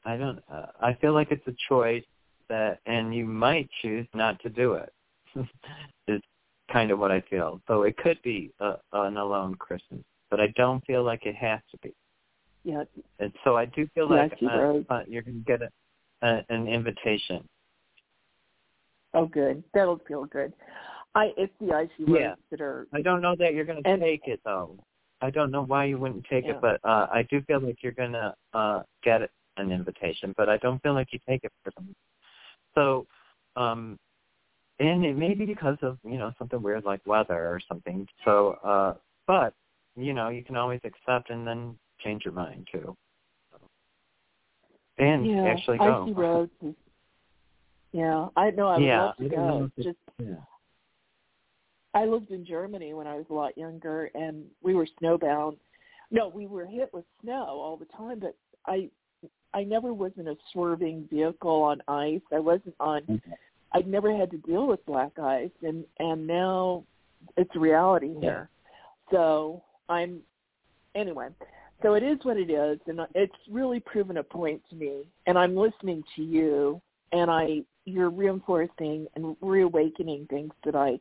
[0.04, 0.40] I don't.
[0.50, 2.04] Uh, I feel like it's a choice
[2.48, 4.92] that, and you might choose not to do it.
[6.08, 6.20] is
[6.72, 7.60] kind of what I feel.
[7.66, 10.00] So it could be a, an alone Christmas,
[10.30, 11.94] but I don't feel like it has to be.
[12.64, 12.84] Yeah.
[13.18, 15.70] And so I do feel Yeah, like uh, uh, you're going to get a,
[16.26, 17.46] a, an invitation.
[19.14, 19.62] Oh, good.
[19.72, 20.52] That'll feel good.
[21.16, 22.34] I it's the icy roads Yeah.
[22.50, 22.86] that are.
[22.92, 24.76] I don't know that you're going to take it though.
[25.22, 26.52] I don't know why you wouldn't take Yeah.
[26.52, 29.22] it, but uh, I do feel like you're going to uh, get
[29.56, 30.34] an invitation.
[30.36, 31.94] But I don't feel like you take it for some
[32.74, 33.06] So,
[33.56, 33.98] um,
[34.78, 38.06] and it may be because of you know something weird like weather or something.
[38.26, 38.94] So, uh,
[39.26, 39.54] but
[39.96, 42.94] you know you can always accept and then change your mind too.
[44.98, 46.02] And yeah, actually go.
[46.02, 46.52] Icy roads.
[46.60, 46.74] Is,
[47.92, 48.68] yeah, I know.
[48.68, 49.70] I would yeah, love to go.
[49.78, 50.34] Just yeah.
[51.96, 55.56] I lived in Germany when I was a lot younger, and we were snowbound.
[56.10, 58.36] No, we were hit with snow all the time, but
[58.66, 58.90] I
[59.54, 62.20] I never was in a swerving vehicle on ice.
[62.30, 63.00] I wasn't on.
[63.02, 63.30] Mm-hmm.
[63.72, 66.84] I'd never had to deal with black ice, and and now
[67.38, 68.50] it's reality here.
[69.10, 70.20] So I'm
[70.94, 71.28] anyway.
[71.82, 75.04] So it is what it is, and it's really proven a point to me.
[75.26, 76.82] And I'm listening to you,
[77.12, 81.00] and I you're reinforcing and reawakening things that I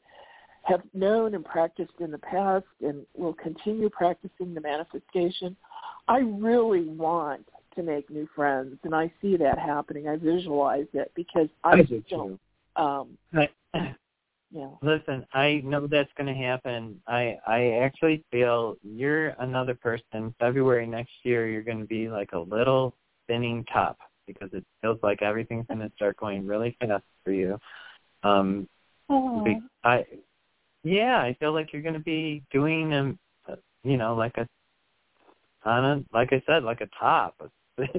[0.65, 5.55] have known and practiced in the past, and will continue practicing the manifestation.
[6.07, 10.07] I really want to make new friends, and I see that happening.
[10.07, 12.39] I visualize it because I, I do don't.
[12.75, 13.49] Um, I,
[14.51, 14.69] yeah.
[14.81, 17.01] Listen, I know that's going to happen.
[17.07, 20.33] I I actually feel you're another person.
[20.39, 23.97] February next year, you're going to be like a little spinning top
[24.27, 27.59] because it feels like everything's going to start going really fast for you.
[28.23, 28.67] Um,
[29.83, 30.05] I
[30.85, 34.47] yeah, I feel like you're going to be doing um, uh, you know, like a
[35.67, 37.35] on a like I said, like a top.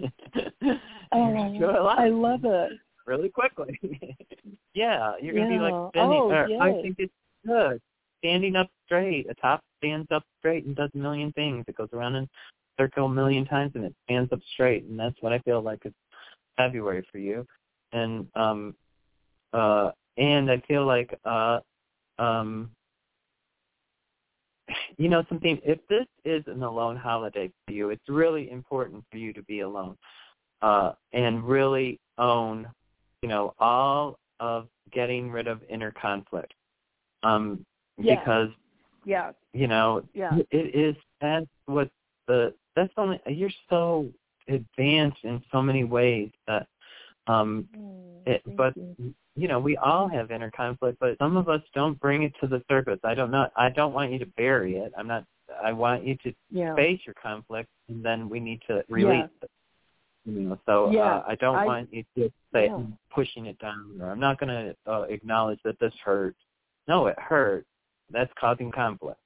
[1.13, 2.73] Oh, I love it.
[3.07, 3.79] really quickly.
[4.75, 5.89] yeah, you're gonna be like Yeah.
[5.91, 6.23] spinning.
[6.23, 7.13] Oh, or I think it's
[7.47, 7.81] good.
[8.19, 9.29] Standing up straight.
[9.31, 11.65] A top stands up straight and does a million things.
[11.69, 12.29] It goes around in a
[12.79, 14.85] circle a million times and it stands up straight.
[14.85, 15.93] And that's what I feel like is
[16.57, 17.47] February for you.
[17.93, 18.75] And um
[19.53, 21.61] uh and I feel like uh
[22.19, 22.71] um
[24.97, 29.19] you know something if this is an alone holiday for you, it's really important for
[29.19, 29.97] you to be alone.
[30.63, 32.67] Uh and really own
[33.23, 36.55] you know, all of getting rid of inner conflict.
[37.23, 37.65] Um,
[37.99, 38.19] Yes.
[38.21, 38.51] because,
[39.05, 39.33] Yeah.
[39.53, 40.39] you know, Yeah.
[40.51, 41.91] it is, that's what
[42.29, 44.13] the, that's only, you're so
[44.49, 46.69] advanced in so many ways that,
[47.27, 47.69] um,
[48.27, 48.75] it, but,
[49.37, 52.47] you know, we all have inner conflict, but some of us don't bring it to
[52.47, 52.99] the surface.
[53.05, 54.93] I don't know, I don't want you to bury it.
[54.97, 55.25] I'm not,
[55.63, 56.75] I want you to Yeah.
[56.75, 59.51] face your conflict and then we need to release it.
[60.25, 62.75] You know, so Yeah, uh, I don't I- want you to say Yeah.
[62.75, 66.35] I'm pushing it down, or I'm not going to uh, acknowledge that this hurt.
[66.89, 67.65] No, it hurt.
[68.11, 69.21] That's causing conflict,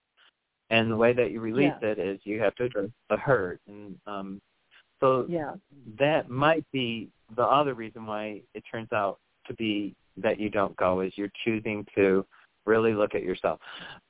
[0.69, 1.89] and the way that you release Yeah.
[1.89, 4.43] it is you have to address the hurt, and um,
[5.01, 5.55] so Yeah.
[5.99, 10.77] that might be the other reason why it turns out to be that you don't
[10.77, 12.27] go is you're choosing to
[12.67, 13.61] really look at yourself,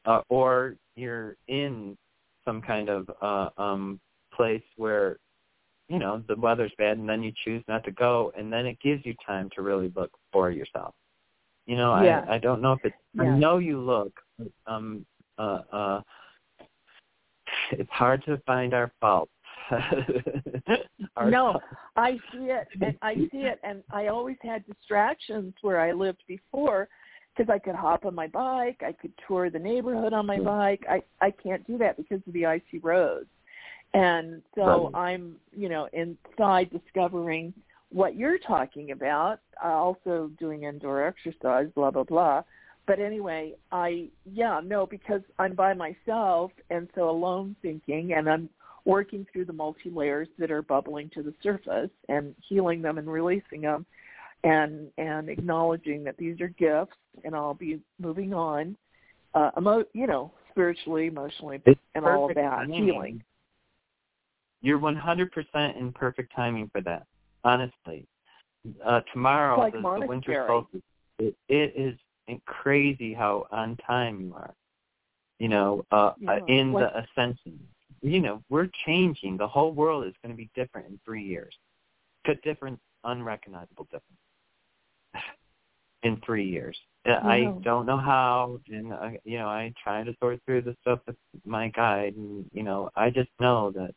[0.05, 1.97] uh, or you're in
[2.45, 4.01] some kind of uh, um,
[4.33, 5.19] place where
[5.89, 8.79] you know the weather's bad and then you choose not to go and then it
[8.81, 10.95] gives you time to really look for yourself
[11.67, 12.25] you know Yeah.
[12.29, 14.13] i i don't know if it's i know you look
[14.67, 15.05] um
[15.37, 16.01] uh uh
[17.73, 19.33] it's hard to find our faults
[21.27, 21.61] no.
[21.97, 26.23] I see it, and I see it, and I always had distractions where I lived
[26.27, 26.89] before,
[27.37, 30.85] because I could hop on my bike, I could tour the neighborhood on my bike.
[30.89, 33.29] I I can't do that because of the icy roads,
[33.95, 35.09] and so Right.
[35.09, 37.55] I'm you know inside discovering
[37.91, 39.41] what you're talking about.
[39.65, 42.43] uh, Also doing indoor exercise, blah blah blah.
[42.87, 48.49] But anyway, I yeah no because I'm by myself, and so alone thinking, and I'm
[48.85, 53.11] working through the multi layers that are bubbling to the surface and healing them and
[53.11, 53.85] releasing them
[54.45, 58.77] and and acknowledging that these are gifts and I'll be moving on
[59.35, 62.87] uh emo- you know spiritually emotionally It's and all of that timing.
[62.87, 63.23] healing.
[64.63, 67.07] You're 100% in perfect timing for that
[67.45, 68.07] honestly.
[68.85, 70.81] Uh tomorrow like the, the winter solstice
[71.19, 71.99] it, it is
[72.47, 74.55] crazy how on time you are
[75.39, 77.59] you know uh, Yeah, uh in like- the ascension
[78.03, 79.37] you know we're changing.
[79.37, 81.55] The whole world is going to be different in three years.
[82.27, 84.05] To different unrecognizable difference.
[86.03, 86.79] In three years.
[87.07, 90.77] Uh, i don't know how and I, you know i try to sort through the
[90.83, 91.17] stuff with
[91.47, 93.95] my guide and you know i just know that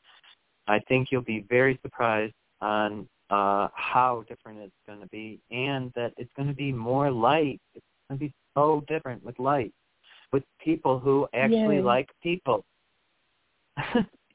[0.69, 5.91] i think you'll be very surprised on uh how different it's going to be and
[5.95, 7.59] that it's going to be more light.
[7.73, 9.73] It's going to be so different with light
[10.31, 11.81] with people who actually Yay.
[11.81, 12.65] like people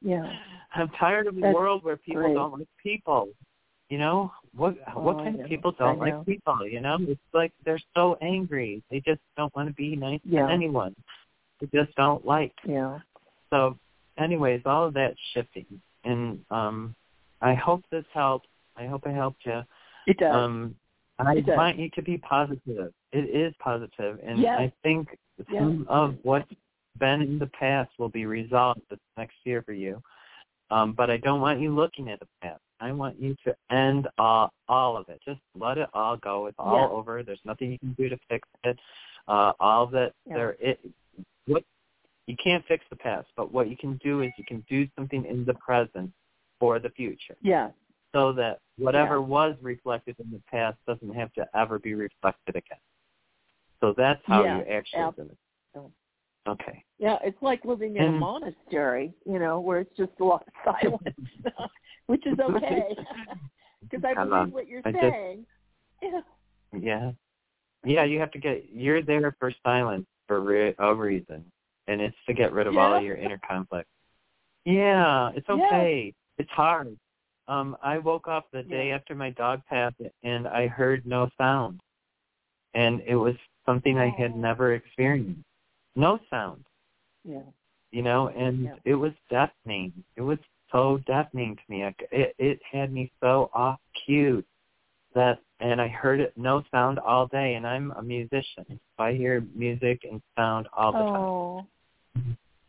[0.01, 0.31] yeah
[0.75, 2.35] I'm tired of a That's world where people great.
[2.35, 3.29] don't like people.
[3.89, 4.75] You know what?
[4.93, 6.67] what Oh, I kind of people don't like people?
[6.67, 8.83] You know, it's like they're so angry.
[8.91, 10.45] They just don't want to be nice Yeah.
[10.45, 10.95] to anyone.
[11.59, 12.53] They just don't like.
[12.65, 12.99] yeah
[13.49, 13.77] So,
[14.19, 15.65] anyways, all of that's shifting,
[16.03, 16.95] and um,
[17.41, 18.47] I hope this helped.
[18.77, 19.61] I hope I helped you.
[20.05, 20.75] it does Um,
[21.17, 21.57] I It does.
[21.57, 22.93] want you to be positive.
[23.11, 24.59] It is positive, and Yes.
[24.59, 25.17] I think
[25.57, 26.49] some of what's
[26.99, 30.01] been in the past will be resolved this next year for you.
[30.71, 32.61] Um, but I don't want you looking at the past.
[32.79, 35.19] I want you to end all, all of it.
[35.25, 36.45] Just let it all go.
[36.45, 36.87] It's all Yeah.
[36.89, 37.23] over.
[37.23, 38.79] There's nothing you can do to fix it.
[39.27, 40.35] Uh, all that Yeah.
[40.35, 40.79] there it
[41.45, 41.63] what
[42.27, 45.25] you can't fix the past, but what you can do is you can do something
[45.25, 46.13] in the present
[46.59, 47.71] for the future Yeah.
[48.13, 49.25] so that whatever Yeah.
[49.25, 52.79] was reflected in the past doesn't have to ever be reflected again.
[53.79, 55.37] So that's how you actually do it.
[56.49, 56.83] Okay.
[56.97, 60.75] Yeah, it's like living in a monastery, you know, where it's just a lot of
[60.81, 61.17] silence,
[62.07, 62.95] which is okay.
[63.81, 65.45] Because I believe what you're I just- saying.
[66.01, 66.21] Yeah.
[66.73, 67.11] Yeah.
[67.85, 71.45] Yeah, you have to get you're there for silence for re- a reason.
[71.87, 72.97] And it's to get rid of all Yeah.
[72.97, 73.87] of your inner conflict.
[74.65, 75.55] Yeah, it's Yeah.
[75.55, 76.13] okay.
[76.37, 76.97] It's hard.
[77.47, 81.79] Um I woke up the day after my dog passed and I heard no sound.
[82.73, 83.35] And it was
[83.65, 85.41] something I had never experienced.
[85.95, 86.63] No sound.
[87.23, 87.41] Yeah.
[87.91, 88.75] you know, and Yeah.
[88.85, 89.91] it was deafening.
[90.15, 90.37] It was
[90.71, 91.83] so deafening to me.
[91.83, 94.43] I, it it had me so off cue
[95.15, 97.55] that, and I heard it no sound all day.
[97.55, 101.15] And I'm a musician, so I hear music and sound all the time.
[101.15, 101.65] Oh.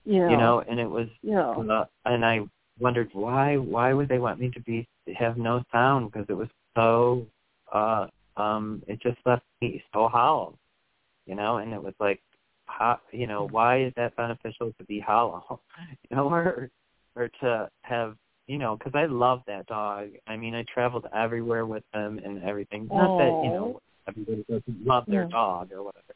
[0.06, 0.30] Yeah.
[0.30, 1.51] You know, and it was, Yeah.
[1.51, 2.48] uh, and I
[2.80, 6.48] wondered why why would they want me to be have no sound because it was
[6.74, 7.26] so
[7.72, 8.06] uh
[8.36, 10.59] um it just left me so hollow
[11.26, 12.20] you know and it was like
[12.70, 15.60] how you know why is that beneficial to be hollow?
[16.10, 16.70] You know or
[17.16, 18.16] or to have
[18.47, 20.10] you know because i love that dog.
[20.26, 22.88] I mean i traveled everywhere with them and everything.
[22.92, 25.28] Not that you know everybody doesn't love their Yeah.
[25.28, 26.14] dog or whatever.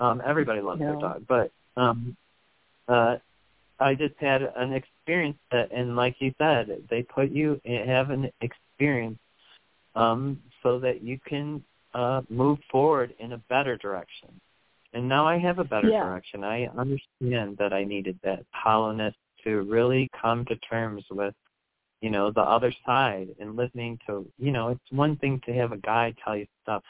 [0.00, 2.16] Um everybody loves their dog but um
[2.88, 3.16] uh
[3.80, 8.30] I just had an experience that, and like you said, they put you have an
[8.40, 9.18] experience
[9.94, 11.62] um, so that you can
[11.94, 14.28] uh, move forward in a better direction.
[14.94, 16.02] And now I have a better Yeah.
[16.04, 16.44] direction.
[16.44, 19.14] I understand that I needed that hollowness
[19.44, 21.34] to really come to terms with,
[22.00, 25.72] you know, the other side and listening to, you know, it's one thing to have
[25.72, 26.82] a guide tell you stuff,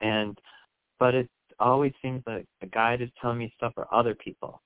[0.00, 0.38] and
[0.98, 1.28] but it
[1.60, 4.60] always seems like a guide is telling me stuff for other people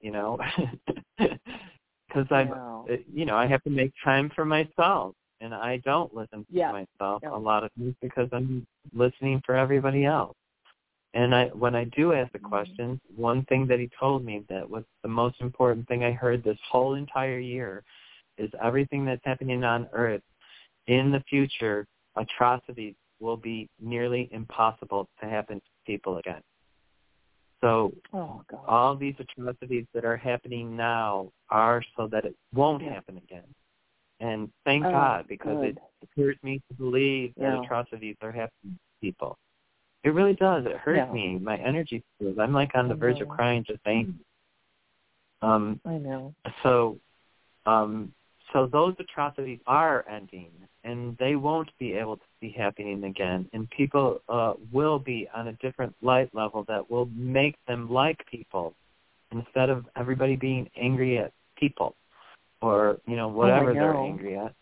[0.00, 0.38] you know
[1.18, 2.82] because i'm uh,
[3.12, 6.72] you know i have to make time for myself and i don't listen to Yeah.
[6.72, 7.34] myself Yeah.
[7.34, 10.36] a lot of times because i'm listening for everybody else
[11.16, 14.68] and i when i do ask the questions one thing that he told me that
[14.68, 17.82] was the most important thing i heard this whole entire year
[18.38, 20.22] is everything that's happening on earth
[20.86, 21.86] in the future
[22.16, 26.42] atrocities will be nearly impossible to happen to people again
[27.60, 32.94] so Oh all these atrocities that are happening now are so that it won't Yeah.
[32.94, 33.54] happen again.
[34.20, 35.78] And thank Oh, God because good.
[36.02, 39.38] it hurts me to believe that atrocities are happening to people.
[40.06, 40.64] It really does.
[40.66, 41.12] It hurts Yeah.
[41.12, 41.36] me.
[41.36, 42.38] My energy feels.
[42.38, 44.16] I'm like on the verge of crying just saying.
[45.42, 46.32] Um I know.
[46.62, 47.00] so
[47.66, 48.14] um
[48.52, 50.52] so those atrocities are ending
[50.84, 55.48] and they won't be able to be happening again and people uh will be on
[55.48, 58.72] a different light level that will make them like people
[59.32, 61.96] instead of everybody being angry at people
[62.62, 64.54] or you know whatever they're angry at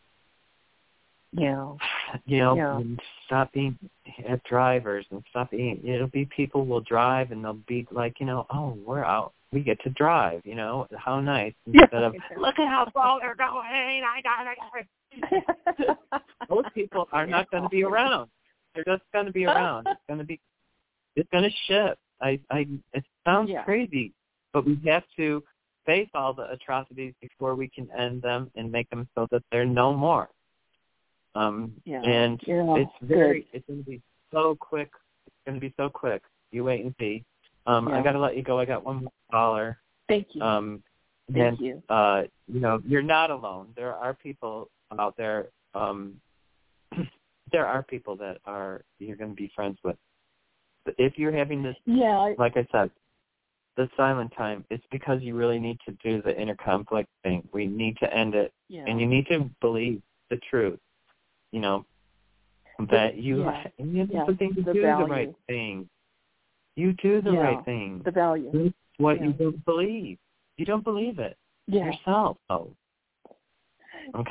[1.36, 1.73] Yeah.
[2.27, 2.77] you know Yeah.
[2.77, 3.78] and stop being
[4.28, 8.27] at drivers and stop being it'll be people will drive and they'll be like you
[8.27, 9.32] know oh we're out.
[9.52, 10.86] We get to drive you know?
[10.97, 11.55] How nice.
[11.66, 13.62] Instead of look at how slow they're going.
[13.65, 14.55] I gotta
[16.48, 18.28] those people are not going to be around.
[18.74, 19.86] They're just going to be around.
[19.86, 20.40] It's going to be
[21.15, 22.01] it's going to shift.
[22.20, 23.65] I i it sounds Yeah.
[23.65, 24.12] crazy
[24.52, 25.43] but we have to
[25.85, 29.66] face all the atrocities before we can end them and make them so that they're
[29.66, 30.31] no more
[31.35, 32.02] um Yeah.
[32.02, 32.77] and Yeah.
[32.77, 33.48] it's very Good.
[33.59, 34.01] it's going to be
[34.32, 34.90] so quick
[35.27, 37.24] it's going to be so quick you wait and see
[37.66, 38.02] um i Yeah.
[38.05, 39.78] got to let you go i got one more caller
[40.09, 40.43] Thank you.
[40.43, 40.82] um
[41.32, 41.82] Thank and you.
[41.89, 46.20] uh you know you're not alone there are people out there um
[47.52, 49.97] there are people that are you're going to be friends with
[50.85, 52.19] But if you're having this Yeah.
[52.19, 52.90] I, like i said
[53.77, 57.66] the silent time it's because you really need to do the inner conflict thing we
[57.66, 58.85] need to end it yeah.
[58.86, 60.01] and you need to believe
[60.31, 60.78] the truth
[61.55, 61.86] you know
[62.90, 63.66] that you yeah.
[63.78, 64.24] you have Yeah.
[64.24, 65.05] to think The do value.
[65.05, 65.89] the right thing
[66.74, 67.40] you do the Yeah.
[67.47, 68.72] right thing the value.
[68.98, 70.18] What you don't believe
[70.59, 71.36] you don't believe it
[71.66, 71.86] Yeah.
[71.86, 72.74] yourself oh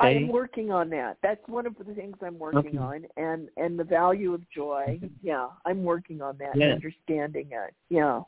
[0.00, 1.16] I'm working on that.
[1.20, 2.78] That's one of the things I'm working Okay.
[2.78, 5.00] on, and and the value of joy.
[5.20, 6.74] Yeah, I'm working on that, Yeah.
[6.74, 7.74] understanding it.
[7.88, 8.22] Yeah.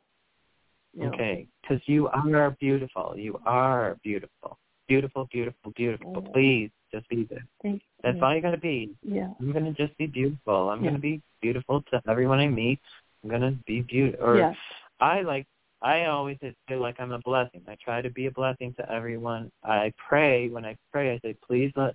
[0.92, 1.08] Yeah.
[1.08, 3.14] Okay, because you are beautiful.
[3.16, 4.58] You are beautiful.
[4.88, 6.12] Beautiful, beautiful, beautiful.
[6.16, 6.32] Oh.
[6.32, 7.44] Please just be there.
[7.62, 7.88] Thank you.
[8.02, 8.90] That's all you gotta be.
[9.02, 9.30] Yeah.
[9.40, 10.70] I'm gonna just be beautiful.
[10.70, 10.90] I'm Yeah.
[10.90, 12.80] gonna be beautiful to everyone I meet.
[13.22, 14.26] I'm gonna be beautiful.
[14.26, 14.54] Or Yeah.
[15.00, 15.46] I like.
[15.82, 17.62] I always feel like I'm a blessing.
[17.68, 19.52] I try to be a blessing to everyone.
[19.62, 21.12] I pray when I pray.
[21.12, 21.94] I say, please let,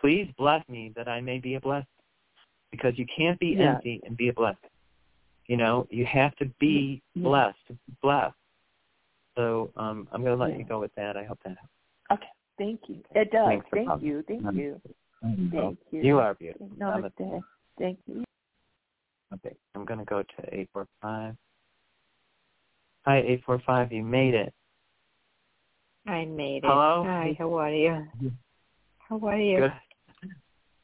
[0.00, 1.86] please bless me that I may be a blessing,
[2.70, 3.74] because you can't be Yeah.
[3.74, 4.70] empty and be a blessing.
[5.46, 7.58] You know, you have to be blessed.
[8.00, 8.34] Blessed.
[9.36, 10.58] So um, I'm gonna let Yeah.
[10.58, 11.16] you go with that.
[11.16, 11.75] I hope that helps.
[12.12, 12.26] Okay.
[12.58, 13.02] Thank you.
[13.14, 13.46] It does.
[13.48, 14.06] Thanks Thank calling.
[14.06, 14.24] you.
[14.26, 14.80] Thank you.
[15.22, 16.02] Thank you.
[16.02, 16.70] You are beautiful.
[16.78, 17.42] Namaste.
[17.78, 18.24] Thank you.
[19.34, 21.34] Okay, I'm gonna go to eight four five.
[23.04, 23.92] Hi, eight four five.
[23.92, 24.54] You made it.
[26.06, 26.66] I made it.
[26.66, 27.02] Hello?
[27.04, 28.06] Hi, how are you?
[29.08, 29.58] How are you?
[29.58, 29.72] Good.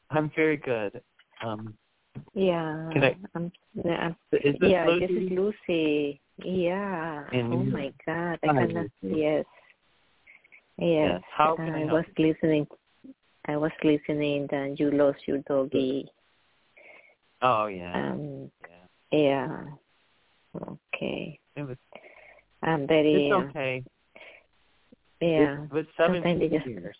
[0.09, 1.01] I'm very good.
[1.43, 1.73] Um,
[2.33, 2.89] Yeah.
[2.93, 5.07] Can I- I'm, I'm, is this yeah, Lucy?
[5.07, 6.21] this is Lucy.
[6.43, 7.23] Yeah.
[7.31, 8.39] In oh my God.
[8.43, 8.87] I cannot.
[9.01, 9.19] Lucy.
[9.21, 9.45] Yes.
[10.77, 11.21] Yes.
[11.35, 12.67] How can I help was listening.
[13.45, 16.09] I was listening that you lost your doggy.
[17.41, 17.93] oh yeah.
[18.11, 18.51] Um.
[19.11, 19.63] Yeah.
[20.95, 21.39] Okay.
[21.55, 21.77] It was.
[22.63, 23.27] I'm very.
[23.27, 23.83] It's uh, okay.
[25.21, 25.63] Yeah.
[25.65, 26.95] It was Sometimes 17 they just- years.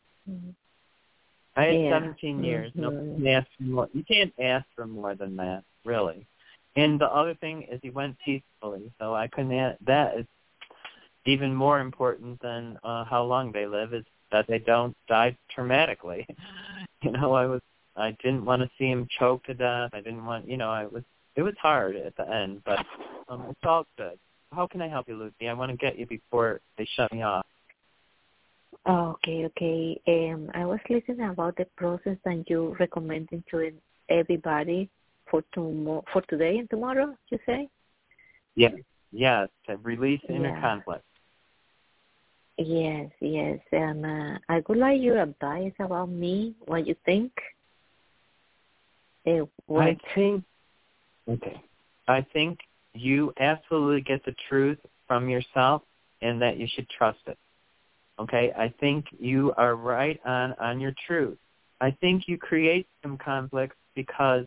[1.56, 1.90] I had Yeah.
[2.00, 2.72] 17 years.
[2.74, 3.18] No, Mhm.
[3.20, 3.90] you can't ask for more.
[3.94, 6.26] You can't ask for more than that, really.
[6.76, 9.52] And the other thing is he went peacefully, so I couldn't.
[9.54, 10.26] Add, that is
[11.26, 16.26] even more important than uh, how long they live is that they don't die traumatically.
[17.04, 17.62] you know, I was.
[17.96, 19.92] I didn't want to see him choke to death.
[19.94, 20.48] I didn't want.
[20.48, 21.04] You know, I was.
[21.36, 22.80] It was hard at the end, but
[23.30, 24.20] um, it's all good.
[24.52, 25.48] How can I help you, Lucy?
[25.48, 27.46] I want to get you before they shut me off.
[28.86, 30.02] Oh, okay, okay.
[30.08, 33.72] Um, I was listening about the process that you recommending to
[34.10, 34.90] everybody
[35.30, 37.16] for tomorrow, for today and tomorrow.
[37.30, 37.70] You say?
[38.56, 38.74] Yes,
[39.12, 40.62] yes, to release inner Yeah.
[40.62, 41.06] conflict.
[42.58, 43.60] Yes, yes.
[43.74, 46.56] Um, uh, I would like your advice about me.
[46.66, 47.32] What you think?
[49.26, 49.88] Uh, what?
[49.88, 50.44] I think.
[51.28, 51.62] Okay.
[52.08, 52.60] I think
[52.94, 54.78] you absolutely get the truth
[55.08, 55.82] from yourself,
[56.22, 57.38] and that you should trust it.
[58.20, 58.54] Okay.
[58.58, 61.38] I think you are right on on your truth.
[61.82, 64.46] I think you create some conflicts because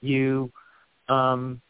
[0.00, 0.52] you,
[1.08, 1.60] um,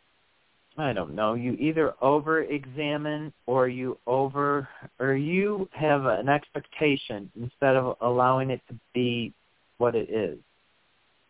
[0.78, 4.68] I don't know, you either over examine or you over
[5.00, 9.34] or you have an expectation instead of allowing it to be
[9.78, 10.38] what it is.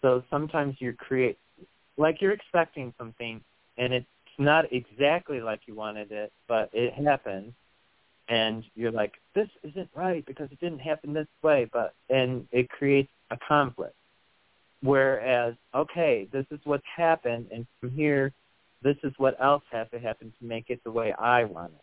[0.02, 1.38] So sometimes you create
[1.96, 3.40] like you're expecting something
[3.78, 4.06] and it's
[4.38, 7.54] not exactly like you wanted it, but it happens
[8.28, 12.68] and you're like, This isn't right because it didn't happen this way but and it
[12.68, 13.94] creates a conflict.
[14.82, 18.34] Whereas, okay, this is what's happened and from here
[18.82, 21.80] this is what else has to happen to make it the way I want it.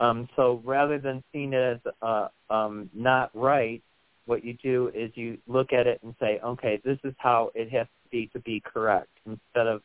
[0.00, 3.82] Um, so rather than seeing it as uh, um, not right,
[4.26, 7.70] what you do is you look at it and say, okay, this is how it
[7.70, 9.08] has to be to be correct.
[9.26, 9.82] Instead of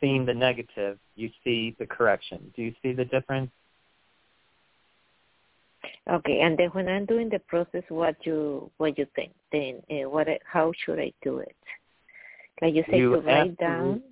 [0.00, 2.52] seeing the negative, you see the correction.
[2.54, 3.50] Do you see the difference?
[6.08, 9.32] Okay, and then when I'm doing the process, what you what you think?
[9.52, 10.26] Then uh, what?
[10.44, 11.56] How should I do it?
[12.62, 14.02] Like you say, You to write down.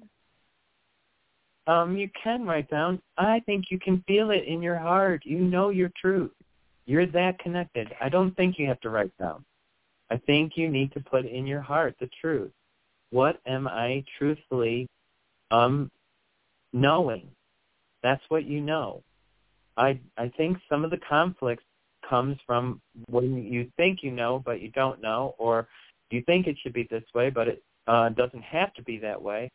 [1.66, 3.01] Um, you can write down.
[3.18, 5.22] I think you can feel it in your heart.
[5.24, 6.30] You know your truth.
[6.86, 7.93] You're that connected.
[8.01, 9.44] I don't think you have to write down.
[10.10, 12.52] I think you need to put in your heart the truth.
[13.10, 14.88] What am I truthfully
[15.51, 15.90] um
[16.72, 17.28] knowing?
[18.02, 19.02] That's what you know.
[19.76, 21.64] I I think some of the conflicts
[22.09, 25.66] comes from when you think you know but you don't know or
[26.10, 29.20] you think it should be this way but it uh doesn't have to be that
[29.20, 29.51] way.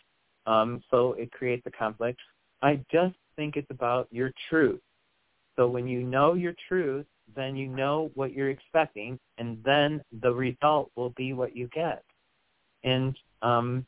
[0.46, 2.20] Um so it creates a conflict.
[2.62, 4.82] I just think it's about your truth.
[5.56, 7.06] So when you know your truth,
[7.36, 12.04] then you know what you're expecting and then the result will be what you get.
[12.84, 13.86] And um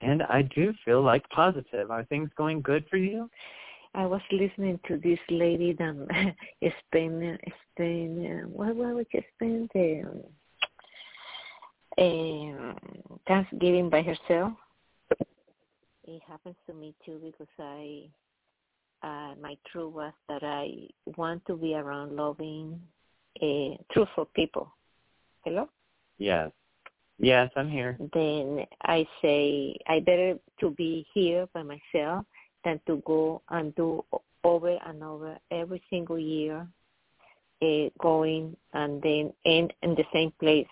[0.00, 1.90] and I do feel like positive.
[1.90, 3.28] Are things going good for you?
[3.94, 6.34] I was listening to this lady that
[6.86, 7.40] spent
[7.80, 10.04] uh, what was she spend the
[11.98, 12.76] um,
[13.26, 14.52] Thanksgiving by herself.
[16.10, 18.04] It happens to me too because I
[19.02, 22.80] uh, my truth was that I want to be around loving,
[23.42, 24.72] uh, truthful people.
[25.44, 25.68] Hello.
[26.16, 26.50] Yes.
[27.18, 27.98] Yes, I'm here.
[28.14, 32.24] then I say I better to be here by myself
[32.64, 34.02] than to go and do
[34.44, 36.66] over and over every single year,
[37.60, 40.66] uh, going and then end in the same place.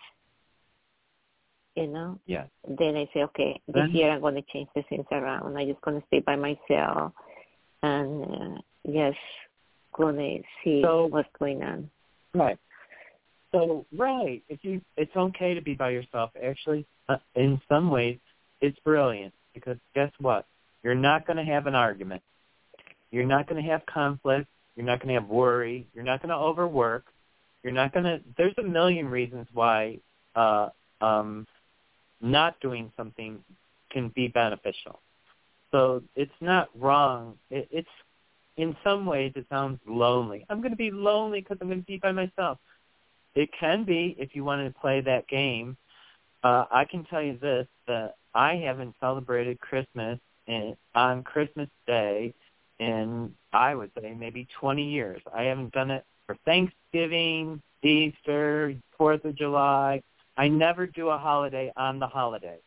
[1.76, 2.18] You know.
[2.26, 2.48] Yes.
[2.66, 5.56] Then I say, okay, this Then- year I'm going to change the things around.
[5.56, 7.12] I'm just going to stay by myself,
[7.82, 9.14] and uh, yes,
[9.92, 11.90] going to see So- what's going on.
[12.34, 12.58] Right.
[13.52, 16.30] So right, if you, it's okay to be by yourself.
[16.42, 18.18] Actually, uh, in some ways,
[18.60, 20.46] it's brilliant because guess what?
[20.82, 22.22] You're not going to have an argument.
[23.10, 24.48] You're not going to have conflict.
[24.74, 25.86] You're not going to have worry.
[25.94, 27.06] You're not going to overwork.
[27.62, 28.20] You're not going to.
[28.36, 30.00] There's a million reasons why
[30.34, 30.68] uh,
[31.00, 31.46] um,
[32.32, 33.42] not doing something
[33.90, 35.00] can be beneficial.
[35.70, 37.34] So it's not wrong.
[37.50, 37.88] It, it's
[38.56, 40.46] in some ways it sounds lonely.
[40.48, 42.58] I'm going to be lonely because I'm going to be by myself.
[43.34, 45.76] It can be if you want to play that game.
[46.42, 52.34] Uh, I can tell you this: that I haven't celebrated Christmas in, on Christmas Day
[52.78, 55.20] in I would say maybe 20 years.
[55.34, 60.02] I haven't done it for Thanksgiving, Easter, Fourth of July.
[60.36, 62.58] I never do a holiday on the holiday.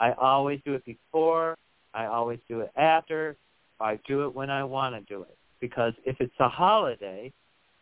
[0.00, 1.56] I always do it before.
[1.94, 3.36] I always do it after.
[3.80, 5.36] I do it when I want to do it.
[5.60, 7.32] Because if it's a holiday,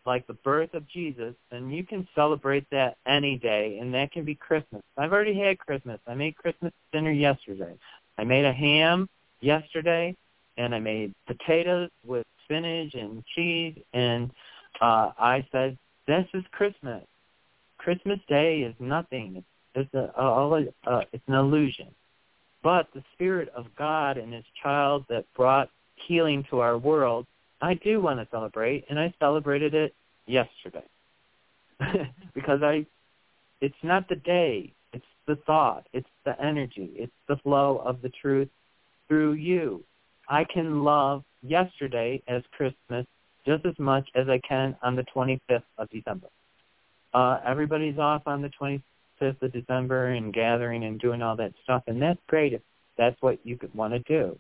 [0.07, 4.25] like the birth of Jesus, then you can celebrate that any day, and that can
[4.25, 4.83] be Christmas.
[4.97, 6.01] I've already had Christmas.
[6.07, 7.75] I made Christmas dinner yesterday.
[8.17, 9.09] I made a ham
[9.41, 10.17] yesterday,
[10.57, 14.31] and I made potatoes with spinach and cheese, and
[14.81, 15.77] uh, I said,
[16.07, 17.05] this is Christmas.
[17.87, 19.45] Christmas Day is nothing.
[19.77, 21.87] It's a, a, a, it's an illusion.
[22.65, 27.27] But the Spirit of God and His child that brought healing to our world,
[27.63, 29.95] I do want to celebrate, and I celebrated it
[30.27, 30.83] yesterday
[32.35, 32.87] because I.
[33.61, 34.73] It's not the day.
[34.93, 35.87] It's the thought.
[35.93, 36.91] It's the energy.
[36.97, 38.49] It's the flow of the truth
[39.07, 39.85] through you.
[40.29, 43.07] I can love yesterday as Christmas
[43.47, 46.27] just as much as I can on the 25th of December.
[47.17, 51.83] Uh, everybody's off on the 25th of December and gathering and doing all that stuff,
[51.87, 52.61] and that's great if
[52.99, 54.39] that's what you could want to do.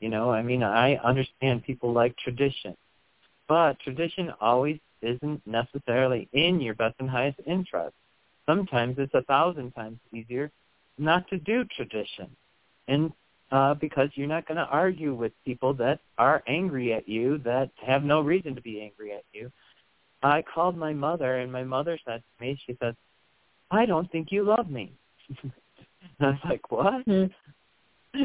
[0.00, 2.76] You know, I mean, I understand people like tradition,
[3.46, 7.94] but tradition always isn't necessarily in your best and highest interest.
[8.46, 10.50] Sometimes it's a thousand times easier
[10.98, 12.34] not to do tradition.
[12.88, 13.12] And
[13.52, 17.70] uh, because you're not going to argue with people that are angry at you, that
[17.86, 19.52] have no reason to be angry at you.
[20.22, 22.96] I called my mother, and my mother said to me, she said,
[23.70, 24.92] I don't think you love me.
[26.20, 27.04] I was like, what?
[27.04, 27.24] Hmm.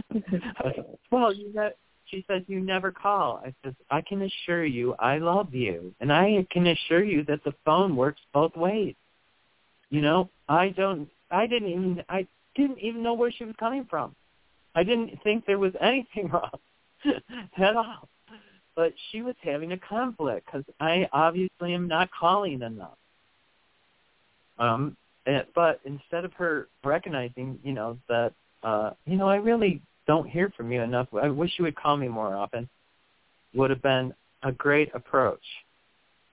[0.63, 1.69] Was well, you know,
[2.05, 3.41] she says, you never call.
[3.45, 5.93] I said, I can assure you I love you.
[5.99, 8.95] And I can assure you that the phone works both ways.
[9.89, 12.25] You know, I don't, I didn't even, I
[12.55, 14.15] didn't even know where she was coming from.
[14.75, 16.49] I didn't think there was anything wrong
[17.57, 18.09] at all.
[18.75, 22.97] But she was having a conflict because I obviously am not calling enough.
[24.57, 28.33] Um, and, but instead of her recognizing, you know, that,
[28.63, 31.07] uh, you know, I really don't hear from you enough.
[31.13, 32.67] I wish you would call me more often.
[33.53, 35.43] Would have been a great approach.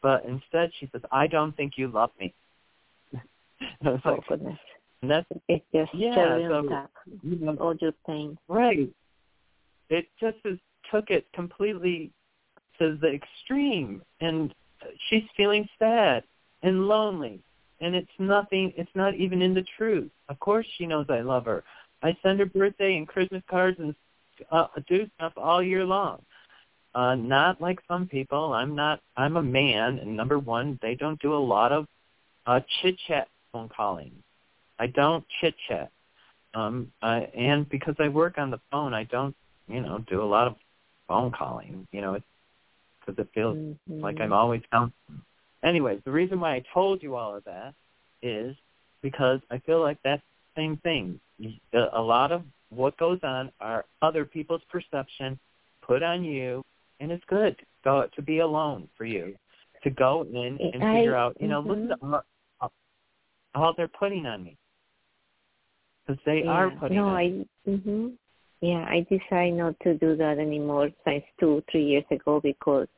[0.03, 2.33] But instead, she says, "I don't think you love me."
[3.13, 3.21] and
[3.85, 4.59] I was oh like, goodness.
[5.03, 6.91] And that's it's just yeah, so, top.
[7.23, 8.37] You know, All your pain.
[8.49, 8.91] Right.
[9.89, 10.59] It just is,
[10.91, 12.13] took it completely
[12.81, 14.53] to the extreme, and
[15.09, 16.25] she's feeling sad
[16.63, 17.41] and lonely,
[17.81, 18.73] and it's nothing.
[18.77, 20.11] It's not even in the truth.
[20.29, 21.63] Of course, she knows I love her.
[22.03, 23.95] I send her birthday and Christmas cards and
[24.51, 26.23] uh, do stuff all year long.
[26.95, 28.53] Uh, not like some people.
[28.53, 29.01] I'm not.
[29.17, 31.87] I'm a man, and number one, they don't do a lot of
[32.47, 34.13] uh, chit chat phone calling.
[34.79, 35.91] I don't chit chat.
[36.55, 39.37] Um, I, and because I work on the phone, I don't,
[39.69, 40.57] you know, do a lot of
[41.07, 41.87] phone calling.
[41.93, 42.25] You know, it's
[43.11, 44.01] because it feels mm-hmm.
[44.01, 45.23] like I'm always counseling.
[45.63, 47.75] Anyways, the reason why I told you all of that
[48.23, 48.57] is
[49.03, 50.23] because I feel like that's
[50.55, 51.21] the same thing.
[51.73, 55.39] A lot of what goes on are other people's perception
[55.83, 56.65] put on you,
[57.01, 59.35] and it's good to go to be alone for you
[59.83, 61.37] to go in and I, figure out.
[61.41, 61.71] You know, mm-hmm.
[61.71, 62.23] listen to
[62.61, 62.73] all,
[63.55, 64.57] all they're putting on me
[66.07, 66.51] because they yeah.
[66.51, 66.97] are putting.
[66.97, 67.29] No, on I.
[67.29, 67.47] me.
[67.67, 68.09] hmm
[68.61, 72.89] Yeah, I decided not to do that anymore since two, three years ago because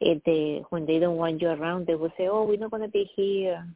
[0.00, 2.82] if they when they don't want you around, they will say, "Oh, we're not going
[2.82, 3.66] to be here."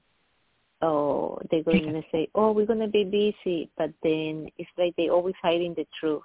[0.81, 4.95] Oh, they're going to say, "Oh, we're going to be busy," but then it's like
[4.97, 6.23] they always hiding the truth.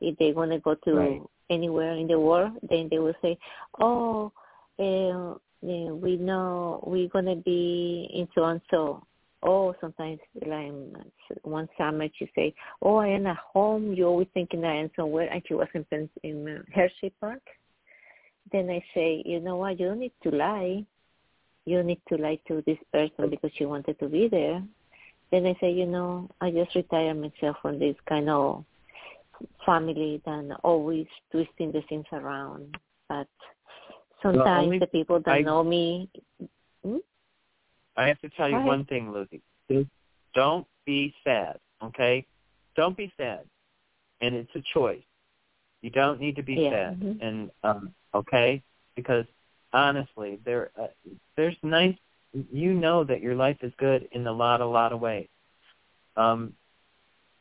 [0.00, 1.22] If they're going to go to Right.
[1.50, 3.38] anywhere in the world, then they will say,
[3.78, 4.32] "Oh,
[4.78, 9.04] uh, yeah, we know we're going to be in so and so."
[9.42, 10.72] Oh, sometimes like
[11.42, 15.28] one summer she say, "Oh, I am at home." You always thinking I am somewhere,
[15.30, 17.42] and she was in in Hershey Park.
[18.52, 19.78] Then I say, you know what?
[19.80, 20.84] You don't need to lie.
[21.66, 24.62] You don't need to lie to this person because she wanted to be there.
[25.30, 28.64] Then I say, you know, I just retire myself from this kind of
[29.64, 32.76] family than always twisting the things around.
[33.08, 33.26] But
[34.22, 36.08] sometimes only- the people that I- know me,
[36.82, 36.98] hmm?
[37.96, 39.42] I have to tell you one thing, Lucy.
[40.34, 42.26] Don't be sad, okay?
[42.76, 43.48] Don't be sad.
[44.20, 45.04] And it's a choice.
[45.82, 46.70] You don't need to be Yeah.
[46.70, 47.00] sad.
[47.00, 47.20] Mhm.
[47.20, 48.62] And um okay?
[48.96, 49.24] Because
[49.72, 50.88] honestly, there uh,
[51.36, 51.96] there's nice
[52.52, 55.28] you know that your life is good in a lot a lot of ways.
[56.16, 56.54] Um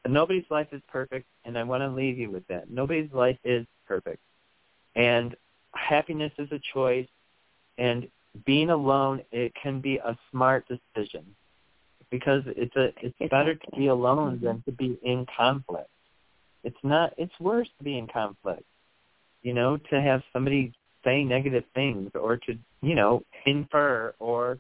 [0.08, 2.70] nobody's life is perfect and I want to leave you with that.
[2.70, 4.20] Nobody's life is perfect.
[4.96, 5.36] And
[5.74, 7.08] happiness is a choice
[7.78, 8.08] and
[8.46, 11.24] being alone it can be a smart decision
[12.12, 15.90] because it's a it's better to be alone than to be in conflict
[16.64, 18.64] it's not it's worse to be in conflict
[19.44, 24.58] you know to have somebody say negative things or to you know infer or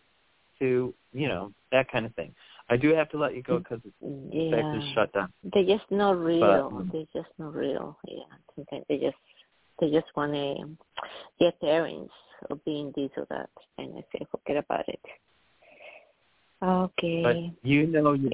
[0.59, 2.33] to you know that kind of thing
[2.69, 4.59] i do have to let you go because it's Yeah.
[4.59, 6.67] actually shut down They're just not real.
[6.71, 7.97] um, They're just not real.
[8.07, 8.75] Yeah.
[8.89, 9.17] They just
[9.79, 10.77] they just want to
[11.39, 12.11] get errands
[12.49, 14.99] of being this or that, and I say forget about it.
[16.61, 17.23] Okay.
[17.23, 18.31] But you know, you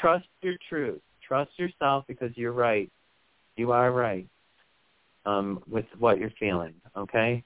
[0.00, 1.00] trust your truth.
[1.26, 2.90] Trust yourself because you're right.
[3.56, 4.26] You are right
[5.28, 6.74] um, with what you're feeling.
[6.96, 7.44] Okay.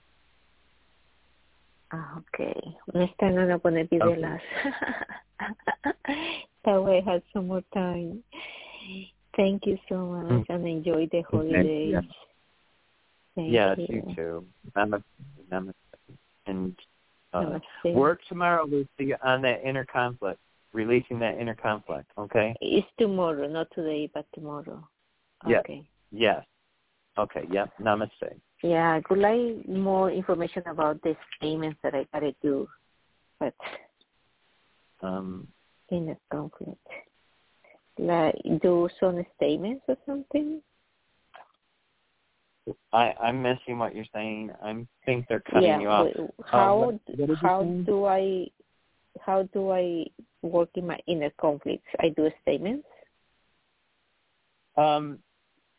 [1.93, 2.59] Ah, okay.
[2.95, 4.21] Next time I'm not gonna be the Okay.
[4.21, 4.45] last.
[6.65, 8.23] that way I have some more time.
[9.37, 11.93] Thank you so much, and enjoy the holidays.
[11.93, 12.01] Yeah.
[13.35, 13.87] Thank yes, you.
[13.89, 14.47] you too.
[14.77, 15.03] Namaste.
[15.51, 15.73] Namaste.
[16.47, 16.77] And
[17.33, 17.95] uh, Namaste.
[17.95, 20.39] work tomorrow, Lucy, on that inner conflict,
[20.73, 22.11] releasing that inner conflict.
[22.17, 22.55] Okay.
[22.61, 24.87] It's tomorrow, not today, but tomorrow.
[25.47, 25.61] Yes.
[25.61, 25.83] Okay.
[26.11, 26.45] Yes.
[27.19, 27.45] Okay.
[27.51, 27.71] Yep.
[27.81, 28.41] Namaste.
[28.63, 32.69] Yeah, could I would like more information about the statements that I gotta do,
[33.39, 33.55] but
[35.03, 35.49] Um,
[35.89, 36.87] in a conflict.
[37.99, 40.63] Like do some statements or something.
[42.93, 44.51] I I'm missing what you're saying.
[44.63, 45.81] I think they're cutting yeah.
[45.81, 46.07] you off.
[46.45, 48.49] How what- what how do I
[49.21, 50.07] how do I
[50.43, 51.89] work in my inner conflicts?
[52.01, 52.89] I do statements.
[54.77, 55.23] Um,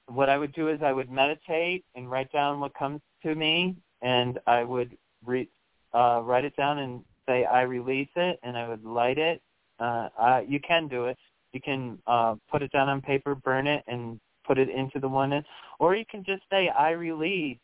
[0.08, 3.76] what I would do is I would meditate and write down what comes to me,
[4.02, 5.50] and I would re-
[5.94, 9.42] uh, write it down and say I release it, and I would light it.
[9.80, 11.18] Uh, I, you can do it.
[11.54, 15.08] You can uh, put it down on paper, burn it, and put it into the
[15.08, 15.46] oneness,
[15.80, 17.58] or you can just say I release.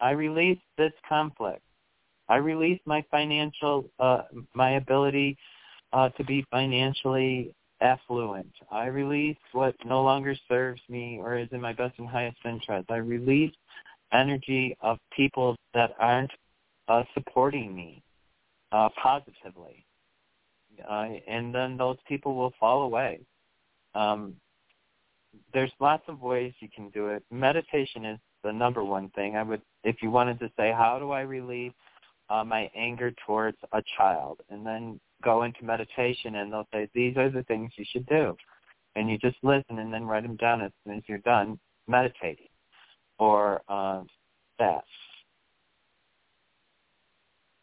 [0.00, 1.62] I release this conflict.
[2.28, 4.22] I release my financial, uh,
[4.54, 5.36] my ability
[5.92, 7.54] uh, to be financially
[7.84, 8.50] affluent.
[8.70, 12.90] I release what no longer serves me or is in my best and highest interest.
[12.90, 13.52] I release
[14.12, 16.30] energy of people that aren't
[16.88, 18.02] uh, supporting me
[18.72, 19.84] uh, positively.
[20.88, 23.20] Uh, and then those people will fall away.
[23.94, 24.34] Um,
[25.52, 27.22] there's lots of ways you can do it.
[27.30, 29.36] Meditation is the number one thing.
[29.36, 31.72] I would, if you wanted to say, how do I release
[32.30, 37.16] uh, my anger towards a child, and then go into meditation, and they'll say, these
[37.16, 38.36] are the things you should do,
[38.96, 41.58] and you just listen and then write them down as soon as you're done
[41.88, 42.48] meditating,
[43.18, 44.02] or uh,
[44.58, 44.84] that.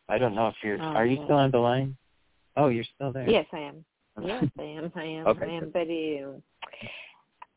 [0.09, 0.81] I don't know if you're.
[0.81, 1.95] Are you still on the line?
[2.57, 3.29] Oh, you're still there.
[3.29, 3.85] Yes, I am.
[4.21, 4.91] Yes, I am.
[4.95, 5.27] I am.
[5.27, 6.23] Okay, I am very.
[6.23, 6.43] um,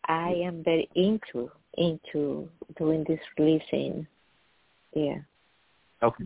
[0.06, 2.48] I am very into into
[2.78, 4.06] doing this releasing.
[4.94, 5.18] Yeah.
[6.02, 6.24] Okay.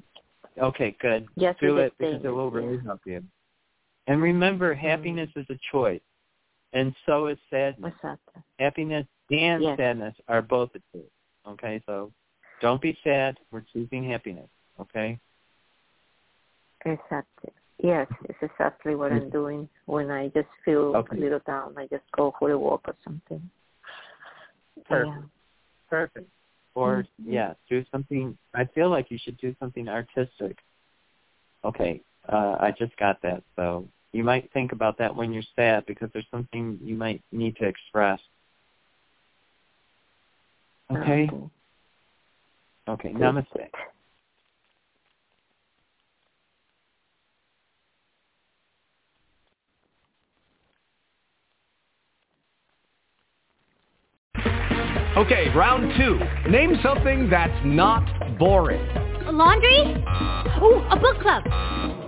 [0.60, 1.26] Okay, good.
[1.38, 2.82] Just Do it because it will really yeah.
[2.84, 3.22] help you.
[4.08, 4.86] And remember, Mm-hmm.
[4.86, 6.00] happiness is a choice,
[6.72, 7.92] and so is sadness.
[7.94, 8.42] Exactly.
[8.58, 9.76] Happiness and Yes.
[9.76, 11.10] sadness are both a choice.
[11.46, 12.10] Okay, so
[12.60, 13.38] don't be sad.
[13.52, 14.48] We're choosing happiness.
[14.80, 15.20] Okay.
[16.84, 17.52] Exactly.
[17.82, 21.16] Yes, it's exactly what I'm doing when I just feel Okay.
[21.16, 21.76] a little down.
[21.76, 23.50] I just go for a walk or something.
[24.86, 25.12] Perfect.
[25.14, 25.22] Yeah.
[25.88, 26.30] Perfect.
[26.74, 27.32] Or Mhm.
[27.32, 28.38] yeah, do something.
[28.54, 30.58] I feel like you should do something artistic.
[31.64, 33.42] Okay, uh, I just got that.
[33.56, 37.56] So you might think about that when you're sad because there's something you might need
[37.56, 38.20] to express.
[40.90, 41.30] Okay.
[42.88, 43.12] Okay.
[43.12, 43.68] Namaste.
[55.18, 56.20] Okay, round two.
[56.48, 58.80] Name something that's not boring.
[59.26, 60.02] A laundry?
[60.06, 60.64] Uh.
[60.64, 62.07] Ooh, a book club.